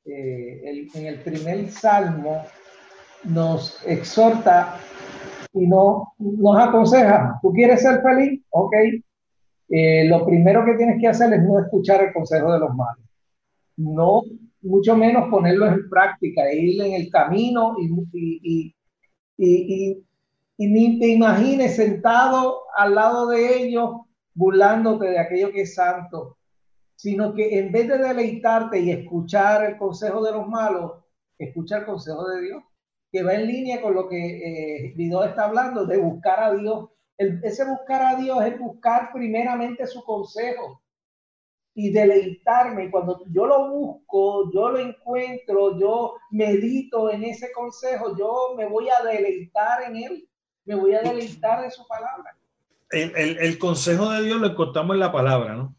Eh, 0.04 0.62
el, 0.66 0.90
en 0.94 1.06
el 1.06 1.20
primer 1.22 1.70
salmo 1.70 2.46
nos 3.24 3.86
exhorta 3.86 4.78
y 5.54 5.68
no, 5.68 6.14
nos 6.18 6.60
aconseja, 6.60 7.40
¿tú 7.42 7.54
quieres 7.54 7.82
ser 7.82 8.02
feliz? 8.02 8.42
Ok. 8.50 8.74
Eh, 9.74 10.04
lo 10.06 10.26
primero 10.26 10.66
que 10.66 10.74
tienes 10.74 11.00
que 11.00 11.08
hacer 11.08 11.32
es 11.32 11.42
no 11.44 11.58
escuchar 11.58 12.04
el 12.04 12.14
consejo 12.14 12.52
de 12.52 12.60
los 12.60 12.76
malos. 12.76 13.06
No, 13.78 14.24
mucho 14.62 14.98
menos 14.98 15.30
ponerlo 15.30 15.66
en 15.68 15.90
práctica, 15.90 16.52
ir 16.54 16.82
en 16.82 16.94
el 16.94 17.10
camino 17.10 17.76
y, 17.80 18.76
y, 19.38 20.06
ni 20.58 21.00
te 21.00 21.08
imagines 21.08 21.76
sentado 21.78 22.64
al 22.76 22.96
lado 22.96 23.30
de 23.30 23.64
ellos 23.64 24.02
burlándote 24.34 25.08
de 25.08 25.20
aquello 25.20 25.52
que 25.52 25.62
es 25.62 25.74
santo, 25.74 26.38
sino 26.96 27.34
que 27.34 27.58
en 27.58 27.72
vez 27.72 27.88
de 27.88 27.98
deleitarte 27.98 28.80
y 28.80 28.92
escuchar 28.92 29.64
el 29.64 29.78
consejo 29.78 30.22
de 30.24 30.34
los 30.34 30.48
malos, 30.48 31.04
escucha 31.38 31.78
el 31.78 31.86
consejo 31.86 32.28
de 32.28 32.42
Dios, 32.42 32.64
que 33.12 33.24
va 33.24 33.34
en 33.36 33.48
línea 33.48 33.82
con 33.82 33.96
lo 33.96 34.08
que 34.08 34.88
eh, 34.88 34.96
está 34.98 35.46
hablando, 35.46 35.86
de 35.86 35.98
buscar 35.98 36.44
a 36.44 36.54
Dios. 36.54 36.90
El, 37.22 37.40
ese 37.44 37.66
buscar 37.66 38.02
a 38.02 38.16
Dios 38.16 38.44
es 38.46 38.58
buscar 38.60 39.12
primeramente 39.14 39.86
su 39.88 40.04
consejo 40.04 40.82
y 41.74 41.92
deleitarme. 41.92 42.92
Cuando 42.92 43.24
yo 43.32 43.46
lo 43.46 43.70
busco, 43.70 44.52
yo 44.52 44.70
lo 44.70 44.80
encuentro, 44.80 45.80
yo 45.80 46.16
medito 46.32 47.12
en 47.12 47.24
ese 47.24 47.52
consejo, 47.52 48.18
yo 48.18 48.56
me 48.58 48.66
voy 48.68 48.88
a 48.90 49.04
deleitar 49.04 49.84
en 49.84 49.96
él, 49.98 50.30
me 50.66 50.76
voy 50.76 50.94
a 50.96 51.02
deleitar 51.02 51.62
de 51.62 51.72
su 51.72 51.88
palabra 51.88 52.36
el, 52.92 53.14
el, 53.16 53.38
el, 53.40 53.58
consejo 53.58 54.10
de 54.12 54.24
Dios 54.24 54.40
lo 54.40 54.48
encontramos 54.48 54.94
en 54.96 55.00
la 55.00 55.12
palabra, 55.12 55.56
¿no? 55.56 55.76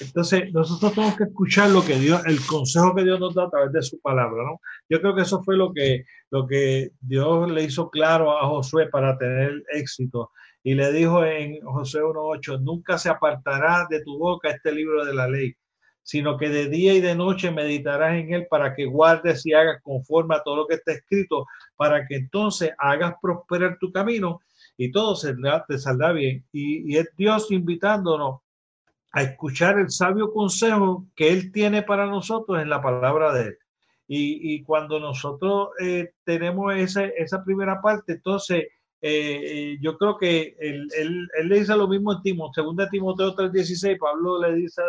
Entonces, 0.00 0.52
nosotros 0.52 0.94
tenemos 0.94 1.16
que 1.16 1.24
escuchar 1.24 1.70
lo 1.70 1.84
que 1.84 1.98
Dios, 1.98 2.24
el 2.26 2.44
consejo 2.46 2.94
que 2.94 3.04
Dios 3.04 3.18
nos 3.18 3.34
da 3.34 3.44
a 3.44 3.50
través 3.50 3.72
de 3.72 3.82
su 3.82 4.00
palabra, 4.00 4.42
¿no? 4.44 4.60
Yo 4.88 5.00
creo 5.00 5.14
que 5.14 5.22
eso 5.22 5.42
fue 5.42 5.56
lo 5.56 5.72
que, 5.72 6.04
lo 6.30 6.46
que 6.46 6.92
Dios 7.00 7.50
le 7.50 7.64
hizo 7.64 7.90
claro 7.90 8.38
a 8.38 8.46
Josué 8.46 8.88
para 8.88 9.18
tener 9.18 9.62
éxito. 9.72 10.30
Y 10.62 10.74
le 10.74 10.92
dijo 10.92 11.24
en 11.24 11.60
Josué 11.62 12.02
1.8, 12.02 12.60
nunca 12.60 12.98
se 12.98 13.08
apartará 13.08 13.86
de 13.90 14.02
tu 14.02 14.18
boca 14.18 14.50
este 14.50 14.72
libro 14.72 15.04
de 15.04 15.14
la 15.14 15.28
ley, 15.28 15.54
sino 16.02 16.36
que 16.36 16.48
de 16.48 16.68
día 16.68 16.94
y 16.94 17.00
de 17.00 17.16
noche 17.16 17.50
meditarás 17.50 18.14
en 18.14 18.32
él 18.32 18.46
para 18.48 18.74
que 18.74 18.86
guardes 18.86 19.44
y 19.44 19.52
hagas 19.54 19.82
conforme 19.82 20.36
a 20.36 20.42
todo 20.42 20.56
lo 20.56 20.66
que 20.66 20.76
está 20.76 20.92
escrito, 20.92 21.46
para 21.76 22.06
que 22.06 22.16
entonces 22.16 22.70
hagas 22.78 23.14
prosperar 23.20 23.78
tu 23.78 23.90
camino 23.90 24.40
y 24.76 24.90
todo 24.90 25.18
te 25.66 25.78
saldrá 25.78 26.12
bien. 26.12 26.44
Y, 26.52 26.92
y 26.92 26.98
es 26.98 27.10
Dios 27.16 27.50
invitándonos 27.50 28.40
a 29.12 29.22
escuchar 29.22 29.78
el 29.78 29.90
sabio 29.90 30.32
consejo 30.32 31.06
que 31.14 31.30
Él 31.30 31.52
tiene 31.52 31.82
para 31.82 32.06
nosotros 32.06 32.60
en 32.60 32.70
la 32.70 32.80
palabra 32.80 33.32
de 33.32 33.48
Él. 33.48 33.58
Y, 34.08 34.54
y 34.54 34.62
cuando 34.62 34.98
nosotros 34.98 35.70
eh, 35.80 36.12
tenemos 36.24 36.74
esa, 36.74 37.04
esa 37.04 37.44
primera 37.44 37.80
parte, 37.80 38.14
entonces 38.14 38.66
eh, 39.02 39.78
yo 39.80 39.98
creo 39.98 40.16
que 40.16 40.56
él, 40.60 40.88
él, 40.96 41.28
él, 41.36 41.48
le 41.48 41.58
dice 41.58 41.76
lo 41.76 41.88
mismo 41.88 42.12
en 42.12 42.22
Timoteo, 42.22 42.54
segunda 42.54 42.88
Timoteo 42.88 43.34
3:16, 43.34 43.98
Pablo 43.98 44.40
le 44.40 44.54
dice 44.54 44.80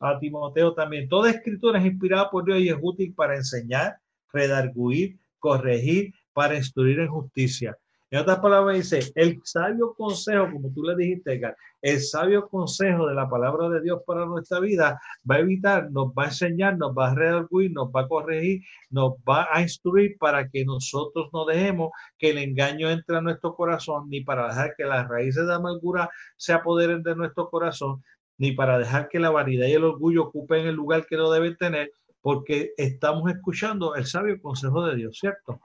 a, 0.00 0.08
a, 0.08 0.18
Timoteo 0.20 0.72
también, 0.72 1.08
toda 1.08 1.30
escritura 1.30 1.80
es 1.80 1.86
inspirada 1.86 2.30
por 2.30 2.44
Dios 2.44 2.60
y 2.60 2.68
es 2.68 2.76
útil 2.80 3.12
para 3.14 3.36
enseñar, 3.36 3.98
redarguir, 4.32 5.18
corregir, 5.40 6.14
para 6.32 6.56
instruir 6.56 7.00
en 7.00 7.08
justicia 7.08 7.76
en 8.10 8.20
otras 8.20 8.38
palabras, 8.38 8.76
dice, 8.76 9.12
el 9.14 9.38
sabio 9.44 9.92
consejo, 9.94 10.50
como 10.50 10.72
tú 10.72 10.82
le 10.82 10.96
dijiste, 10.96 11.34
Edgar, 11.34 11.54
el 11.82 12.00
sabio 12.00 12.48
consejo 12.48 13.06
de 13.06 13.14
la 13.14 13.28
palabra 13.28 13.68
de 13.68 13.82
Dios 13.82 14.00
para 14.06 14.24
nuestra 14.24 14.60
vida 14.60 14.98
va 15.30 15.34
a 15.34 15.40
evitar, 15.40 15.90
nos 15.90 16.08
va 16.08 16.24
a 16.24 16.26
enseñar, 16.28 16.78
nos 16.78 16.96
va 16.96 17.10
a 17.10 17.14
redarguir, 17.14 17.70
nos 17.72 17.88
va 17.88 18.02
a 18.02 18.08
corregir, 18.08 18.62
nos 18.88 19.12
va 19.28 19.46
a 19.52 19.60
instruir 19.60 20.16
para 20.18 20.48
que 20.48 20.64
nosotros 20.64 21.28
no 21.34 21.44
dejemos 21.44 21.90
que 22.16 22.30
el 22.30 22.38
engaño 22.38 22.88
entre 22.88 23.18
a 23.18 23.20
nuestro 23.20 23.54
corazón, 23.54 24.08
ni 24.08 24.22
para 24.22 24.48
dejar 24.48 24.74
que 24.74 24.84
las 24.84 25.06
raíces 25.06 25.46
de 25.46 25.54
amargura 25.54 26.08
se 26.36 26.54
apoderen 26.54 27.02
de 27.02 27.14
nuestro 27.14 27.50
corazón, 27.50 28.02
ni 28.38 28.52
para 28.52 28.78
dejar 28.78 29.08
que 29.08 29.18
la 29.18 29.30
vanidad 29.30 29.66
y 29.66 29.72
el 29.72 29.84
orgullo 29.84 30.24
ocupen 30.24 30.66
el 30.66 30.76
lugar 30.76 31.04
que 31.04 31.18
no 31.18 31.30
deben 31.30 31.56
tener, 31.58 31.92
porque 32.22 32.72
estamos 32.78 33.30
escuchando 33.30 33.94
el 33.96 34.06
sabio 34.06 34.40
consejo 34.40 34.86
de 34.86 34.96
Dios, 34.96 35.18
¿cierto? 35.18 35.60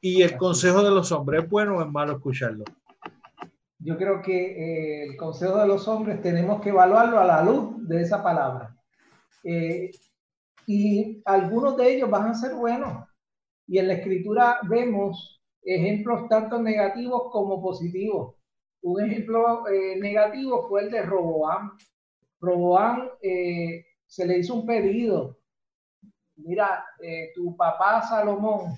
Y 0.00 0.22
el 0.22 0.36
consejo 0.36 0.82
de 0.82 0.90
los 0.90 1.10
hombres, 1.12 1.44
¿es 1.44 1.50
bueno 1.50 1.76
o 1.76 1.82
es 1.82 1.88
malo 1.88 2.12
escucharlo? 2.12 2.64
Yo 3.80 3.96
creo 3.96 4.22
que 4.22 4.32
eh, 4.34 5.04
el 5.04 5.16
consejo 5.16 5.58
de 5.58 5.66
los 5.66 5.86
hombres 5.88 6.20
tenemos 6.20 6.60
que 6.60 6.70
evaluarlo 6.70 7.18
a 7.18 7.24
la 7.24 7.42
luz 7.42 7.88
de 7.88 8.02
esa 8.02 8.22
palabra. 8.22 8.76
Eh, 9.44 9.90
y 10.66 11.22
algunos 11.24 11.76
de 11.76 11.94
ellos 11.94 12.10
van 12.10 12.26
a 12.28 12.34
ser 12.34 12.54
buenos. 12.54 13.04
Y 13.66 13.78
en 13.78 13.88
la 13.88 13.94
escritura 13.94 14.58
vemos 14.68 15.40
ejemplos 15.62 16.28
tanto 16.28 16.60
negativos 16.60 17.30
como 17.30 17.62
positivos. 17.62 18.34
Un 18.82 19.04
ejemplo 19.04 19.68
eh, 19.68 19.98
negativo 19.98 20.68
fue 20.68 20.82
el 20.82 20.90
de 20.90 21.02
Roboam. 21.02 21.76
Roboam 22.40 23.08
se 24.06 24.26
le 24.26 24.38
hizo 24.38 24.54
un 24.54 24.66
pedido. 24.66 25.38
Mira, 26.36 26.84
tu 27.34 27.56
papá 27.56 28.02
Salomón 28.02 28.76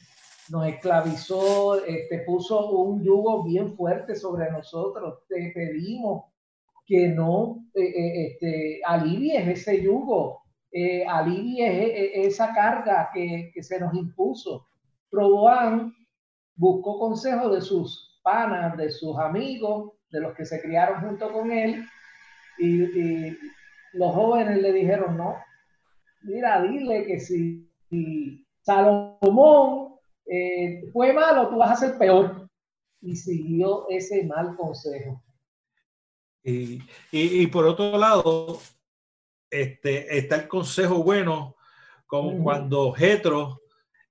nos 0.51 0.67
esclavizó, 0.67 1.85
este, 1.85 2.19
puso 2.21 2.71
un 2.71 3.03
yugo 3.03 3.45
bien 3.45 3.75
fuerte 3.77 4.15
sobre 4.17 4.51
nosotros. 4.51 5.21
Te 5.29 5.53
pedimos 5.55 6.25
que 6.87 7.09
no 7.09 7.65
eh, 7.75 7.83
eh, 7.83 8.27
este, 8.27 8.81
alivies 8.85 9.47
ese 9.47 9.83
yugo, 9.83 10.43
eh, 10.73 11.05
alivies 11.07 11.71
e, 11.71 11.85
e, 11.85 12.27
esa 12.27 12.53
carga 12.53 13.11
que, 13.15 13.51
que, 13.55 13.63
se 13.63 13.79
nos 13.79 13.95
impuso. 13.95 14.67
Roboán 15.13 15.95
buscó 16.57 16.99
consejo 16.99 17.49
de 17.51 17.61
sus 17.61 18.21
panas, 18.23 18.77
de 18.77 18.91
sus 18.91 19.17
amigos, 19.19 19.93
de 20.11 20.21
los 20.21 20.35
que 20.35 20.45
se 20.45 20.61
criaron 20.61 21.01
junto 21.01 21.33
con 21.33 21.53
él, 21.53 21.85
y, 22.59 22.83
y 22.83 23.39
los 23.93 24.13
jóvenes 24.13 24.61
le 24.61 24.73
dijeron, 24.73 25.17
no, 25.17 25.37
mira, 26.23 26.63
dile 26.63 27.07
que 27.07 27.21
si, 27.21 27.71
si 27.89 28.45
Salomón 28.63 29.90
eh, 30.33 30.89
fue 30.93 31.13
malo, 31.13 31.49
tú 31.49 31.57
vas 31.57 31.73
a 31.73 31.87
ser 31.87 31.99
peor. 31.99 32.49
Y 33.03 33.17
siguió 33.17 33.87
ese 33.89 34.25
mal 34.25 34.57
consejo. 34.57 35.23
Y, 36.45 36.81
y, 37.11 37.47
por 37.49 37.67
otro 37.67 37.99
lado, 37.99 38.61
este, 39.51 40.17
está 40.17 40.37
el 40.37 40.49
consejo 40.49 41.03
bueno, 41.03 41.57
como 42.07 42.43
cuando 42.43 42.93
Jetro 42.93 43.63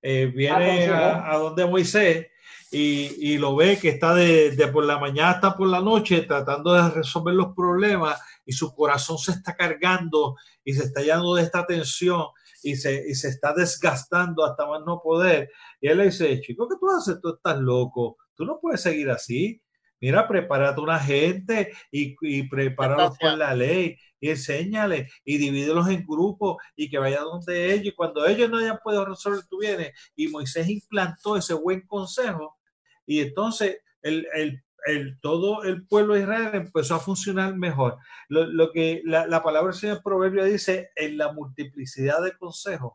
eh, 0.02 0.26
viene 0.28 0.88
a, 0.88 1.32
a, 1.32 1.38
donde 1.38 1.66
Moisés 1.66 2.28
y, 2.72 3.32
y, 3.34 3.38
lo 3.38 3.56
ve 3.56 3.80
que 3.80 3.90
está 3.90 4.14
de, 4.14 4.52
de, 4.52 4.68
por 4.68 4.86
la 4.86 5.00
mañana 5.00 5.32
hasta 5.32 5.56
por 5.56 5.68
la 5.68 5.82
noche 5.82 6.22
tratando 6.22 6.74
de 6.74 6.90
resolver 6.92 7.34
los 7.34 7.56
problemas 7.56 8.20
y 8.46 8.52
su 8.52 8.74
corazón 8.76 9.18
se 9.18 9.32
está 9.32 9.56
cargando 9.56 10.36
y 10.64 10.74
se 10.74 10.84
está 10.84 11.02
llenando 11.02 11.36
de 11.36 11.44
esta 11.44 11.66
tensión 11.66 12.28
y 12.64 12.76
se, 12.76 13.10
y 13.10 13.16
se 13.16 13.30
está 13.30 13.54
desgastando 13.54 14.46
hasta 14.46 14.66
más 14.68 14.82
no 14.86 15.02
poder. 15.02 15.50
Y 15.82 15.88
él 15.88 15.98
le 15.98 16.06
dice, 16.06 16.40
chico, 16.42 16.68
¿qué 16.68 16.76
tú 16.80 16.90
haces? 16.90 17.20
Tú 17.22 17.36
estás 17.36 17.58
loco, 17.60 18.18
tú 18.36 18.46
no 18.46 18.60
puedes 18.60 18.82
seguir 18.82 19.10
así. 19.10 19.62
Mira, 20.02 20.28
prepárate 20.28 20.80
una 20.80 20.98
gente 20.98 21.74
y, 21.92 22.16
y 22.22 22.44
prepáralos 22.44 23.18
por 23.18 23.38
la 23.38 23.54
ley 23.54 23.98
y 24.22 24.30
enséñale 24.30 25.10
y 25.26 25.38
divídelos 25.38 25.90
en 25.90 26.06
grupos 26.06 26.58
y 26.76 26.90
que 26.90 26.98
vaya 26.98 27.22
donde 27.22 27.74
ellos. 27.74 27.88
Y 27.88 27.96
cuando 27.96 28.26
ellos 28.26 28.50
no 28.50 28.58
hayan 28.58 28.80
podido 28.82 29.06
resolver, 29.06 29.44
tú 29.50 29.60
vienes. 29.60 29.92
Y 30.16 30.30
Moisés 30.30 30.70
implantó 30.70 31.36
ese 31.36 31.54
buen 31.54 31.82
consejo. 31.86 32.58
Y 33.06 33.20
entonces 33.20 33.80
el, 34.02 34.26
el, 34.34 34.64
el, 34.86 35.20
todo 35.22 35.64
el 35.64 35.86
pueblo 35.88 36.14
de 36.14 36.22
Israel 36.22 36.52
empezó 36.54 36.96
a 36.96 37.00
funcionar 37.00 37.56
mejor. 37.56 37.98
Lo, 38.28 38.46
lo 38.46 38.72
que 38.72 39.02
la, 39.06 39.28
la, 39.28 39.44
palabra 39.44 39.72
del 39.72 39.80
Señor 39.80 40.02
Proverbio 40.04 40.44
dice, 40.44 40.90
en 40.96 41.18
la 41.18 41.32
multiplicidad 41.32 42.22
de 42.24 42.38
consejos 42.38 42.94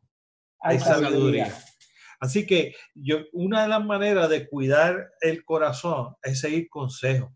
hay 0.65 0.81
sabiduría. 0.81 1.55
Así 2.21 2.47
que 2.47 2.75
yo, 2.95 3.19
una 3.33 3.63
de 3.63 3.69
las 3.69 3.85
maneras 3.85 4.31
de 4.31 4.49
cuidar 4.49 5.11
el 5.21 5.45
corazón 5.45 6.15
es 6.23 6.41
seguir 6.41 6.69
consejos, 6.71 7.31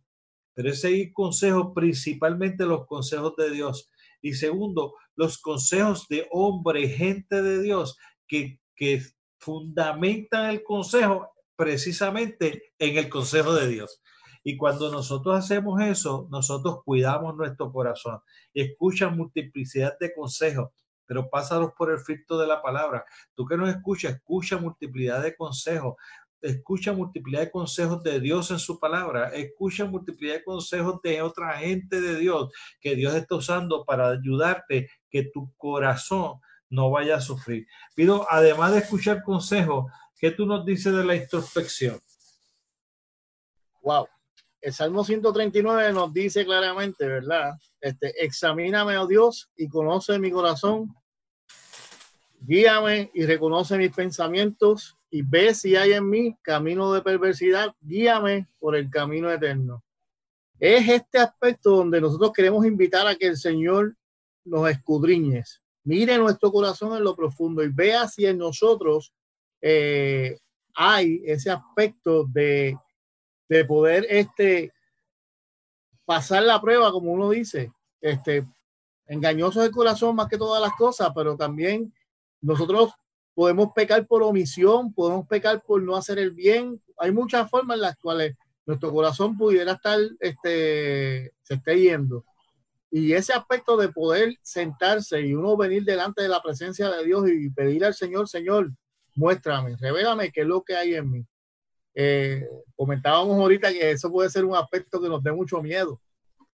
pero 0.54 0.70
es 0.70 0.80
seguir 0.80 1.12
consejos, 1.12 1.72
principalmente 1.74 2.64
los 2.64 2.86
consejos 2.86 3.34
de 3.36 3.50
Dios. 3.50 3.90
Y 4.22 4.32
segundo, 4.34 4.94
los 5.14 5.38
consejos 5.38 6.08
de 6.08 6.26
hombre, 6.30 6.88
gente 6.88 7.42
de 7.42 7.60
Dios, 7.60 7.98
que, 8.26 8.60
que 8.74 9.02
fundamentan 9.38 10.50
el 10.50 10.62
consejo 10.62 11.30
precisamente 11.54 12.72
en 12.78 12.96
el 12.96 13.08
consejo 13.08 13.54
de 13.54 13.68
Dios. 13.68 14.00
Y 14.48 14.56
cuando 14.56 14.90
nosotros 14.90 15.36
hacemos 15.36 15.78
eso, 15.82 16.26
nosotros 16.30 16.82
cuidamos 16.82 17.36
nuestro 17.36 17.70
corazón. 17.70 18.22
Escucha 18.54 19.10
multiplicidad 19.10 19.98
de 19.98 20.14
consejos, 20.14 20.70
pero 21.04 21.28
pásalos 21.28 21.72
por 21.76 21.90
el 21.90 21.98
filtro 21.98 22.38
de 22.38 22.46
la 22.46 22.62
palabra. 22.62 23.04
Tú 23.34 23.44
que 23.44 23.58
nos 23.58 23.68
escuchas, 23.68 24.14
escucha 24.14 24.56
multiplicidad 24.56 25.22
de 25.22 25.36
consejos. 25.36 25.96
Escucha 26.40 26.94
multiplicidad 26.94 27.42
de 27.42 27.50
consejos 27.50 28.02
de 28.02 28.20
Dios 28.20 28.50
en 28.50 28.58
su 28.58 28.80
palabra. 28.80 29.28
Escucha 29.34 29.84
multiplicidad 29.84 30.38
de 30.38 30.44
consejos 30.44 30.98
de 31.02 31.20
otra 31.20 31.58
gente 31.58 32.00
de 32.00 32.16
Dios 32.16 32.50
que 32.80 32.96
Dios 32.96 33.14
está 33.14 33.34
usando 33.34 33.84
para 33.84 34.08
ayudarte 34.08 34.88
que 35.10 35.24
tu 35.24 35.52
corazón 35.58 36.40
no 36.70 36.90
vaya 36.90 37.16
a 37.16 37.20
sufrir. 37.20 37.66
Pido, 37.94 38.26
además 38.30 38.72
de 38.72 38.78
escuchar 38.78 39.22
consejos, 39.22 39.92
¿qué 40.18 40.30
tú 40.30 40.46
nos 40.46 40.64
dices 40.64 40.94
de 40.94 41.04
la 41.04 41.16
introspección? 41.16 42.00
Wow 43.82 44.08
el 44.60 44.72
Salmo 44.72 45.04
139 45.04 45.92
nos 45.92 46.12
dice 46.12 46.44
claramente, 46.44 47.06
¿verdad? 47.06 47.54
Este, 47.80 48.24
examíname, 48.24 48.98
oh 48.98 49.06
Dios, 49.06 49.50
y 49.56 49.68
conoce 49.68 50.18
mi 50.18 50.30
corazón. 50.30 50.94
Guíame 52.40 53.10
y 53.14 53.24
reconoce 53.24 53.76
mis 53.76 53.92
pensamientos 53.94 54.96
y 55.10 55.22
ve 55.22 55.54
si 55.54 55.76
hay 55.76 55.92
en 55.92 56.08
mí 56.08 56.36
camino 56.42 56.92
de 56.92 57.02
perversidad. 57.02 57.74
Guíame 57.80 58.48
por 58.58 58.76
el 58.76 58.90
camino 58.90 59.30
eterno. 59.30 59.84
Es 60.58 60.88
este 60.88 61.18
aspecto 61.18 61.70
donde 61.70 62.00
nosotros 62.00 62.32
queremos 62.32 62.66
invitar 62.66 63.06
a 63.06 63.14
que 63.14 63.26
el 63.26 63.36
Señor 63.36 63.96
nos 64.44 64.68
escudriñe. 64.68 65.44
Mire 65.84 66.18
nuestro 66.18 66.50
corazón 66.50 66.96
en 66.96 67.04
lo 67.04 67.14
profundo 67.14 67.62
y 67.62 67.68
vea 67.68 68.08
si 68.08 68.26
en 68.26 68.38
nosotros 68.38 69.12
eh, 69.60 70.38
hay 70.74 71.22
ese 71.24 71.50
aspecto 71.50 72.24
de 72.24 72.76
de 73.48 73.64
poder 73.64 74.06
este, 74.08 74.72
pasar 76.04 76.42
la 76.42 76.60
prueba, 76.60 76.92
como 76.92 77.12
uno 77.12 77.30
dice, 77.30 77.72
este, 78.00 78.46
engañoso 79.06 79.62
el 79.64 79.70
corazón 79.70 80.16
más 80.16 80.28
que 80.28 80.38
todas 80.38 80.60
las 80.62 80.72
cosas, 80.74 81.10
pero 81.14 81.36
también 81.36 81.92
nosotros 82.40 82.92
podemos 83.34 83.68
pecar 83.74 84.06
por 84.06 84.22
omisión, 84.22 84.92
podemos 84.92 85.26
pecar 85.26 85.62
por 85.62 85.82
no 85.82 85.96
hacer 85.96 86.18
el 86.18 86.32
bien. 86.32 86.82
Hay 86.98 87.12
muchas 87.12 87.48
formas 87.48 87.76
en 87.76 87.82
las 87.82 87.96
cuales 87.96 88.36
nuestro 88.66 88.92
corazón 88.92 89.36
pudiera 89.36 89.72
estar, 89.72 89.98
este, 90.20 91.32
se 91.42 91.54
esté 91.54 91.80
yendo. 91.80 92.24
Y 92.90 93.12
ese 93.12 93.32
aspecto 93.32 93.76
de 93.76 93.90
poder 93.90 94.34
sentarse 94.42 95.20
y 95.20 95.34
uno 95.34 95.56
venir 95.56 95.84
delante 95.84 96.22
de 96.22 96.28
la 96.28 96.42
presencia 96.42 96.90
de 96.90 97.04
Dios 97.04 97.28
y 97.28 97.50
pedir 97.50 97.84
al 97.84 97.94
Señor, 97.94 98.28
Señor, 98.28 98.70
muéstrame, 99.14 99.76
revélame 99.76 100.32
qué 100.32 100.40
es 100.40 100.46
lo 100.46 100.62
que 100.62 100.76
hay 100.76 100.94
en 100.94 101.10
mí. 101.10 101.26
Eh, 101.94 102.46
comentábamos 102.76 103.38
ahorita 103.38 103.72
que 103.72 103.90
eso 103.90 104.10
puede 104.10 104.30
ser 104.30 104.44
un 104.44 104.56
aspecto 104.56 105.00
que 105.00 105.08
nos 105.08 105.22
dé 105.22 105.32
mucho 105.32 105.60
miedo, 105.62 106.00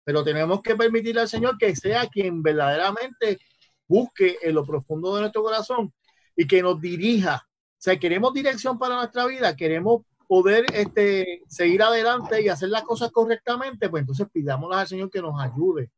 pero 0.03 0.23
tenemos 0.23 0.61
que 0.61 0.75
permitirle 0.75 1.21
al 1.21 1.29
Señor 1.29 1.57
que 1.57 1.75
sea 1.75 2.07
quien 2.07 2.41
verdaderamente 2.41 3.39
busque 3.87 4.37
en 4.41 4.55
lo 4.55 4.65
profundo 4.65 5.15
de 5.15 5.21
nuestro 5.21 5.43
corazón 5.43 5.93
y 6.35 6.45
que 6.45 6.61
nos 6.61 6.79
dirija. 6.79 7.45
O 7.45 7.81
sea, 7.81 7.97
queremos 7.97 8.33
dirección 8.33 8.77
para 8.77 8.95
nuestra 8.95 9.25
vida, 9.25 9.55
queremos 9.55 10.03
poder 10.27 10.65
este, 10.73 11.41
seguir 11.47 11.81
adelante 11.81 12.41
y 12.41 12.49
hacer 12.49 12.69
las 12.69 12.83
cosas 12.83 13.11
correctamente, 13.11 13.89
pues 13.89 14.01
entonces 14.01 14.27
pidámosle 14.31 14.75
al 14.75 14.87
Señor 14.87 15.09
que 15.09 15.21
nos 15.21 15.41
ayude. 15.41 15.89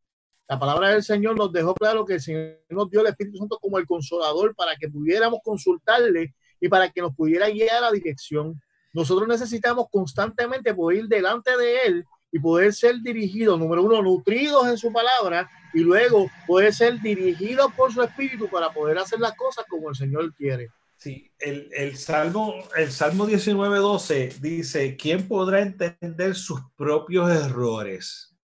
La 0.47 0.59
palabra 0.59 0.89
del 0.89 1.03
Señor 1.03 1.37
nos 1.37 1.51
dejó 1.51 1.73
claro 1.73 2.05
que 2.05 2.13
el 2.13 2.21
Señor 2.21 2.59
nos 2.69 2.89
dio 2.89 3.01
el 3.01 3.07
Espíritu 3.07 3.37
Santo 3.37 3.57
como 3.59 3.77
el 3.77 3.85
consolador 3.85 4.55
para 4.55 4.75
que 4.75 4.89
pudiéramos 4.89 5.39
consultarle 5.43 6.33
y 6.59 6.69
para 6.69 6.89
que 6.89 7.01
nos 7.01 7.15
pudiera 7.15 7.49
guiar 7.49 7.77
a 7.77 7.81
la 7.81 7.91
dirección. 7.91 8.61
Nosotros 8.93 9.27
necesitamos 9.27 9.87
constantemente 9.91 10.73
poder 10.73 10.99
ir 10.99 11.07
delante 11.07 11.55
de 11.57 11.81
Él 11.85 12.05
y 12.31 12.39
poder 12.39 12.73
ser 12.73 13.01
dirigidos, 13.01 13.59
número 13.59 13.83
uno, 13.83 14.01
nutridos 14.01 14.67
en 14.67 14.77
su 14.77 14.91
palabra 14.91 15.49
y 15.73 15.79
luego 15.79 16.29
poder 16.47 16.73
ser 16.73 16.99
dirigidos 17.01 17.73
por 17.73 17.93
su 17.93 18.01
espíritu 18.01 18.49
para 18.49 18.71
poder 18.71 18.97
hacer 18.97 19.19
las 19.19 19.35
cosas 19.35 19.65
como 19.69 19.89
el 19.89 19.95
Señor 19.95 20.33
quiere. 20.33 20.69
Sí, 20.97 21.31
el, 21.39 21.69
el 21.73 21.97
Salmo, 21.97 22.53
el 22.75 22.91
Salmo 22.91 23.27
19.12 23.27 24.35
dice, 24.39 24.95
¿quién 24.95 25.27
podrá 25.27 25.61
entender 25.61 26.35
sus 26.35 26.61
propios 26.75 27.31
errores? 27.31 28.35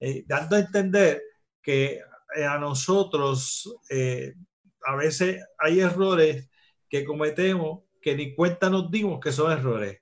Eh, 0.00 0.24
dando 0.26 0.56
a 0.56 0.60
entender 0.60 1.22
que 1.62 2.00
eh, 2.36 2.44
a 2.44 2.58
nosotros 2.58 3.72
eh, 3.88 4.34
a 4.84 4.96
veces 4.96 5.42
hay 5.58 5.80
errores 5.80 6.48
que 6.88 7.04
cometemos 7.04 7.84
que 8.06 8.14
ni 8.14 8.36
cuenta 8.36 8.70
nos 8.70 8.88
dimos 8.88 9.18
que 9.18 9.32
son 9.32 9.50
errores. 9.50 10.00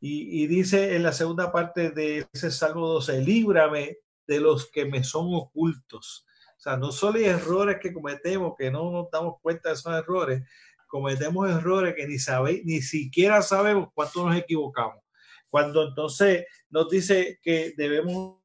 Y, 0.00 0.46
dice 0.46 0.96
en 0.96 1.02
la 1.02 1.12
segunda 1.12 1.52
parte 1.52 1.90
de 1.90 2.26
ese 2.32 2.50
Salmo 2.50 2.88
12, 2.88 3.20
líbrame 3.20 3.98
de 4.26 4.40
los 4.40 4.70
que 4.70 4.86
me 4.86 5.04
son 5.04 5.34
ocultos. 5.34 6.26
O 6.56 6.60
sea, 6.60 6.78
no 6.78 6.92
solo 6.92 7.18
hay 7.18 7.26
errores 7.26 7.76
que 7.78 7.92
cometemos 7.92 8.54
que 8.56 8.70
no 8.70 8.90
nos 8.90 9.10
damos 9.10 9.34
cuenta 9.42 9.68
de 9.68 9.76
son 9.76 9.92
errores, 9.92 10.48
cometemos 10.86 11.50
errores 11.50 11.94
que 11.94 12.06
ni 12.06 12.18
sabe, 12.18 12.62
ni 12.64 12.80
siquiera 12.80 13.42
sabemos 13.42 13.90
cuánto 13.92 14.26
nos 14.26 14.34
equivocamos. 14.34 15.04
Cuando 15.50 15.86
entonces 15.86 16.46
nos 16.70 16.88
dice 16.88 17.38
que 17.42 17.74
debemos 17.76 18.40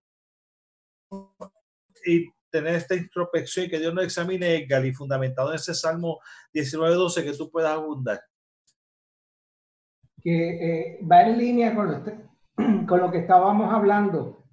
tener 2.49 2.75
esta 2.75 2.95
introspección 2.95 3.67
y 3.67 3.69
que 3.69 3.79
Dios 3.79 3.93
nos 3.93 4.03
examine, 4.03 4.65
Gali, 4.65 4.91
fundamentado 4.91 5.51
en 5.51 5.55
ese 5.55 5.73
Salmo 5.73 6.19
19-12, 6.53 7.23
que 7.23 7.33
tú 7.37 7.49
puedas 7.49 7.71
abundar 7.71 8.21
que 10.22 10.49
eh, 10.49 10.99
va 11.09 11.24
en 11.24 11.38
línea 11.38 11.76
con 11.76 11.91
lo, 11.91 12.03
con 12.88 12.99
lo, 12.99 13.11
que 13.11 13.19
estábamos 13.19 13.74
hablando. 13.74 14.45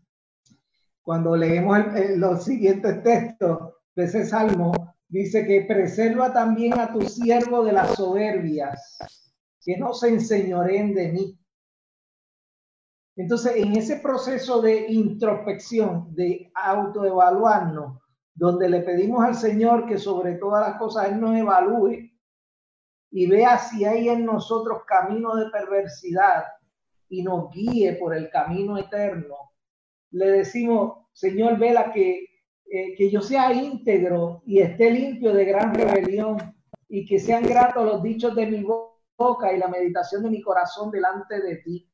Cuando 1.02 1.36
leemos 1.36 1.78
los 2.16 2.44
siguientes 2.44 3.02
textos 3.02 3.74
de 3.94 4.04
ese 4.04 4.26
salmo, 4.26 4.72
dice 5.08 5.46
que 5.46 5.62
preserva 5.62 6.32
también 6.32 6.78
a 6.78 6.92
tu 6.92 7.00
siervo 7.02 7.64
de 7.64 7.72
las 7.72 7.94
soberbias, 7.94 8.98
que 9.62 9.78
no 9.78 9.94
se 9.94 10.08
enseñoren 10.08 10.94
de 10.94 11.12
mí. 11.12 11.38
Entonces, 13.16 13.56
en 13.56 13.76
ese 13.76 13.96
proceso 13.96 14.60
de 14.60 14.86
introspección, 14.90 16.14
de 16.14 16.52
autoevaluarnos, 16.54 18.00
donde 18.34 18.68
le 18.68 18.80
pedimos 18.82 19.24
al 19.24 19.34
Señor 19.34 19.86
que 19.86 19.98
sobre 19.98 20.34
todas 20.34 20.68
las 20.68 20.78
cosas 20.78 21.08
Él 21.08 21.20
nos 21.20 21.36
evalúe 21.36 22.08
y 23.10 23.26
vea 23.26 23.58
si 23.58 23.84
hay 23.84 24.08
en 24.08 24.24
nosotros 24.24 24.82
camino 24.86 25.34
de 25.36 25.50
perversidad 25.50 26.44
y 27.08 27.22
nos 27.22 27.50
guíe 27.50 27.94
por 27.94 28.14
el 28.14 28.28
camino 28.30 28.76
eterno, 28.76 29.36
le 30.10 30.26
decimos, 30.30 31.06
Señor, 31.12 31.58
vela 31.58 31.92
que, 31.92 32.26
eh, 32.70 32.94
que 32.96 33.10
yo 33.10 33.20
sea 33.20 33.52
íntegro 33.52 34.42
y 34.46 34.60
esté 34.60 34.90
limpio 34.90 35.32
de 35.32 35.44
gran 35.44 35.74
rebelión 35.74 36.36
y 36.88 37.06
que 37.06 37.18
sean 37.18 37.44
gratos 37.44 37.84
los 37.84 38.02
dichos 38.02 38.34
de 38.34 38.46
mi 38.46 38.62
boca 39.16 39.52
y 39.52 39.58
la 39.58 39.68
meditación 39.68 40.22
de 40.22 40.30
mi 40.30 40.40
corazón 40.40 40.90
delante 40.90 41.40
de 41.40 41.56
ti. 41.56 41.90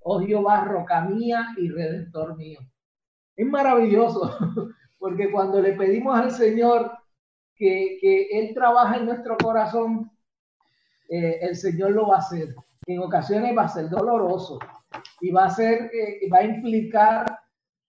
Oh 0.00 0.20
Jehová, 0.20 0.64
roca 0.64 1.00
mía 1.02 1.48
y 1.56 1.68
redentor 1.68 2.36
mío. 2.36 2.60
Es 3.34 3.46
maravilloso, 3.46 4.36
porque 4.98 5.30
cuando 5.30 5.60
le 5.60 5.72
pedimos 5.72 6.16
al 6.18 6.30
Señor 6.30 6.92
que, 7.54 7.98
que 8.00 8.28
Él 8.38 8.54
trabaje 8.54 8.98
en 8.98 9.06
nuestro 9.06 9.36
corazón, 9.36 10.10
eh, 11.08 11.38
el 11.40 11.56
Señor 11.56 11.92
lo 11.92 12.08
va 12.08 12.16
a 12.16 12.20
hacer. 12.20 12.54
En 12.86 13.00
ocasiones 13.00 13.56
va 13.56 13.64
a 13.64 13.68
ser 13.68 13.88
doloroso 13.88 14.58
y 15.20 15.30
va 15.30 15.46
a 15.46 15.50
ser, 15.50 15.90
eh, 15.92 16.28
va 16.32 16.38
a 16.38 16.44
implicar 16.44 17.40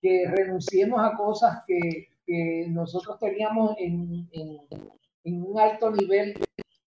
que 0.01 0.25
renunciemos 0.27 0.99
a 1.03 1.15
cosas 1.15 1.63
que, 1.67 2.09
nosotros 2.69 3.17
teníamos 3.19 3.77
en, 3.79 4.27
un 5.23 5.59
alto 5.59 5.89
nivel 5.91 6.33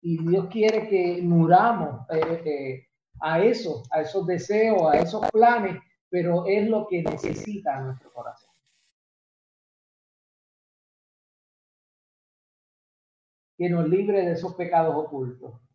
y 0.01 0.17
Dios 0.27 0.47
quiere 0.47 0.87
que 0.87 1.21
muramos 1.21 2.07
eh, 2.09 2.87
a 3.19 3.43
eso, 3.43 3.83
a 3.91 4.01
esos 4.01 4.25
deseos, 4.25 4.81
a 4.91 4.97
esos 4.97 5.29
planes, 5.29 5.79
pero 6.09 6.47
es 6.47 6.67
lo 6.67 6.87
que 6.87 7.03
necesita 7.03 7.79
nuestro 7.81 8.11
corazón. 8.13 8.51
Que 13.59 13.69
nos 13.69 13.87
libre 13.87 14.25
de 14.25 14.31
esos 14.31 14.55
pecados 14.55 14.95
ocultos. 14.95 15.66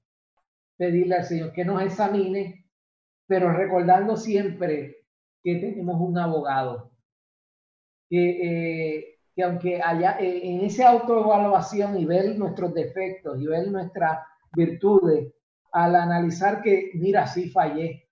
Pedirle 0.82 1.14
al 1.14 1.24
Señor 1.24 1.52
que 1.52 1.64
nos 1.64 1.80
examine, 1.80 2.66
pero 3.24 3.52
recordando 3.52 4.16
siempre 4.16 5.04
que 5.40 5.54
tenemos 5.60 6.00
un 6.00 6.18
abogado 6.18 6.90
que, 8.08 8.98
eh, 8.98 9.18
que 9.32 9.42
aunque 9.44 9.80
haya 9.80 10.18
eh, 10.18 10.40
en 10.42 10.62
esa 10.62 10.90
autoevaluación 10.90 11.96
y 11.98 12.04
ver 12.04 12.36
nuestros 12.36 12.74
defectos 12.74 13.40
y 13.40 13.46
ver 13.46 13.70
nuestras 13.70 14.26
virtudes, 14.56 15.32
al 15.70 15.94
analizar 15.94 16.62
que, 16.62 16.90
mira, 16.94 17.28
sí 17.28 17.48
fallé, 17.48 18.08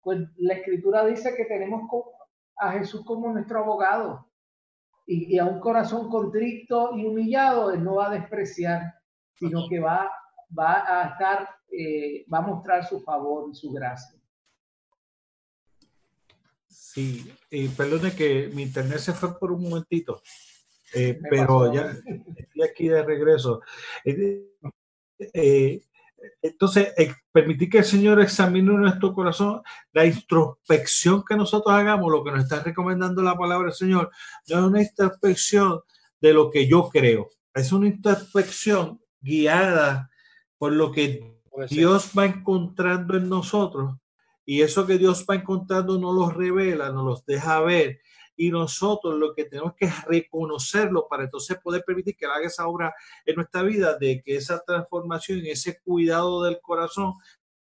pues 0.00 0.20
la 0.36 0.54
escritura 0.54 1.04
dice 1.04 1.34
que 1.34 1.46
tenemos 1.46 1.82
a 2.56 2.70
Jesús 2.70 3.04
como 3.04 3.32
nuestro 3.32 3.58
abogado. 3.58 4.28
Y, 5.06 5.36
a 5.40 5.44
un 5.44 5.58
corazón 5.58 6.08
contrito 6.08 6.96
y 6.96 7.04
humillado, 7.04 7.72
él 7.72 7.82
no 7.82 7.96
va 7.96 8.06
a 8.06 8.14
despreciar, 8.14 8.94
sino 9.34 9.68
que 9.68 9.80
va, 9.80 10.08
va 10.56 10.84
a 10.86 11.08
estar, 11.08 11.48
eh, 11.72 12.24
va 12.32 12.38
a 12.38 12.42
mostrar 12.42 12.86
su 12.86 13.00
favor 13.00 13.48
y 13.50 13.54
su 13.54 13.72
gracia. 13.72 14.22
Sí, 16.92 17.24
y 17.50 17.68
perdone 17.68 18.14
que 18.14 18.50
mi 18.52 18.64
internet 18.64 18.98
se 18.98 19.14
fue 19.14 19.38
por 19.38 19.50
un 19.50 19.62
momentito, 19.62 20.20
eh, 20.92 21.18
pero 21.30 21.72
ya 21.72 21.90
estoy 22.36 22.62
aquí 22.62 22.88
de 22.88 23.02
regreso. 23.02 23.62
Eh, 24.04 24.50
eh, 25.18 25.82
entonces, 26.42 26.92
permitir 27.32 27.70
que 27.70 27.78
el 27.78 27.84
Señor 27.84 28.20
examine 28.20 28.74
nuestro 28.74 29.14
corazón, 29.14 29.62
la 29.92 30.04
introspección 30.04 31.24
que 31.24 31.34
nosotros 31.34 31.74
hagamos, 31.74 32.12
lo 32.12 32.22
que 32.22 32.30
nos 32.30 32.42
está 32.44 32.62
recomendando 32.62 33.22
la 33.22 33.38
palabra 33.38 33.68
del 33.68 33.74
Señor, 33.74 34.10
no 34.48 34.58
es 34.58 34.64
una 34.64 34.82
introspección 34.82 35.80
de 36.20 36.34
lo 36.34 36.50
que 36.50 36.66
yo 36.68 36.90
creo, 36.90 37.30
es 37.54 37.72
una 37.72 37.86
introspección 37.86 39.00
guiada 39.20 40.10
por 40.58 40.72
lo 40.72 40.92
que 40.92 41.40
Dios 41.68 42.10
va 42.16 42.26
encontrando 42.26 43.16
en 43.16 43.28
nosotros 43.28 43.94
y 44.44 44.62
eso 44.62 44.86
que 44.86 44.98
Dios 44.98 45.24
va 45.28 45.36
encontrando 45.36 45.98
nos 45.98 46.14
los 46.14 46.34
revela, 46.34 46.90
nos 46.90 47.04
los 47.04 47.26
deja 47.26 47.60
ver. 47.60 48.00
Y 48.34 48.50
nosotros 48.50 49.18
lo 49.18 49.34
que 49.34 49.44
tenemos 49.44 49.74
que 49.76 49.92
reconocerlo 50.06 51.06
para 51.08 51.24
entonces 51.24 51.58
poder 51.62 51.84
permitir 51.86 52.16
que 52.16 52.26
haga 52.26 52.46
esa 52.46 52.66
obra 52.66 52.94
en 53.24 53.36
nuestra 53.36 53.62
vida, 53.62 53.96
de 53.98 54.22
que 54.22 54.36
esa 54.36 54.60
transformación, 54.60 55.42
ese 55.44 55.78
cuidado 55.80 56.42
del 56.42 56.60
corazón 56.60 57.14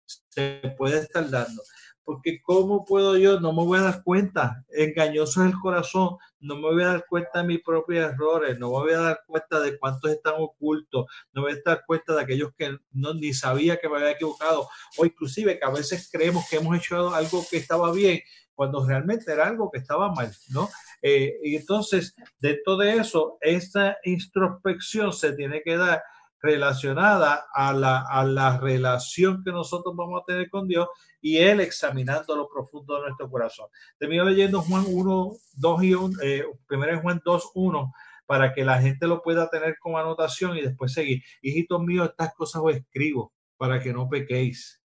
se 0.06 0.74
puede 0.76 1.00
estar 1.00 1.28
dando 1.28 1.62
porque 2.06 2.40
¿cómo 2.40 2.84
puedo 2.84 3.18
yo? 3.18 3.40
No 3.40 3.52
me 3.52 3.64
voy 3.64 3.80
a 3.80 3.82
dar 3.82 4.02
cuenta, 4.04 4.64
engañoso 4.70 5.42
es 5.42 5.50
el 5.50 5.58
corazón, 5.58 6.16
no 6.38 6.54
me 6.54 6.62
voy 6.62 6.84
a 6.84 6.86
dar 6.86 7.06
cuenta 7.08 7.42
de 7.42 7.48
mis 7.48 7.62
propios 7.62 8.12
errores, 8.12 8.56
no 8.60 8.68
me 8.68 8.78
voy 8.78 8.92
a 8.92 9.00
dar 9.00 9.20
cuenta 9.26 9.58
de 9.58 9.76
cuántos 9.76 10.12
están 10.12 10.34
ocultos, 10.38 11.06
no 11.32 11.42
me 11.42 11.50
voy 11.50 11.58
a 11.58 11.62
dar 11.68 11.82
cuenta 11.84 12.14
de 12.14 12.22
aquellos 12.22 12.52
que 12.56 12.78
no 12.92 13.12
ni 13.12 13.34
sabía 13.34 13.76
que 13.78 13.88
me 13.88 13.96
había 13.96 14.12
equivocado, 14.12 14.68
o 14.96 15.04
inclusive 15.04 15.58
que 15.58 15.64
a 15.66 15.70
veces 15.70 16.08
creemos 16.10 16.48
que 16.48 16.56
hemos 16.56 16.76
hecho 16.78 17.12
algo 17.12 17.44
que 17.50 17.56
estaba 17.56 17.92
bien, 17.92 18.20
cuando 18.54 18.86
realmente 18.86 19.32
era 19.32 19.48
algo 19.48 19.68
que 19.70 19.80
estaba 19.80 20.12
mal, 20.12 20.32
¿no? 20.50 20.70
Eh, 21.02 21.34
y 21.42 21.56
entonces, 21.56 22.14
dentro 22.38 22.76
de 22.76 22.98
eso, 22.98 23.36
esta 23.40 23.98
introspección 24.04 25.12
se 25.12 25.32
tiene 25.32 25.60
que 25.62 25.76
dar 25.76 26.02
relacionada 26.40 27.46
a 27.52 27.72
la, 27.72 28.04
a 28.08 28.24
la 28.24 28.58
relación 28.58 29.42
que 29.42 29.52
nosotros 29.52 29.94
vamos 29.96 30.22
a 30.22 30.24
tener 30.24 30.50
con 30.50 30.68
Dios 30.68 30.88
y 31.20 31.38
Él 31.38 31.60
examinando 31.60 32.36
lo 32.36 32.48
profundo 32.48 32.96
de 32.96 33.02
nuestro 33.02 33.30
corazón. 33.30 33.66
Termino 33.98 34.24
leyendo 34.24 34.62
Juan 34.62 34.84
1, 34.86 35.32
2 35.54 35.82
y 35.82 35.94
1, 35.94 36.22
eh, 36.22 36.44
primero 36.66 37.00
Juan 37.00 37.20
2, 37.24 37.50
1, 37.54 37.92
para 38.26 38.52
que 38.52 38.64
la 38.64 38.80
gente 38.80 39.06
lo 39.06 39.22
pueda 39.22 39.48
tener 39.48 39.76
como 39.78 39.98
anotación 39.98 40.56
y 40.56 40.62
después 40.62 40.92
seguir. 40.92 41.22
Hijitos 41.42 41.80
míos, 41.82 42.10
estas 42.10 42.34
cosas 42.34 42.62
os 42.64 42.74
escribo 42.74 43.32
para 43.56 43.80
que 43.80 43.92
no 43.92 44.08
pequéis. 44.08 44.82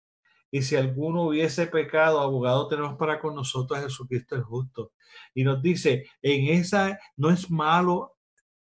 Y 0.52 0.62
si 0.62 0.76
alguno 0.76 1.24
hubiese 1.24 1.68
pecado, 1.68 2.20
abogado 2.20 2.68
tenemos 2.68 2.98
para 2.98 3.20
con 3.20 3.36
nosotros 3.36 3.80
a 3.80 3.84
Jesucristo 3.84 4.36
el 4.36 4.44
justo. 4.44 4.94
Y 5.34 5.44
nos 5.44 5.62
dice, 5.62 6.06
en 6.22 6.48
esa 6.58 7.00
no 7.16 7.30
es 7.30 7.50
malo 7.52 8.18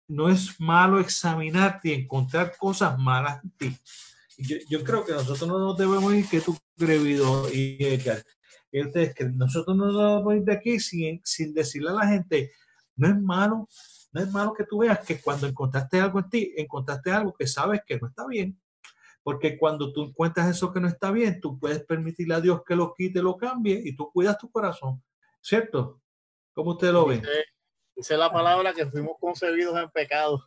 no 0.08 0.28
es 0.28 0.60
malo 0.60 1.00
examinarte 1.00 1.88
y 1.88 1.92
encontrar 1.92 2.56
cosas 2.58 2.98
malas 2.98 3.42
en 3.42 3.50
ti. 3.50 3.76
Yo, 4.68 4.82
creo 4.82 5.04
que 5.04 5.12
nosotros 5.12 5.48
no 5.48 5.58
nos 5.58 5.76
debemos 5.76 6.12
ir, 6.14 6.28
que 6.28 6.40
tú, 6.40 6.56
Grevido 6.76 7.48
y 7.52 7.76
Edgar, 7.80 8.22
que 8.70 9.24
nosotros 9.34 9.76
no 9.76 9.86
nos 9.92 9.96
debemos 9.96 10.34
ir 10.34 10.42
de 10.42 10.52
aquí 10.52 10.80
sin, 10.80 11.20
sin 11.24 11.54
decirle 11.54 11.90
a 11.90 11.94
la 11.94 12.06
gente, 12.08 12.50
no 12.96 13.08
es 13.08 13.20
malo, 13.20 13.68
no 14.12 14.20
es 14.20 14.30
malo 14.30 14.52
que 14.52 14.64
tú 14.64 14.78
veas 14.78 15.00
que 15.00 15.20
cuando 15.20 15.46
encontraste 15.46 16.00
algo 16.00 16.18
en 16.18 16.28
ti, 16.28 16.54
encontraste 16.56 17.10
algo 17.10 17.32
que 17.32 17.46
sabes 17.46 17.82
que 17.86 17.98
no 17.98 18.08
está 18.08 18.26
bien. 18.26 18.58
Porque 19.22 19.56
cuando 19.56 19.92
tú 19.92 20.02
encuentras 20.02 20.48
eso 20.50 20.72
que 20.72 20.80
no 20.80 20.88
está 20.88 21.12
bien, 21.12 21.40
tú 21.40 21.58
puedes 21.58 21.84
permitirle 21.84 22.34
a 22.34 22.40
Dios 22.40 22.62
que 22.66 22.74
lo 22.74 22.92
quite, 22.92 23.22
lo 23.22 23.36
cambie 23.36 23.80
y 23.84 23.94
tú 23.94 24.10
cuidas 24.10 24.36
tu 24.36 24.50
corazón. 24.50 25.02
¿Cierto? 25.40 26.00
¿Cómo 26.52 26.72
usted 26.72 26.92
lo 26.92 27.06
ve? 27.06 27.22
Dice 28.02 28.16
la 28.16 28.32
palabra 28.32 28.72
que 28.72 28.84
fuimos 28.84 29.16
concebidos 29.20 29.80
en 29.80 29.88
pecado. 29.90 30.42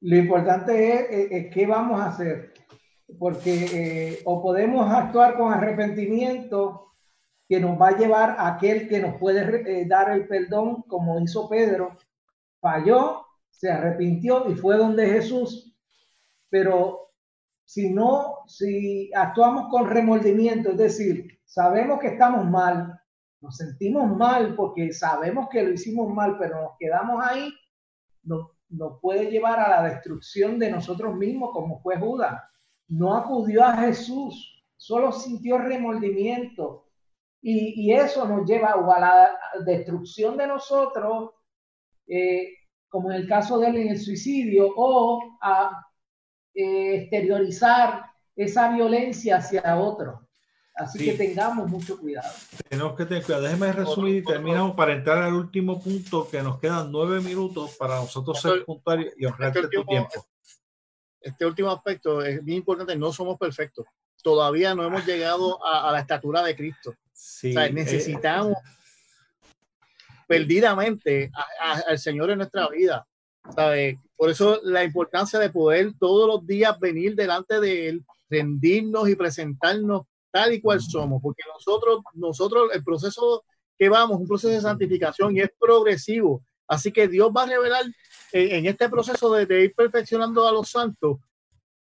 Lo, 0.00 0.16
importante 0.16 1.36
es, 1.38 1.54
qué 1.54 1.64
vamos 1.64 2.00
a 2.00 2.08
hacer, 2.08 2.52
porque 3.20 3.66
eh, 3.72 4.22
o 4.24 4.42
podemos 4.42 4.92
actuar 4.92 5.36
con 5.36 5.52
arrepentimiento 5.52 6.92
que 7.48 7.60
nos 7.60 7.80
va 7.80 7.90
a 7.90 7.96
llevar 7.96 8.30
a 8.30 8.48
aquel 8.56 8.88
que 8.88 8.98
nos 8.98 9.16
puede 9.16 9.62
eh, 9.82 9.86
dar 9.86 10.10
el 10.10 10.26
perdón, 10.26 10.82
como 10.88 11.20
hizo 11.20 11.48
Pedro, 11.48 11.96
falló, 12.58 13.24
se 13.48 13.70
arrepintió 13.70 14.50
y 14.50 14.56
fue 14.56 14.76
donde 14.76 15.08
Jesús, 15.08 15.72
pero 16.48 17.12
si 17.64 17.90
no, 17.90 18.38
si 18.48 19.08
actuamos 19.14 19.68
con 19.68 19.88
remordimiento, 19.88 20.72
es 20.72 20.78
decir, 20.78 21.38
sabemos 21.44 22.00
que 22.00 22.08
estamos 22.08 22.44
mal, 22.44 22.95
nos 23.40 23.56
sentimos 23.56 24.16
mal 24.16 24.54
porque 24.54 24.92
sabemos 24.92 25.48
que 25.50 25.62
lo 25.62 25.72
hicimos 25.72 26.12
mal, 26.12 26.36
pero 26.38 26.62
nos 26.62 26.72
quedamos 26.78 27.24
ahí, 27.24 27.52
nos, 28.22 28.50
nos 28.68 29.00
puede 29.00 29.30
llevar 29.30 29.60
a 29.60 29.68
la 29.68 29.88
destrucción 29.88 30.58
de 30.58 30.70
nosotros 30.70 31.14
mismos, 31.14 31.50
como 31.52 31.80
fue 31.80 31.98
Judas. 31.98 32.42
No 32.88 33.14
acudió 33.14 33.64
a 33.64 33.76
Jesús, 33.76 34.64
solo 34.76 35.12
sintió 35.12 35.58
remordimiento. 35.58 36.84
Y, 37.42 37.86
y 37.86 37.92
eso 37.92 38.26
nos 38.26 38.48
lleva 38.48 38.72
a 38.72 39.00
la 39.00 39.38
destrucción 39.64 40.36
de 40.36 40.46
nosotros, 40.46 41.30
eh, 42.08 42.48
como 42.88 43.10
en 43.10 43.16
el 43.18 43.28
caso 43.28 43.58
de 43.58 43.68
él 43.68 43.76
en 43.76 43.88
el 43.88 44.00
suicidio, 44.00 44.72
o 44.74 45.38
a 45.40 45.86
eh, 46.54 47.02
exteriorizar 47.02 48.06
esa 48.34 48.72
violencia 48.72 49.36
hacia 49.36 49.78
otro. 49.78 50.25
Así 50.76 51.02
que 51.02 51.12
tengamos 51.14 51.70
mucho 51.70 51.98
cuidado. 51.98 52.30
Tenemos 52.68 52.94
que 52.94 53.06
tener 53.06 53.24
cuidado. 53.24 53.44
Déjeme 53.44 53.72
resumir 53.72 54.16
y 54.16 54.24
terminamos 54.24 54.76
para 54.76 54.92
entrar 54.92 55.22
al 55.22 55.32
último 55.32 55.82
punto, 55.82 56.28
que 56.28 56.42
nos 56.42 56.60
quedan 56.60 56.92
nueve 56.92 57.20
minutos 57.20 57.74
para 57.78 57.96
nosotros 57.96 58.38
ser 58.40 58.62
puntuales 58.62 59.14
y 59.16 59.24
honrarte 59.24 59.60
este 59.60 59.76
tu 59.76 59.84
tiempo. 59.84 60.26
Este 61.18 61.46
último 61.46 61.70
aspecto 61.70 62.22
es 62.22 62.44
bien 62.44 62.58
importante. 62.58 62.94
No 62.94 63.10
somos 63.10 63.38
perfectos. 63.38 63.86
Todavía 64.22 64.74
no 64.74 64.84
hemos 64.84 65.06
llegado 65.06 65.64
a, 65.64 65.90
la 65.90 66.00
estatura 66.00 66.42
de 66.42 66.54
Cristo. 66.54 66.94
Sí, 67.10 67.50
o 67.50 67.52
sea, 67.54 67.66
eh, 67.66 67.72
necesitamos 67.72 68.54
perdidamente 70.28 71.30
al 71.86 71.98
Señor 71.98 72.30
en 72.30 72.38
nuestra 72.38 72.68
vida. 72.68 73.06
¿sabe? 73.54 73.98
Por 74.14 74.28
eso 74.28 74.60
la 74.62 74.84
importancia 74.84 75.38
de 75.38 75.48
poder 75.48 75.92
todos 75.98 76.28
los 76.28 76.46
días 76.46 76.78
venir 76.78 77.14
delante 77.14 77.60
de 77.60 77.88
Él, 77.88 78.04
rendirnos 78.28 79.08
y 79.08 79.14
presentarnos 79.14 80.02
tal 80.36 80.52
y 80.52 80.60
cual 80.60 80.82
somos, 80.82 81.22
porque 81.22 81.42
nosotros, 81.50 82.02
nosotros, 82.12 82.68
el 82.74 82.84
proceso 82.84 83.42
que 83.78 83.88
vamos, 83.88 84.20
un 84.20 84.28
proceso 84.28 84.52
de 84.52 84.60
santificación 84.60 85.34
y 85.34 85.40
es 85.40 85.50
progresivo. 85.58 86.44
Así 86.68 86.92
que 86.92 87.08
Dios 87.08 87.30
va 87.34 87.44
a 87.44 87.46
revelar 87.46 87.84
en, 88.32 88.66
este 88.66 88.90
proceso 88.90 89.32
de, 89.32 89.64
ir 89.64 89.74
perfeccionando 89.74 90.46
a 90.46 90.52
los 90.52 90.68
santos, 90.68 91.20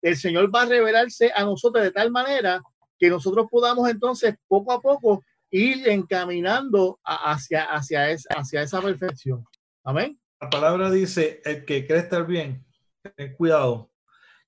el 0.04 0.16
Señor 0.18 0.54
va 0.54 0.62
a 0.62 0.66
revelarse 0.66 1.32
a 1.34 1.44
nosotros 1.44 1.84
de 1.84 1.90
tal 1.90 2.12
manera 2.12 2.62
que 3.00 3.10
nosotros 3.10 3.48
podamos 3.50 3.90
entonces 3.90 4.36
poco 4.48 4.72
a 4.72 4.80
poco 4.80 5.24
ir 5.50 5.90
encaminando 5.90 7.00
hacia, 7.04 7.64
hacia, 7.64 8.06
hacia 8.30 8.62
esa 8.62 8.82
perfección. 8.84 9.44
Amén. 9.84 10.20
La 10.40 10.50
palabra 10.52 10.92
dice, 10.92 11.42
el 11.44 11.66
que 11.66 11.88
cree 11.88 12.02
estar 12.02 12.28
bien, 12.28 12.64
ten 13.16 13.34
cuidado, 13.36 13.90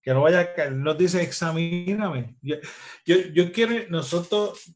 que 0.05 0.13
no 0.13 0.21
vaya 0.21 0.39
a 0.39 0.53
caer. 0.53 0.73
Nos 0.73 0.95
dice, 0.99 1.23
examíname. 1.23 2.37
Yo, 2.43 2.57
yo, 3.33 3.51
quiero, 3.51 3.89
nosotros, 3.89 4.71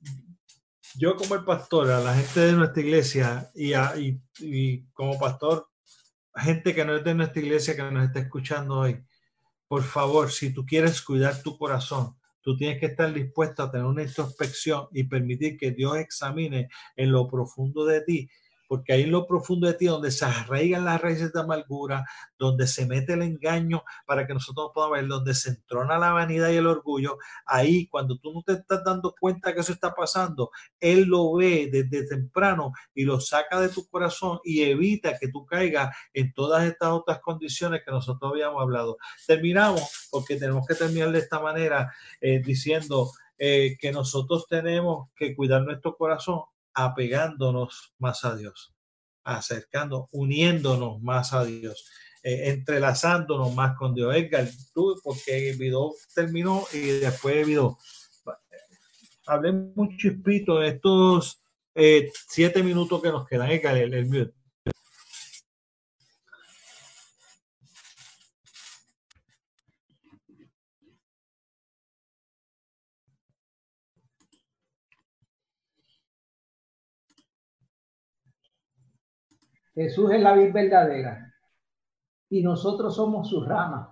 yo 0.96 1.16
como 1.16 1.36
el 1.36 1.46
pastor, 1.46 1.92
a 1.92 2.00
la 2.00 2.16
gente 2.16 2.40
de 2.40 2.54
nuestra 2.54 2.82
iglesia 2.82 3.52
y, 3.54 3.76
y, 3.76 4.20
y 4.40 4.88
como 4.88 5.20
pastor, 5.20 5.70
gente 6.36 6.74
que 6.74 6.84
no 6.84 6.96
es 6.96 7.04
de 7.04 7.14
nuestra 7.14 7.42
iglesia 7.44 7.76
que 7.76 7.84
nos 7.84 8.06
está 8.06 8.22
escuchando 8.22 8.80
hoy, 8.80 9.06
por 9.68 9.84
favor, 9.84 10.32
si 10.32 10.52
tú 10.52 10.66
quieres 10.66 11.00
cuidar 11.04 11.44
tu 11.44 11.60
corazón, 11.60 12.18
tú 12.42 12.58
tienes 12.58 12.80
que 12.80 12.88
estar 12.88 13.14
dispuesto 13.14 13.62
a 13.62 13.70
tener 13.70 13.86
una 13.86 14.02
introspección 14.02 14.88
y 14.92 15.04
permitir 15.04 15.60
que 15.60 15.70
Dios 15.70 15.98
examine 15.98 16.70
en 16.96 17.12
lo 17.12 17.28
profundo 17.28 17.86
de 17.86 18.02
ti 18.02 18.30
porque 18.70 18.93
ahí 18.93 19.01
en 19.01 19.11
lo 19.11 19.26
profundo 19.26 19.65
de 19.65 19.74
ti, 19.74 19.88
donde 19.88 20.11
se 20.11 20.26
arraigan 20.26 20.86
las 20.86 21.01
raíces 21.01 21.34
de 21.34 21.39
amargura, 21.39 22.05
donde 22.38 22.67
se 22.67 22.86
mete 22.86 23.13
el 23.13 23.24
engaño 23.24 23.84
para 24.05 24.28
que 24.28 24.34
nosotros 24.36 24.70
podamos 24.76 24.99
ver, 24.99 25.07
donde 25.07 25.34
se 25.34 25.49
entrona 25.49 25.97
la 25.97 26.11
vanidad 26.11 26.49
y 26.49 26.57
el 26.57 26.67
orgullo, 26.67 27.17
ahí 27.47 27.88
cuando 27.88 28.20
tú 28.20 28.32
no 28.32 28.43
te 28.43 28.53
estás 28.53 28.84
dando 28.86 29.15
cuenta 29.20 29.55
que 29.55 29.61
eso 29.61 29.74
está 29.74 29.95
pasando, 29.95 30.51
Él 30.80 31.05
lo 31.05 31.34
ve 31.34 31.67
desde 31.72 32.07
temprano 32.07 32.72
y 32.93 33.05
lo 33.05 33.20
saca 33.20 33.59
de 33.59 33.70
tu 33.70 33.88
corazón 33.89 34.39
y 34.43 34.61
evita 34.61 35.17
que 35.17 35.30
tú 35.30 35.47
caigas 35.47 35.89
en 36.13 36.32
todas 36.34 36.63
estas 36.65 36.89
otras 36.91 37.22
condiciones 37.22 37.82
que 37.84 37.89
nosotros 37.89 38.32
habíamos 38.32 38.61
hablado. 38.61 38.99
Terminamos 39.26 40.09
porque 40.11 40.36
tenemos 40.36 40.67
que 40.67 40.76
terminar 40.76 41.11
de 41.11 41.17
esta 41.17 41.39
manera 41.39 41.91
eh, 42.22 42.39
diciendo 42.39 43.09
eh, 43.39 43.78
que 43.80 43.91
nosotros 43.91 44.45
tenemos 44.47 45.09
que 45.15 45.36
cuidar 45.36 45.63
nuestro 45.63 45.97
corazón 45.97 46.43
apegándonos 46.86 47.94
más 48.00 48.24
a 48.26 48.36
Dios, 48.36 48.74
acercando, 49.24 50.08
uniéndonos 50.12 51.02
más 51.02 51.34
a 51.34 51.44
Dios, 51.44 51.90
eh, 52.24 52.50
entrelazándonos 52.50 53.54
más 53.54 53.78
con 53.78 53.94
Dios. 53.94 54.16
Edgar, 54.16 54.48
tú, 54.74 55.00
porque 55.04 55.54
video 55.58 55.94
terminó 56.14 56.66
y 56.74 56.80
después 56.80 57.46
video. 57.46 57.78
Hablé 59.26 59.52
mucho 59.52 59.96
chispito 59.98 60.60
de 60.60 60.70
estos 60.70 61.44
eh, 61.76 62.12
siete 62.28 62.64
minutos 62.64 63.02
que 63.02 63.10
nos 63.10 63.28
quedan. 63.28 63.52
Edgar, 63.52 63.78
el, 63.78 63.94
el 63.94 64.06
Jesús 79.80 80.12
es 80.12 80.22
la 80.22 80.34
vid 80.34 80.52
verdadera 80.52 81.34
y 82.30 82.44
nosotros 82.44 82.98
somos 82.98 83.30
sus 83.30 83.48
ramas. 83.48 83.88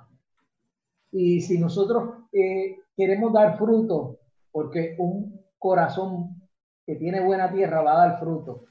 Y 1.13 1.39
si 1.39 1.57
nosotros 1.57 2.25
eh, 2.33 2.79
queremos 2.93 3.31
dar 3.31 3.57
fruto, 3.57 4.19
porque 4.51 4.97
un 4.99 5.41
corazón 5.57 6.41
que 6.85 6.95
tiene 6.95 7.21
buena 7.21 7.49
tierra 7.49 7.81
va 7.81 7.93
a 7.93 8.07
dar 8.09 8.19
fruto, 8.19 8.65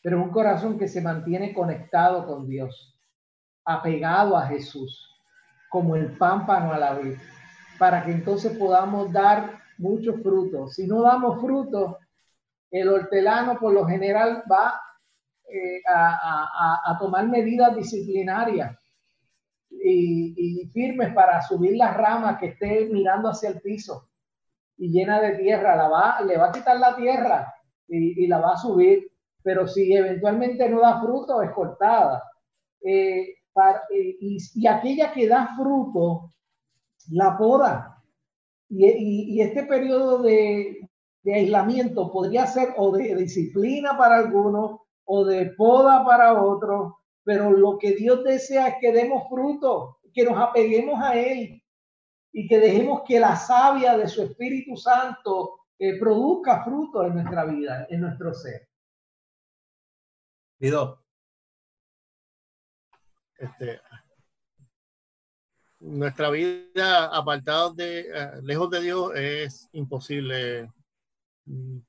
pero 0.00 0.22
un 0.22 0.30
corazón 0.30 0.78
que 0.78 0.86
se 0.86 1.02
mantiene 1.02 1.52
conectado 1.52 2.24
con 2.28 2.46
Dios, 2.46 2.96
apegado 3.64 4.36
a 4.36 4.46
Jesús, 4.46 5.10
como 5.68 5.96
el 5.96 6.16
pámpano 6.16 6.72
a 6.72 6.78
la 6.78 6.94
vid, 6.94 7.16
para 7.76 8.04
que 8.04 8.12
entonces 8.12 8.56
podamos 8.56 9.12
dar 9.12 9.58
mucho 9.78 10.14
fruto. 10.18 10.68
Si 10.68 10.86
no 10.86 11.02
damos 11.02 11.40
fruto, 11.40 11.98
el 12.70 12.88
hortelano 12.88 13.58
por 13.58 13.72
lo 13.72 13.84
general 13.84 14.44
va 14.50 14.80
eh, 15.54 15.82
a, 15.86 16.96
tomar 16.98 17.28
medidas 17.28 17.76
disciplinarias 17.76 18.74
y, 19.68 20.70
firmes 20.72 21.12
para 21.12 21.42
subir 21.42 21.76
las 21.76 21.94
ramas 21.94 22.38
que 22.38 22.46
esté 22.46 22.88
mirando 22.90 23.28
hacia 23.28 23.50
el 23.50 23.60
piso 23.60 24.08
y 24.78 24.90
llena 24.90 25.20
de 25.20 25.36
tierra, 25.36 25.76
la 25.76 25.88
va, 25.88 26.22
le 26.22 26.38
va 26.38 26.48
a 26.48 26.52
quitar 26.52 26.78
la 26.78 26.96
tierra 26.96 27.52
y, 27.86 28.26
la 28.26 28.38
va 28.38 28.54
a 28.54 28.56
subir, 28.56 29.10
pero 29.42 29.68
si 29.68 29.92
eventualmente 29.94 30.66
no 30.70 30.80
da 30.80 31.02
fruto, 31.02 31.42
es 31.42 31.50
cortada. 31.50 32.22
Eh, 32.82 33.34
y, 34.00 34.66
aquella 34.66 35.12
que 35.12 35.28
da 35.28 35.54
fruto, 35.54 36.32
la 37.10 37.36
poda. 37.36 38.02
Y, 38.70 39.38
este 39.42 39.64
periodo 39.64 40.22
de, 40.22 40.88
de 41.24 41.34
aislamiento 41.34 42.10
podría 42.10 42.46
ser 42.46 42.70
o 42.78 42.96
de 42.96 43.14
disciplina 43.16 43.98
para 43.98 44.16
algunos 44.16 44.80
o 45.04 45.24
de 45.24 45.46
poda 45.56 46.04
para 46.04 46.42
otro, 46.42 46.98
pero 47.24 47.50
lo 47.50 47.78
que 47.78 47.92
Dios 47.92 48.24
desea 48.24 48.68
es 48.68 48.74
que 48.80 48.92
demos 48.92 49.28
fruto, 49.28 49.98
que 50.12 50.24
nos 50.24 50.38
apeguemos 50.38 51.00
a 51.00 51.16
Él 51.16 51.62
y 52.32 52.46
que 52.48 52.58
dejemos 52.58 53.02
que 53.06 53.20
la 53.20 53.36
savia 53.36 53.96
de 53.96 54.08
su 54.08 54.22
Espíritu 54.22 54.76
Santo 54.76 55.60
eh, 55.78 55.98
produzca 55.98 56.64
fruto 56.64 57.04
en 57.04 57.14
nuestra 57.14 57.44
vida, 57.44 57.86
en 57.90 58.00
nuestro 58.00 58.32
ser. 58.32 58.68
Este, 63.38 63.80
nuestra 65.80 66.30
vida 66.30 67.06
apartados 67.06 67.74
de, 67.74 68.00
eh, 68.00 68.30
lejos 68.42 68.70
de 68.70 68.80
Dios 68.80 69.12
es 69.16 69.68
imposible 69.72 70.70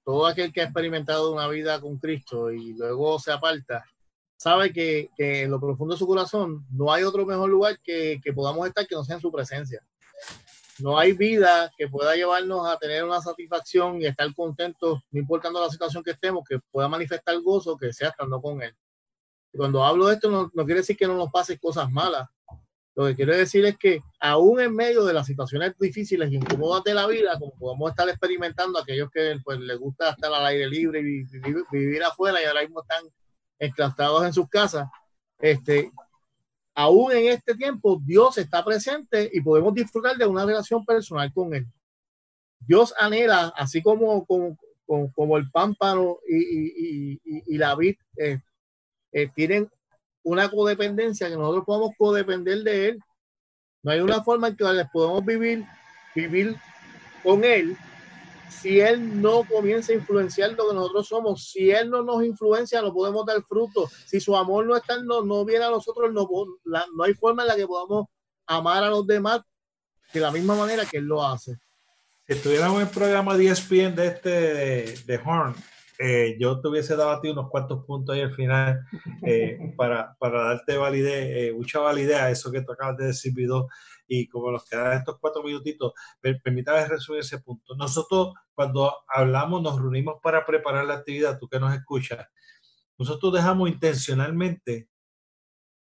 todo 0.04 0.26
aquel 0.26 0.52
que 0.52 0.62
ha 0.62 0.66
experimentado 0.66 1.32
una 1.32 1.48
vida 1.48 1.80
con 1.80 1.98
Cristo 1.98 2.52
y 2.52 2.74
luego 2.74 3.20
se 3.20 3.32
aparta, 3.32 3.86
sabe 4.38 4.74
que, 4.74 5.10
en 5.18 5.52
lo 5.52 5.60
profundo 5.60 5.94
de 5.94 6.00
su 6.00 6.08
corazón 6.08 6.66
no 6.72 6.92
hay 6.92 7.04
otro 7.04 7.26
mejor 7.26 7.50
lugar 7.50 7.80
que, 7.82 8.20
podamos 8.36 8.68
estar 8.68 8.86
que 8.88 8.96
no 8.96 9.04
sea 9.04 9.16
en 9.16 9.22
su 9.22 9.32
presencia. 9.32 9.82
No 10.80 10.98
hay 10.98 11.14
vida 11.14 11.72
que 11.78 11.88
pueda 11.88 12.16
llevarnos 12.16 12.68
a 12.68 12.78
tener 12.78 13.04
una 13.04 13.22
satisfacción 13.22 14.02
y 14.02 14.06
estar 14.06 14.34
contentos, 14.34 15.02
no 15.12 15.20
importando 15.20 15.62
la 15.62 15.70
situación 15.70 16.04
que 16.04 16.12
estemos, 16.12 16.44
que 16.50 16.60
pueda 16.72 16.88
manifestar 16.88 17.40
gozo, 17.42 17.78
que 17.78 17.94
sea 17.94 18.10
estando 18.10 18.42
con 18.42 18.62
Él. 18.62 18.76
Cuando 19.56 19.84
hablo 19.84 20.08
de 20.08 20.16
esto, 20.16 20.32
no, 20.32 20.50
no 20.52 20.66
quiere 20.66 20.82
decir 20.82 20.98
que 20.98 21.06
no 21.06 21.16
nos 21.16 21.32
pase 21.32 21.60
cosas 21.60 21.92
malas, 21.92 22.28
lo 22.96 23.08
que 23.08 23.16
quiero 23.16 23.36
decir 23.36 23.66
es 23.66 23.78
que 23.78 24.02
aún 24.20 24.60
en 24.60 24.76
medio 24.76 25.04
de 25.04 25.14
las 25.14 25.26
situaciones 25.26 25.74
difíciles 25.80 26.32
y 26.32 26.36
incómodas 26.36 26.84
de 26.84 26.94
la 26.94 27.08
vida, 27.08 27.40
como 27.40 27.54
podemos 27.56 27.90
estar 27.90 28.08
experimentando 28.08 28.80
aquellos 28.80 29.10
que 29.10 29.40
pues, 29.44 29.60
les 29.60 29.78
gusta 29.80 30.12
estar 30.12 30.32
al 30.32 30.46
aire 30.46 30.68
libre 30.68 31.00
y 31.00 31.24
vivir, 31.72 32.04
afuera 32.04 32.40
y 32.42 32.46
ahora 32.46 32.62
mismo 32.62 32.82
están 32.82 33.04
enclaustrados 33.58 34.26
en 34.26 34.34
sus 34.34 34.48
casas, 34.48 34.88
este, 35.40 35.92
aún 36.76 37.12
en 37.14 37.28
este 37.28 37.56
tiempo 37.56 38.00
Dios 38.06 38.38
está 38.38 38.64
presente 38.64 39.30
y 39.34 39.42
podemos 39.42 39.74
disfrutar 39.74 40.16
de 40.16 40.28
una 40.28 40.46
relación 40.46 40.86
personal 40.86 41.34
con 41.34 41.54
Él. 41.56 41.66
Dios 42.60 42.94
anhela, 43.00 43.54
así 43.58 43.82
como, 43.82 44.24
como, 44.26 44.58
como, 44.86 45.38
el 45.38 45.50
pámpano 45.50 46.20
y, 46.28 47.16
y, 47.16 47.22
y, 47.48 47.58
la 47.58 47.76
vid 47.76 47.96
eh, 48.18 48.40
eh, 49.12 49.30
tienen 49.36 49.70
una 50.24 50.50
codependencia, 50.50 51.30
que 51.30 51.36
nosotros 51.36 51.64
podamos 51.66 51.92
codepender 51.98 52.60
de 52.60 52.90
Él. 52.90 53.00
No 53.82 53.92
hay 53.92 54.00
una 54.00 54.24
forma 54.24 54.48
en 54.48 54.56
que 54.56 54.66
podamos 54.92 55.26
vivir, 55.26 55.66
vivir 56.16 56.56
con 57.24 57.44
Él 57.44 57.78
si 58.62 58.80
Él 58.80 59.22
no 59.22 59.44
comienza 59.44 59.92
a 59.92 59.96
influenciar 59.96 60.52
lo 60.54 60.70
que 60.70 60.76
nosotros 60.76 61.08
somos. 61.08 61.50
Si 61.52 61.70
Él 61.70 61.90
no 61.90 62.02
nos 62.02 62.24
influencia, 62.24 62.82
no 62.82 62.94
podemos 62.94 63.26
dar 63.26 63.42
fruto. 63.44 63.90
Si 64.06 64.20
su 64.20 64.36
amor 64.38 64.66
no 64.66 64.78
está, 64.78 65.02
no, 65.02 65.22
no 65.22 65.44
viene 65.44 65.66
a 65.66 65.70
nosotros, 65.70 66.14
no, 66.14 66.28
no 66.64 67.04
hay 67.04 67.14
forma 67.14 67.42
en 67.44 67.50
la 67.50 67.56
que 67.56 67.68
podamos 67.68 68.08
amar 68.48 68.84
a 68.84 68.90
los 68.90 69.06
demás 69.06 69.42
de 70.14 70.20
la 70.20 70.32
misma 70.32 70.56
manera 70.56 70.86
que 70.86 70.98
Él 70.98 71.06
lo 71.06 71.26
hace. 71.26 71.58
Si 72.26 72.34
estuviéramos 72.34 72.82
en 72.82 72.88
programa 72.88 73.36
10 73.36 73.72
e 73.72 73.92
de 73.92 74.08
este 74.08 74.30
de, 74.30 75.00
de 75.06 75.18
Horn, 75.18 75.56
eh, 76.00 76.36
yo 76.40 76.60
te 76.60 76.68
hubiese 76.68 76.96
dado 76.96 77.12
a 77.12 77.22
ti 77.22 77.30
unos 77.30 77.50
cuantos 77.50 77.86
puntos 77.86 78.16
ahí 78.16 78.22
al 78.22 78.34
final 78.34 78.86
eh, 79.26 79.74
para, 79.78 80.16
para, 80.20 80.44
darte 80.44 80.78
validez, 80.78 81.50
eh, 81.50 81.54
mucha 81.54 81.80
validez 81.80 82.18
a 82.18 82.32
eso 82.32 82.52
que 82.52 82.62
tú 82.62 82.72
acabas 82.72 82.98
de 82.98 83.08
decir, 83.08 83.34
Vido, 83.34 83.68
y 84.08 84.28
como 84.28 84.52
nos 84.52 84.66
quedan 84.66 84.98
estos 84.98 85.18
cuatro 85.20 85.44
minutitos, 85.44 85.94
permítame 86.22 86.88
resumir 86.88 87.22
ese 87.22 87.40
punto. 87.40 87.76
Nosotros 87.76 88.34
cuando 88.54 88.94
hablamos, 89.08 89.62
nos 89.62 89.80
reunimos 89.80 90.16
para 90.22 90.46
preparar 90.46 90.86
la 90.86 90.96
actividad, 90.96 91.40
tú 91.40 91.48
que 91.48 91.60
nos 91.60 91.74
escuchas, 91.74 92.28
nosotros 92.98 93.34
dejamos 93.34 93.70
intencionalmente 93.70 94.90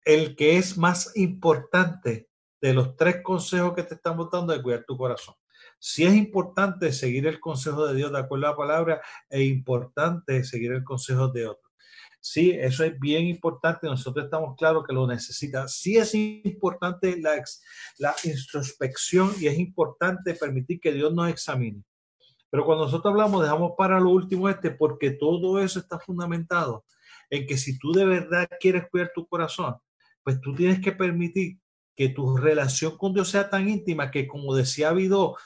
el 0.05 0.37
que 0.37 0.57
es 0.57 0.79
más 0.79 1.17
importante 1.17 2.29
de 2.61 2.75
los 2.75 2.97
tres 2.97 3.23
consejos 3.23 3.75
que 3.75 3.83
te 3.83 3.95
estamos 3.95 4.31
dando 4.31 4.53
de 4.53 4.63
cuidar 4.63 4.85
tu 4.87 4.97
corazón. 4.97 5.35
Si 5.83 6.05
es 6.05 6.15
importante 6.15 6.93
seguir 6.93 7.27
el 7.27 7.41
consejo 7.41 7.87
de 7.87 7.95
Dios 7.95 8.13
de 8.13 8.19
acuerdo 8.19 8.47
a 8.47 8.51
la 8.51 8.57
palabra, 8.57 9.03
es 9.31 9.41
importante 9.41 10.45
seguir 10.45 10.73
el 10.73 10.85
consejo 10.85 11.29
de 11.29 11.47
otros. 11.47 11.73
Sí, 12.21 12.51
eso 12.51 12.85
es 12.85 13.01
bien 13.01 13.27
importante. 13.27 13.87
Nosotros 13.87 14.27
estamos 14.27 14.55
claros 14.59 14.85
que 14.87 14.93
lo 14.93 15.07
necesita. 15.07 15.67
Sí 15.69 15.97
es 15.97 16.15
importante 16.15 17.19
la, 17.19 17.43
la 17.97 18.15
introspección 18.25 19.33
y 19.41 19.47
es 19.47 19.59
importante 19.59 20.35
permitir 20.35 20.81
que 20.81 20.93
Dios 20.93 21.15
nos 21.15 21.31
examine. 21.31 21.83
Pero 22.51 22.67
cuando 22.67 22.85
nosotros 22.85 23.13
hablamos, 23.13 23.43
dejamos 23.43 23.73
para 23.79 23.99
lo 23.99 24.11
último 24.11 24.51
este, 24.51 24.71
porque 24.71 25.13
todo 25.13 25.59
eso 25.61 25.79
está 25.79 25.99
fundamentado 25.99 26.85
en 27.31 27.47
que 27.47 27.57
si 27.57 27.79
tú 27.79 27.93
de 27.93 28.05
verdad 28.05 28.51
quieres 28.61 28.87
cuidar 28.91 29.13
tu 29.15 29.27
corazón, 29.27 29.77
pues 30.23 30.39
tú 30.43 30.55
tienes 30.55 30.81
que 30.81 30.93
permitir 30.93 31.59
que 31.97 32.11
tu 32.11 32.37
relación 32.37 32.99
con 32.99 33.15
Dios 33.15 33.31
sea 33.31 33.49
tan 33.49 33.67
íntima 33.67 34.11
que, 34.11 34.27
como 34.27 34.55
decía 34.55 34.91
Habido, 34.91 35.37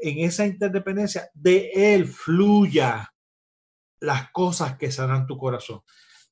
en 0.00 0.18
esa 0.20 0.46
interdependencia 0.46 1.30
de 1.34 1.70
Él 1.74 2.06
fluya 2.06 3.12
las 4.00 4.30
cosas 4.30 4.76
que 4.76 4.90
sanan 4.90 5.26
tu 5.26 5.36
corazón. 5.36 5.80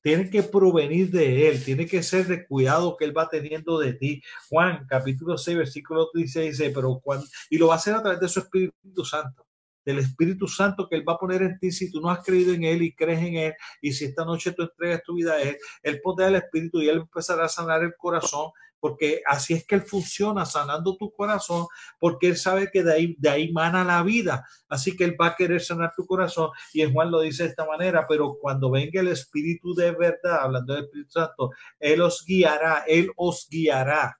Tiene 0.01 0.29
que 0.29 0.43
provenir 0.43 1.11
de 1.11 1.49
Él, 1.49 1.63
tiene 1.63 1.85
que 1.85 2.01
ser 2.01 2.27
de 2.27 2.45
cuidado 2.45 2.95
que 2.95 3.05
Él 3.05 3.17
va 3.17 3.29
teniendo 3.29 3.77
de 3.79 3.93
ti. 3.93 4.21
Juan, 4.49 4.85
capítulo 4.87 5.37
6, 5.37 5.57
versículo 5.57 6.09
16 6.13 6.57
dice, 6.57 6.71
pero 6.71 6.99
cuando, 7.03 7.25
y 7.49 7.57
lo 7.57 7.67
va 7.67 7.73
a 7.73 7.77
hacer 7.77 7.95
a 7.95 8.01
través 8.01 8.19
de 8.19 8.29
su 8.29 8.39
Espíritu 8.39 9.03
Santo 9.03 9.47
del 9.87 9.99
Espíritu 9.99 10.49
Santo 10.49 10.89
que 10.89 10.97
Él 10.97 11.07
va 11.07 11.13
a 11.13 11.17
poner 11.17 11.41
en 11.43 11.57
ti 11.59 11.71
si 11.71 11.89
tú 11.89 12.01
no 12.01 12.09
has 12.09 12.19
creído 12.21 12.53
en 12.53 12.65
Él 12.65 12.81
y 12.81 12.93
crees 12.93 13.19
en 13.19 13.35
Él 13.37 13.53
y 13.81 13.93
si 13.93 14.03
esta 14.03 14.25
noche 14.25 14.51
tú 14.51 14.63
entregas 14.63 15.01
tu 15.01 15.15
vida 15.15 15.31
a 15.35 15.41
Él, 15.41 15.57
Él 15.81 16.01
pondrá 16.03 16.27
el 16.27 16.35
Espíritu 16.35 16.81
y 16.81 16.89
Él 16.89 16.97
empezará 16.97 17.45
a 17.45 17.49
sanar 17.49 17.81
el 17.83 17.95
corazón 17.95 18.51
porque 18.79 19.21
así 19.25 19.53
es 19.53 19.65
que 19.65 19.75
Él 19.75 19.81
funciona 19.81 20.45
sanando 20.45 20.95
tu 20.97 21.11
corazón 21.11 21.67
porque 21.99 22.27
Él 22.27 22.37
sabe 22.37 22.69
que 22.71 22.83
de 22.83 22.93
ahí, 22.93 23.15
de 23.17 23.29
ahí 23.29 23.51
mana 23.51 23.83
la 23.83 24.03
vida. 24.03 24.45
Así 24.69 24.95
que 24.95 25.03
Él 25.03 25.15
va 25.19 25.27
a 25.27 25.35
querer 25.35 25.61
sanar 25.61 25.93
tu 25.95 26.05
corazón 26.05 26.51
y 26.73 26.83
Juan 26.91 27.11
lo 27.11 27.21
dice 27.21 27.43
de 27.43 27.49
esta 27.49 27.65
manera, 27.65 28.05
pero 28.07 28.37
cuando 28.39 28.71
venga 28.71 29.01
el 29.01 29.07
Espíritu 29.09 29.73
de 29.73 29.91
verdad, 29.91 30.39
hablando 30.41 30.73
del 30.73 30.85
Espíritu 30.85 31.11
Santo, 31.11 31.51
Él 31.79 32.01
os 32.01 32.23
guiará, 32.25 32.83
Él 32.87 33.11
os 33.15 33.47
guiará 33.49 34.17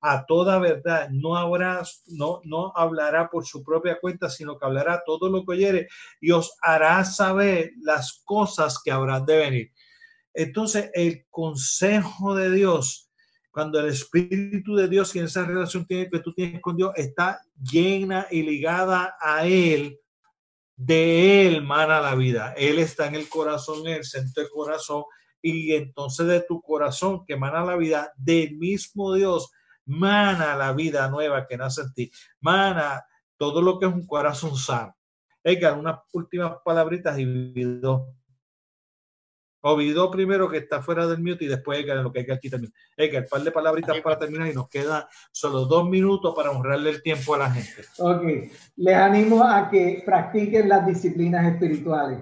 a 0.00 0.24
toda 0.26 0.58
verdad. 0.58 1.08
No 1.10 1.36
habrá, 1.36 1.82
no, 2.06 2.40
no 2.44 2.72
hablará 2.74 3.28
por 3.30 3.46
su 3.46 3.62
propia 3.62 3.98
cuenta, 4.00 4.28
sino 4.28 4.58
que 4.58 4.66
hablará 4.66 5.02
todo 5.04 5.28
lo 5.28 5.44
que 5.44 5.52
oyere 5.52 5.88
y 6.20 6.30
os 6.30 6.56
hará 6.62 7.04
saber 7.04 7.72
las 7.82 8.22
cosas 8.24 8.80
que 8.82 8.90
habrán 8.90 9.26
de 9.26 9.36
venir. 9.36 9.72
Entonces, 10.34 10.90
el 10.94 11.26
consejo 11.30 12.34
de 12.34 12.50
Dios, 12.50 13.07
cuando 13.58 13.80
el 13.80 13.86
Espíritu 13.86 14.76
de 14.76 14.86
Dios 14.86 15.16
y 15.16 15.18
esa 15.18 15.44
relación 15.44 15.84
que 15.84 16.08
tú 16.22 16.32
tienes 16.32 16.62
con 16.62 16.76
Dios 16.76 16.92
está 16.94 17.40
llena 17.60 18.28
y 18.30 18.44
ligada 18.44 19.16
a 19.20 19.48
Él, 19.48 19.98
de 20.76 21.48
Él 21.48 21.64
mana 21.64 22.00
la 22.00 22.14
vida. 22.14 22.54
Él 22.56 22.78
está 22.78 23.08
en 23.08 23.16
el 23.16 23.28
corazón, 23.28 23.84
en 23.88 23.94
el 23.94 24.04
centro 24.04 24.44
del 24.44 24.52
corazón, 24.52 25.02
y 25.42 25.74
entonces 25.74 26.28
de 26.28 26.42
tu 26.42 26.62
corazón 26.62 27.24
que 27.26 27.36
mana 27.36 27.64
la 27.64 27.74
vida, 27.74 28.12
del 28.16 28.56
mismo 28.56 29.12
Dios 29.14 29.50
mana 29.86 30.54
la 30.54 30.72
vida 30.72 31.10
nueva 31.10 31.48
que 31.48 31.56
nace 31.56 31.80
en 31.82 31.92
ti, 31.94 32.12
mana 32.40 33.04
todo 33.36 33.60
lo 33.60 33.80
que 33.80 33.86
es 33.86 33.92
un 33.92 34.06
corazón 34.06 34.54
sano. 34.54 34.94
Edgar, 35.42 35.76
unas 35.76 35.98
últimas 36.12 36.58
palabritas 36.64 37.18
y 37.18 37.24
Vido. 37.24 38.14
O 39.60 39.76
primero 40.10 40.48
que 40.48 40.58
está 40.58 40.82
fuera 40.82 41.06
del 41.06 41.22
mute 41.22 41.44
y 41.44 41.48
después 41.48 41.80
Edgar 41.80 41.98
lo 41.98 42.12
que 42.12 42.20
hay 42.20 42.26
que 42.26 42.32
aquí 42.32 42.50
también. 42.50 42.72
Edgar, 42.96 43.24
un 43.24 43.28
par 43.28 43.42
de 43.42 43.52
palabritas 43.52 44.00
para 44.00 44.18
terminar 44.18 44.48
y 44.48 44.54
nos 44.54 44.68
queda 44.68 45.08
solo 45.32 45.66
dos 45.66 45.88
minutos 45.88 46.34
para 46.34 46.50
honrarle 46.50 46.90
el 46.90 47.02
tiempo 47.02 47.34
a 47.34 47.38
la 47.38 47.50
gente. 47.50 47.82
Ok, 47.98 48.22
les 48.76 48.94
animo 48.94 49.42
a 49.42 49.68
que 49.68 50.02
practiquen 50.04 50.68
las 50.68 50.86
disciplinas 50.86 51.52
espirituales, 51.52 52.20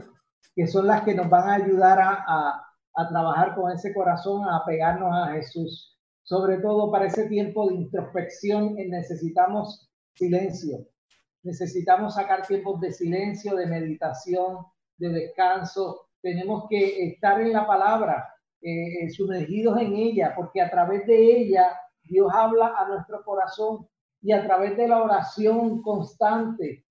que 0.54 0.66
son 0.66 0.86
las 0.86 1.02
que 1.02 1.14
nos 1.14 1.28
van 1.28 1.48
a 1.48 1.54
ayudar 1.54 2.00
a, 2.00 2.24
a, 2.26 2.66
a 2.94 3.08
trabajar 3.08 3.54
con 3.54 3.70
ese 3.70 3.92
corazón, 3.92 4.48
a 4.48 4.64
pegarnos 4.64 5.12
a 5.12 5.32
Jesús 5.32 5.96
sobre 6.26 6.58
todo 6.58 6.90
para 6.90 7.06
ese 7.06 7.28
tiempo 7.28 7.68
de 7.68 7.76
introspección 7.76 8.76
eh, 8.78 8.88
necesitamos 8.88 9.88
silencio. 10.16 10.88
Necesitamos 11.44 12.14
sacar 12.14 12.44
tiempos 12.44 12.80
de 12.80 12.92
silencio, 12.92 13.54
de 13.54 13.66
meditación, 13.66 14.66
de 14.98 15.08
descanso. 15.10 16.05
Tenemos 16.26 16.64
que 16.68 17.06
estar 17.06 17.40
en 17.40 17.52
la 17.52 17.64
palabra, 17.64 18.28
eh, 18.60 19.04
eh, 19.04 19.10
sumergidos 19.10 19.80
en 19.80 19.94
ella, 19.94 20.34
porque 20.34 20.60
a 20.60 20.68
través 20.68 21.06
de 21.06 21.14
ella 21.16 21.68
Dios 22.02 22.28
habla 22.34 22.74
a 22.76 22.88
nuestro 22.88 23.22
corazón 23.24 23.86
y 24.20 24.32
a 24.32 24.42
través 24.42 24.76
de 24.76 24.88
la 24.88 25.04
oración 25.04 25.80
constante 25.82 26.84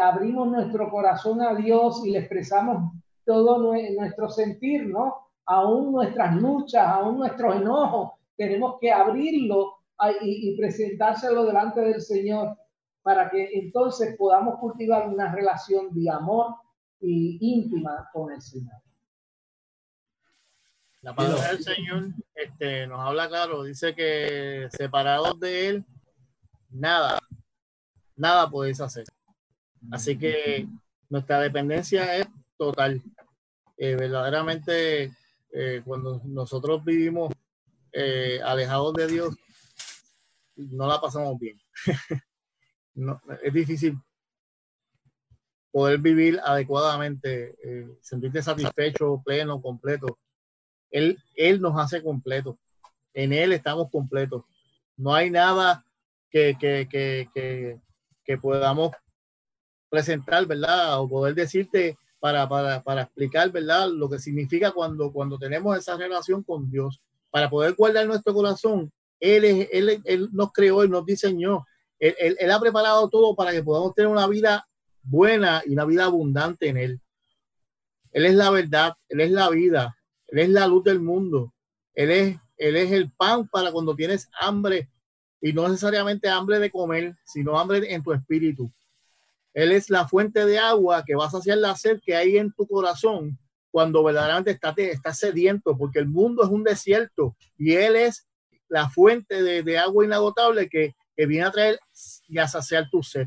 abrimos 0.00 0.48
nuestro 0.48 0.90
corazón 0.90 1.42
a 1.42 1.54
Dios 1.54 2.02
y 2.06 2.12
le 2.12 2.20
expresamos 2.20 2.90
todo 3.26 3.58
nuestro 3.58 4.30
sentir, 4.30 4.86
¿no? 4.86 5.28
Aún 5.44 5.92
nuestras 5.92 6.34
luchas, 6.36 6.86
aún 6.86 7.18
nuestros 7.18 7.56
enojos, 7.56 8.12
tenemos 8.34 8.76
que 8.80 8.90
abrirlo 8.90 9.74
y, 10.22 10.56
presentárselo 10.56 11.44
delante 11.44 11.82
del 11.82 12.00
Señor 12.00 12.56
para 13.02 13.28
que 13.28 13.50
entonces 13.52 14.16
podamos 14.16 14.58
cultivar 14.58 15.06
una 15.06 15.34
relación 15.34 15.92
de 15.92 16.08
amor 16.08 16.54
y 17.00 17.38
íntima 17.40 18.08
con 18.12 18.32
el 18.32 18.42
Señor. 18.42 18.80
La 21.02 21.14
palabra 21.14 21.48
del 21.48 21.62
Señor 21.62 22.08
este, 22.34 22.86
nos 22.86 23.00
habla 23.00 23.28
claro, 23.28 23.62
dice 23.62 23.94
que 23.94 24.68
separados 24.70 25.40
de 25.40 25.68
Él, 25.68 25.84
nada, 26.68 27.18
nada 28.16 28.50
podéis 28.50 28.80
hacer. 28.80 29.04
Así 29.90 30.18
que 30.18 30.68
nuestra 31.08 31.40
dependencia 31.40 32.16
es 32.16 32.26
total. 32.58 33.02
Eh, 33.78 33.96
verdaderamente, 33.96 35.10
eh, 35.52 35.80
cuando 35.86 36.20
nosotros 36.26 36.84
vivimos 36.84 37.32
eh, 37.92 38.38
alejados 38.44 38.92
de 38.92 39.06
Dios, 39.06 39.34
no 40.56 40.86
la 40.86 41.00
pasamos 41.00 41.38
bien. 41.38 41.58
no, 42.94 43.18
es 43.42 43.52
difícil 43.54 43.98
poder 45.70 45.98
vivir 45.98 46.40
adecuadamente, 46.44 47.54
eh, 47.62 47.88
sentirte 48.00 48.42
satisfecho, 48.42 49.22
pleno, 49.24 49.60
completo. 49.60 50.18
Él, 50.90 51.18
él 51.34 51.60
nos 51.60 51.78
hace 51.78 52.02
completos. 52.02 52.56
En 53.14 53.32
Él 53.32 53.52
estamos 53.52 53.90
completos. 53.90 54.44
No 54.96 55.14
hay 55.14 55.30
nada 55.30 55.84
que, 56.30 56.56
que, 56.58 56.88
que, 56.90 57.80
que, 58.24 58.38
podamos 58.38 58.92
presentar, 59.88 60.46
¿verdad? 60.46 61.00
O 61.00 61.08
poder 61.08 61.34
decirte 61.34 61.96
para, 62.20 62.48
para, 62.48 62.82
para, 62.82 63.02
explicar, 63.02 63.50
¿verdad? 63.50 63.88
Lo 63.88 64.08
que 64.08 64.18
significa 64.18 64.70
cuando, 64.70 65.12
cuando 65.12 65.38
tenemos 65.38 65.76
esa 65.76 65.96
relación 65.96 66.42
con 66.44 66.70
Dios 66.70 67.00
para 67.30 67.50
poder 67.50 67.74
guardar 67.74 68.06
nuestro 68.06 68.32
corazón, 68.34 68.92
Él, 69.18 69.44
es, 69.44 69.68
él, 69.72 70.02
él 70.04 70.28
nos 70.32 70.52
creó, 70.52 70.82
Él 70.82 70.90
nos 70.90 71.04
diseñó, 71.04 71.64
él, 71.98 72.36
él, 72.38 72.50
ha 72.50 72.60
preparado 72.60 73.08
todo 73.10 73.34
para 73.34 73.52
que 73.52 73.62
podamos 73.62 73.94
tener 73.94 74.10
una 74.10 74.26
vida 74.26 74.66
buena 75.02 75.62
y 75.66 75.72
una 75.72 75.84
vida 75.84 76.04
abundante 76.04 76.68
en 76.68 76.76
Él. 76.76 77.00
Él 78.12 78.26
es 78.26 78.34
la 78.34 78.50
verdad, 78.50 78.94
Él 79.08 79.20
es 79.20 79.30
la 79.30 79.48
vida, 79.50 79.96
Él 80.28 80.40
es 80.40 80.48
la 80.50 80.66
luz 80.66 80.84
del 80.84 81.00
mundo, 81.00 81.54
Él 81.94 82.10
es, 82.10 82.36
él 82.56 82.76
es 82.76 82.92
el 82.92 83.10
pan 83.12 83.48
para 83.48 83.72
cuando 83.72 83.96
tienes 83.96 84.28
hambre 84.38 84.90
y 85.40 85.52
no 85.52 85.66
necesariamente 85.66 86.28
hambre 86.28 86.58
de 86.58 86.70
comer, 86.70 87.16
sino 87.24 87.58
hambre 87.58 87.92
en 87.92 88.02
tu 88.02 88.12
espíritu. 88.12 88.70
Él 89.54 89.72
es 89.72 89.90
la 89.90 90.06
fuente 90.06 90.44
de 90.44 90.58
agua 90.58 91.04
que 91.04 91.14
vas 91.14 91.34
a 91.34 91.38
hacer 91.38 91.56
la 91.56 91.74
sed 91.74 92.00
que 92.04 92.14
hay 92.14 92.36
en 92.36 92.52
tu 92.52 92.66
corazón 92.66 93.38
cuando 93.70 94.04
verdaderamente 94.04 94.50
está, 94.50 94.74
está 94.76 95.14
sediento, 95.14 95.76
porque 95.76 96.00
el 96.00 96.06
mundo 96.06 96.42
es 96.42 96.50
un 96.50 96.62
desierto 96.62 97.36
y 97.56 97.72
Él 97.72 97.96
es 97.96 98.28
la 98.68 98.88
fuente 98.88 99.42
de, 99.42 99.78
agua 99.78 100.04
inagotable 100.04 100.68
que, 100.68 100.94
viene 101.16 101.44
a 101.44 101.50
traer 101.50 101.78
y 102.28 102.38
a 102.38 102.48
saciar 102.48 102.88
tu 102.88 103.02
sed. 103.02 103.26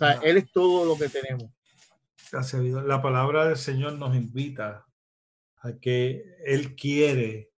Sea, 0.00 0.18
Él 0.22 0.38
es 0.38 0.50
todo 0.50 0.86
lo 0.86 0.96
que 0.96 1.10
tenemos. 1.10 1.52
Gracias, 2.32 2.62
La 2.62 3.02
palabra 3.02 3.46
del 3.46 3.58
Señor 3.58 3.98
nos 3.98 4.16
invita 4.16 4.86
a 5.58 5.72
que 5.78 6.24
Él 6.46 6.74
quiere 6.74 7.50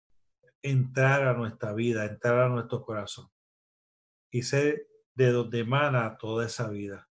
entrar 0.62 1.28
a 1.28 1.34
nuestra 1.34 1.74
vida, 1.74 2.06
entrar 2.06 2.40
a 2.40 2.48
nuestro 2.48 2.82
corazón 2.82 3.28
y 4.30 4.42
ser 4.42 4.86
de 5.14 5.32
donde 5.32 5.60
emana 5.60 6.16
toda 6.16 6.46
esa 6.46 6.70
vida. 6.70 7.10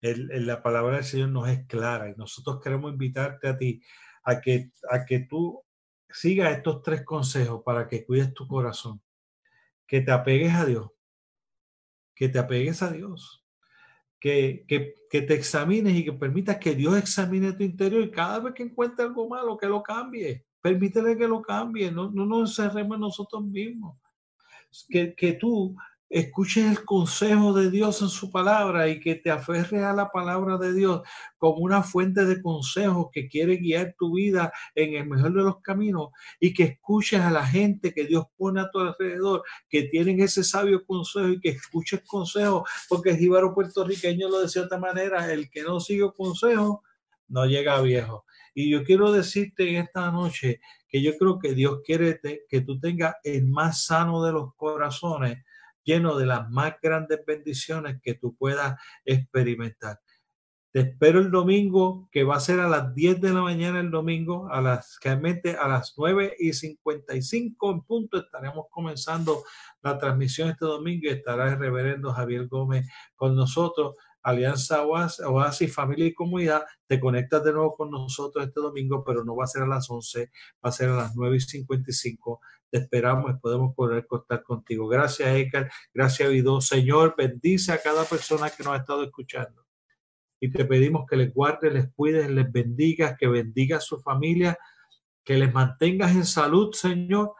la 0.00 0.62
palabra 0.62 0.96
del 0.96 1.04
Señor 1.04 1.30
nos 1.30 1.48
es 1.48 1.66
clara 1.66 2.08
y 2.08 2.14
nosotros 2.14 2.60
queremos 2.62 2.92
invitarte 2.92 3.48
a 3.48 3.58
ti 3.58 3.82
a 4.22 4.40
que, 4.40 4.70
a 4.90 5.04
que 5.04 5.18
tú 5.18 5.60
sigas 6.08 6.56
estos 6.56 6.82
tres 6.82 7.04
consejos 7.04 7.62
para 7.64 7.88
que 7.88 8.04
cuides 8.04 8.32
tu 8.32 8.46
corazón, 8.46 9.02
que 9.88 10.02
te 10.02 10.12
apegues 10.12 10.54
a 10.54 10.64
Dios, 10.66 10.88
que 12.14 12.28
te 12.28 12.38
apegues 12.38 12.80
a 12.82 12.92
Dios, 12.92 13.44
que, 14.20 14.64
que, 14.66 14.94
que 15.10 15.22
te 15.22 15.34
examines 15.34 15.94
y 15.94 16.04
que 16.04 16.12
permitas 16.12 16.58
que 16.58 16.74
Dios 16.74 16.96
examine 16.96 17.52
tu 17.52 17.62
interior 17.62 18.02
y 18.02 18.10
cada 18.10 18.40
vez 18.40 18.54
que 18.54 18.64
encuentre 18.64 19.04
algo 19.04 19.28
malo, 19.28 19.56
que 19.56 19.66
lo 19.66 19.82
cambie. 19.82 20.44
Permítele 20.60 21.16
que 21.16 21.28
lo 21.28 21.40
cambie, 21.40 21.90
no, 21.90 22.10
no 22.10 22.26
nos 22.26 22.58
encerremos 22.58 22.98
nosotros 22.98 23.44
mismos. 23.44 23.96
Que, 24.88 25.14
que 25.14 25.32
tú 25.34 25.76
escuches 26.10 26.64
el 26.64 26.84
consejo 26.84 27.52
de 27.52 27.70
Dios 27.70 28.00
en 28.00 28.08
su 28.08 28.30
palabra 28.30 28.88
y 28.88 28.98
que 28.98 29.16
te 29.16 29.30
aferres 29.30 29.82
a 29.82 29.92
la 29.92 30.10
palabra 30.10 30.56
de 30.56 30.72
Dios 30.72 31.02
como 31.36 31.58
una 31.58 31.82
fuente 31.82 32.24
de 32.24 32.40
consejos 32.40 33.08
que 33.12 33.28
quiere 33.28 33.56
guiar 33.56 33.94
tu 33.98 34.14
vida 34.14 34.52
en 34.74 34.94
el 34.94 35.06
mejor 35.06 35.34
de 35.34 35.42
los 35.42 35.60
caminos 35.60 36.10
y 36.40 36.54
que 36.54 36.64
escuches 36.64 37.20
a 37.20 37.30
la 37.30 37.46
gente 37.46 37.92
que 37.92 38.04
Dios 38.04 38.26
pone 38.36 38.60
a 38.60 38.70
tu 38.70 38.78
alrededor, 38.80 39.42
que 39.68 39.84
tienen 39.84 40.20
ese 40.20 40.42
sabio 40.42 40.84
consejo 40.86 41.28
y 41.28 41.40
que 41.40 41.50
escuches 41.50 42.00
consejos, 42.06 42.68
porque 42.88 43.10
el 43.10 43.18
jíbaro 43.18 43.54
puertorriqueño 43.54 44.28
lo 44.28 44.40
de 44.40 44.60
otra 44.60 44.78
manera, 44.78 45.30
el 45.30 45.50
que 45.50 45.62
no 45.62 45.78
sigue 45.80 46.10
consejo 46.16 46.82
no 47.28 47.44
llega 47.44 47.80
viejo. 47.82 48.24
Y 48.54 48.70
yo 48.70 48.82
quiero 48.82 49.12
decirte 49.12 49.78
esta 49.78 50.10
noche 50.10 50.60
que 50.88 51.02
yo 51.02 51.16
creo 51.18 51.38
que 51.38 51.54
Dios 51.54 51.80
quiere 51.84 52.20
que 52.48 52.60
tú 52.62 52.80
tengas 52.80 53.16
el 53.22 53.46
más 53.46 53.84
sano 53.84 54.24
de 54.24 54.32
los 54.32 54.54
corazones 54.54 55.44
lleno 55.88 56.18
de 56.18 56.26
las 56.26 56.50
más 56.50 56.74
grandes 56.82 57.24
bendiciones 57.26 57.98
que 58.02 58.12
tú 58.12 58.36
puedas 58.36 58.78
experimentar. 59.06 59.98
Te 60.70 60.80
espero 60.80 61.20
el 61.20 61.30
domingo, 61.30 62.10
que 62.12 62.24
va 62.24 62.36
a 62.36 62.40
ser 62.40 62.60
a 62.60 62.68
las 62.68 62.94
10 62.94 63.22
de 63.22 63.32
la 63.32 63.40
mañana 63.40 63.80
el 63.80 63.90
domingo, 63.90 64.50
a 64.50 64.60
las, 64.60 64.98
realmente 65.02 65.56
a 65.56 65.66
las 65.66 65.94
9 65.96 66.36
y 66.38 66.52
55 66.52 67.70
en 67.70 67.80
punto 67.80 68.18
estaremos 68.18 68.66
comenzando 68.68 69.44
la 69.80 69.96
transmisión 69.96 70.50
este 70.50 70.66
domingo 70.66 71.04
y 71.04 71.08
estará 71.08 71.48
el 71.48 71.58
reverendo 71.58 72.12
Javier 72.12 72.48
Gómez 72.48 72.86
con 73.16 73.34
nosotros. 73.34 73.96
Alianza 74.22 74.84
Oasis, 74.84 75.74
Familia 75.74 76.06
y 76.06 76.14
Comunidad, 76.14 76.64
te 76.86 77.00
conectas 77.00 77.44
de 77.44 77.52
nuevo 77.52 77.74
con 77.74 77.90
nosotros 77.90 78.46
este 78.46 78.60
domingo, 78.60 79.04
pero 79.04 79.24
no 79.24 79.36
va 79.36 79.44
a 79.44 79.48
ser 79.48 79.62
a 79.62 79.66
las 79.66 79.88
11, 79.88 80.30
va 80.64 80.68
a 80.68 80.72
ser 80.72 80.90
a 80.90 80.96
las 80.96 81.16
9 81.16 81.36
y 81.36 81.40
55 81.40 82.40
te 82.70 82.78
esperamos 82.78 83.30
y 83.30 83.38
podemos 83.38 83.74
poder 83.74 84.06
contar 84.06 84.42
contigo. 84.42 84.88
Gracias, 84.88 85.28
Edgar. 85.28 85.70
Gracias, 85.92 86.30
Vido. 86.30 86.60
Señor, 86.60 87.14
bendice 87.16 87.72
a 87.72 87.80
cada 87.80 88.04
persona 88.04 88.50
que 88.50 88.62
nos 88.62 88.74
ha 88.74 88.78
estado 88.78 89.04
escuchando. 89.04 89.64
Y 90.40 90.50
te 90.50 90.64
pedimos 90.64 91.06
que 91.08 91.16
les 91.16 91.32
guardes, 91.32 91.72
les 91.72 91.92
cuides, 91.94 92.30
les 92.30 92.50
bendigas, 92.50 93.16
que 93.18 93.26
bendiga 93.26 93.78
a 93.78 93.80
su 93.80 93.98
familia, 93.98 94.58
que 95.24 95.34
les 95.34 95.52
mantengas 95.52 96.12
en 96.12 96.24
salud, 96.24 96.72
Señor, 96.74 97.32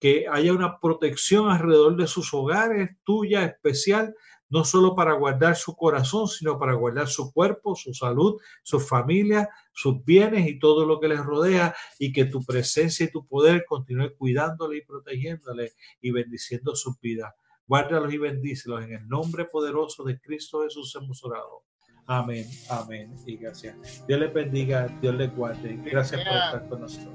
que 0.00 0.26
haya 0.30 0.52
una 0.52 0.78
protección 0.78 1.50
alrededor 1.50 1.96
de 1.96 2.06
sus 2.06 2.32
hogares, 2.32 2.90
tuya 3.04 3.44
especial, 3.44 4.14
no 4.50 4.64
solo 4.64 4.94
para 4.94 5.12
guardar 5.12 5.56
su 5.56 5.76
corazón, 5.76 6.28
sino 6.28 6.58
para 6.58 6.74
guardar 6.74 7.08
su 7.08 7.32
cuerpo, 7.32 7.74
su 7.74 7.92
salud, 7.92 8.40
su 8.62 8.80
familia, 8.80 9.48
sus 9.72 10.04
bienes 10.04 10.48
y 10.48 10.58
todo 10.58 10.86
lo 10.86 11.00
que 11.00 11.08
les 11.08 11.20
rodea, 11.20 11.74
y 11.98 12.12
que 12.12 12.24
tu 12.24 12.44
presencia 12.44 13.06
y 13.06 13.10
tu 13.10 13.26
poder 13.26 13.64
continúe 13.66 14.14
cuidándole 14.16 14.78
y 14.78 14.82
protegiéndole 14.82 15.72
y 16.00 16.10
bendiciendo 16.10 16.74
su 16.74 16.96
vida. 17.00 17.34
Guárdalos 17.66 18.12
y 18.12 18.18
bendícelos 18.18 18.82
en 18.84 18.94
el 18.94 19.08
nombre 19.08 19.44
poderoso 19.44 20.02
de 20.04 20.18
Cristo 20.18 20.62
Jesús 20.62 20.94
hemos 20.96 21.22
orado. 21.22 21.64
Amén, 22.06 22.46
amén 22.70 23.14
y 23.26 23.36
gracias. 23.36 24.06
Dios 24.06 24.18
les 24.18 24.32
bendiga, 24.32 24.86
Dios 25.02 25.14
les 25.14 25.34
guarde. 25.36 25.78
Gracias 25.84 26.22
por 26.24 26.32
estar 26.32 26.68
con 26.68 26.80
nosotros. 26.80 27.14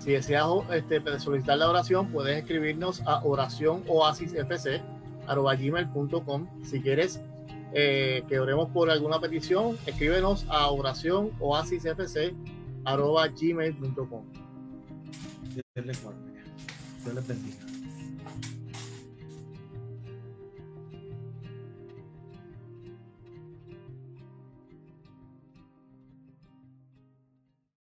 Si 0.00 0.12
deseas 0.12 0.48
este, 0.72 1.20
solicitar 1.20 1.58
la 1.58 1.68
oración, 1.68 2.10
puedes 2.10 2.38
escribirnos 2.38 3.02
a 3.06 3.22
oración 3.24 3.84
oasis 3.86 4.32
fc 4.32 4.97
gmail.com. 5.34 6.46
Si 6.64 6.80
quieres 6.80 7.20
eh, 7.72 8.22
que 8.28 8.38
oremos 8.40 8.70
por 8.70 8.90
alguna 8.90 9.20
petición, 9.20 9.76
escríbenos 9.86 10.46
a 10.48 10.70
oración 10.70 11.30
oasisfc 11.40 12.34
gmail.com. 12.84 14.24
Dios 15.54 15.64
les 17.14 17.28
bendiga. 17.28 17.67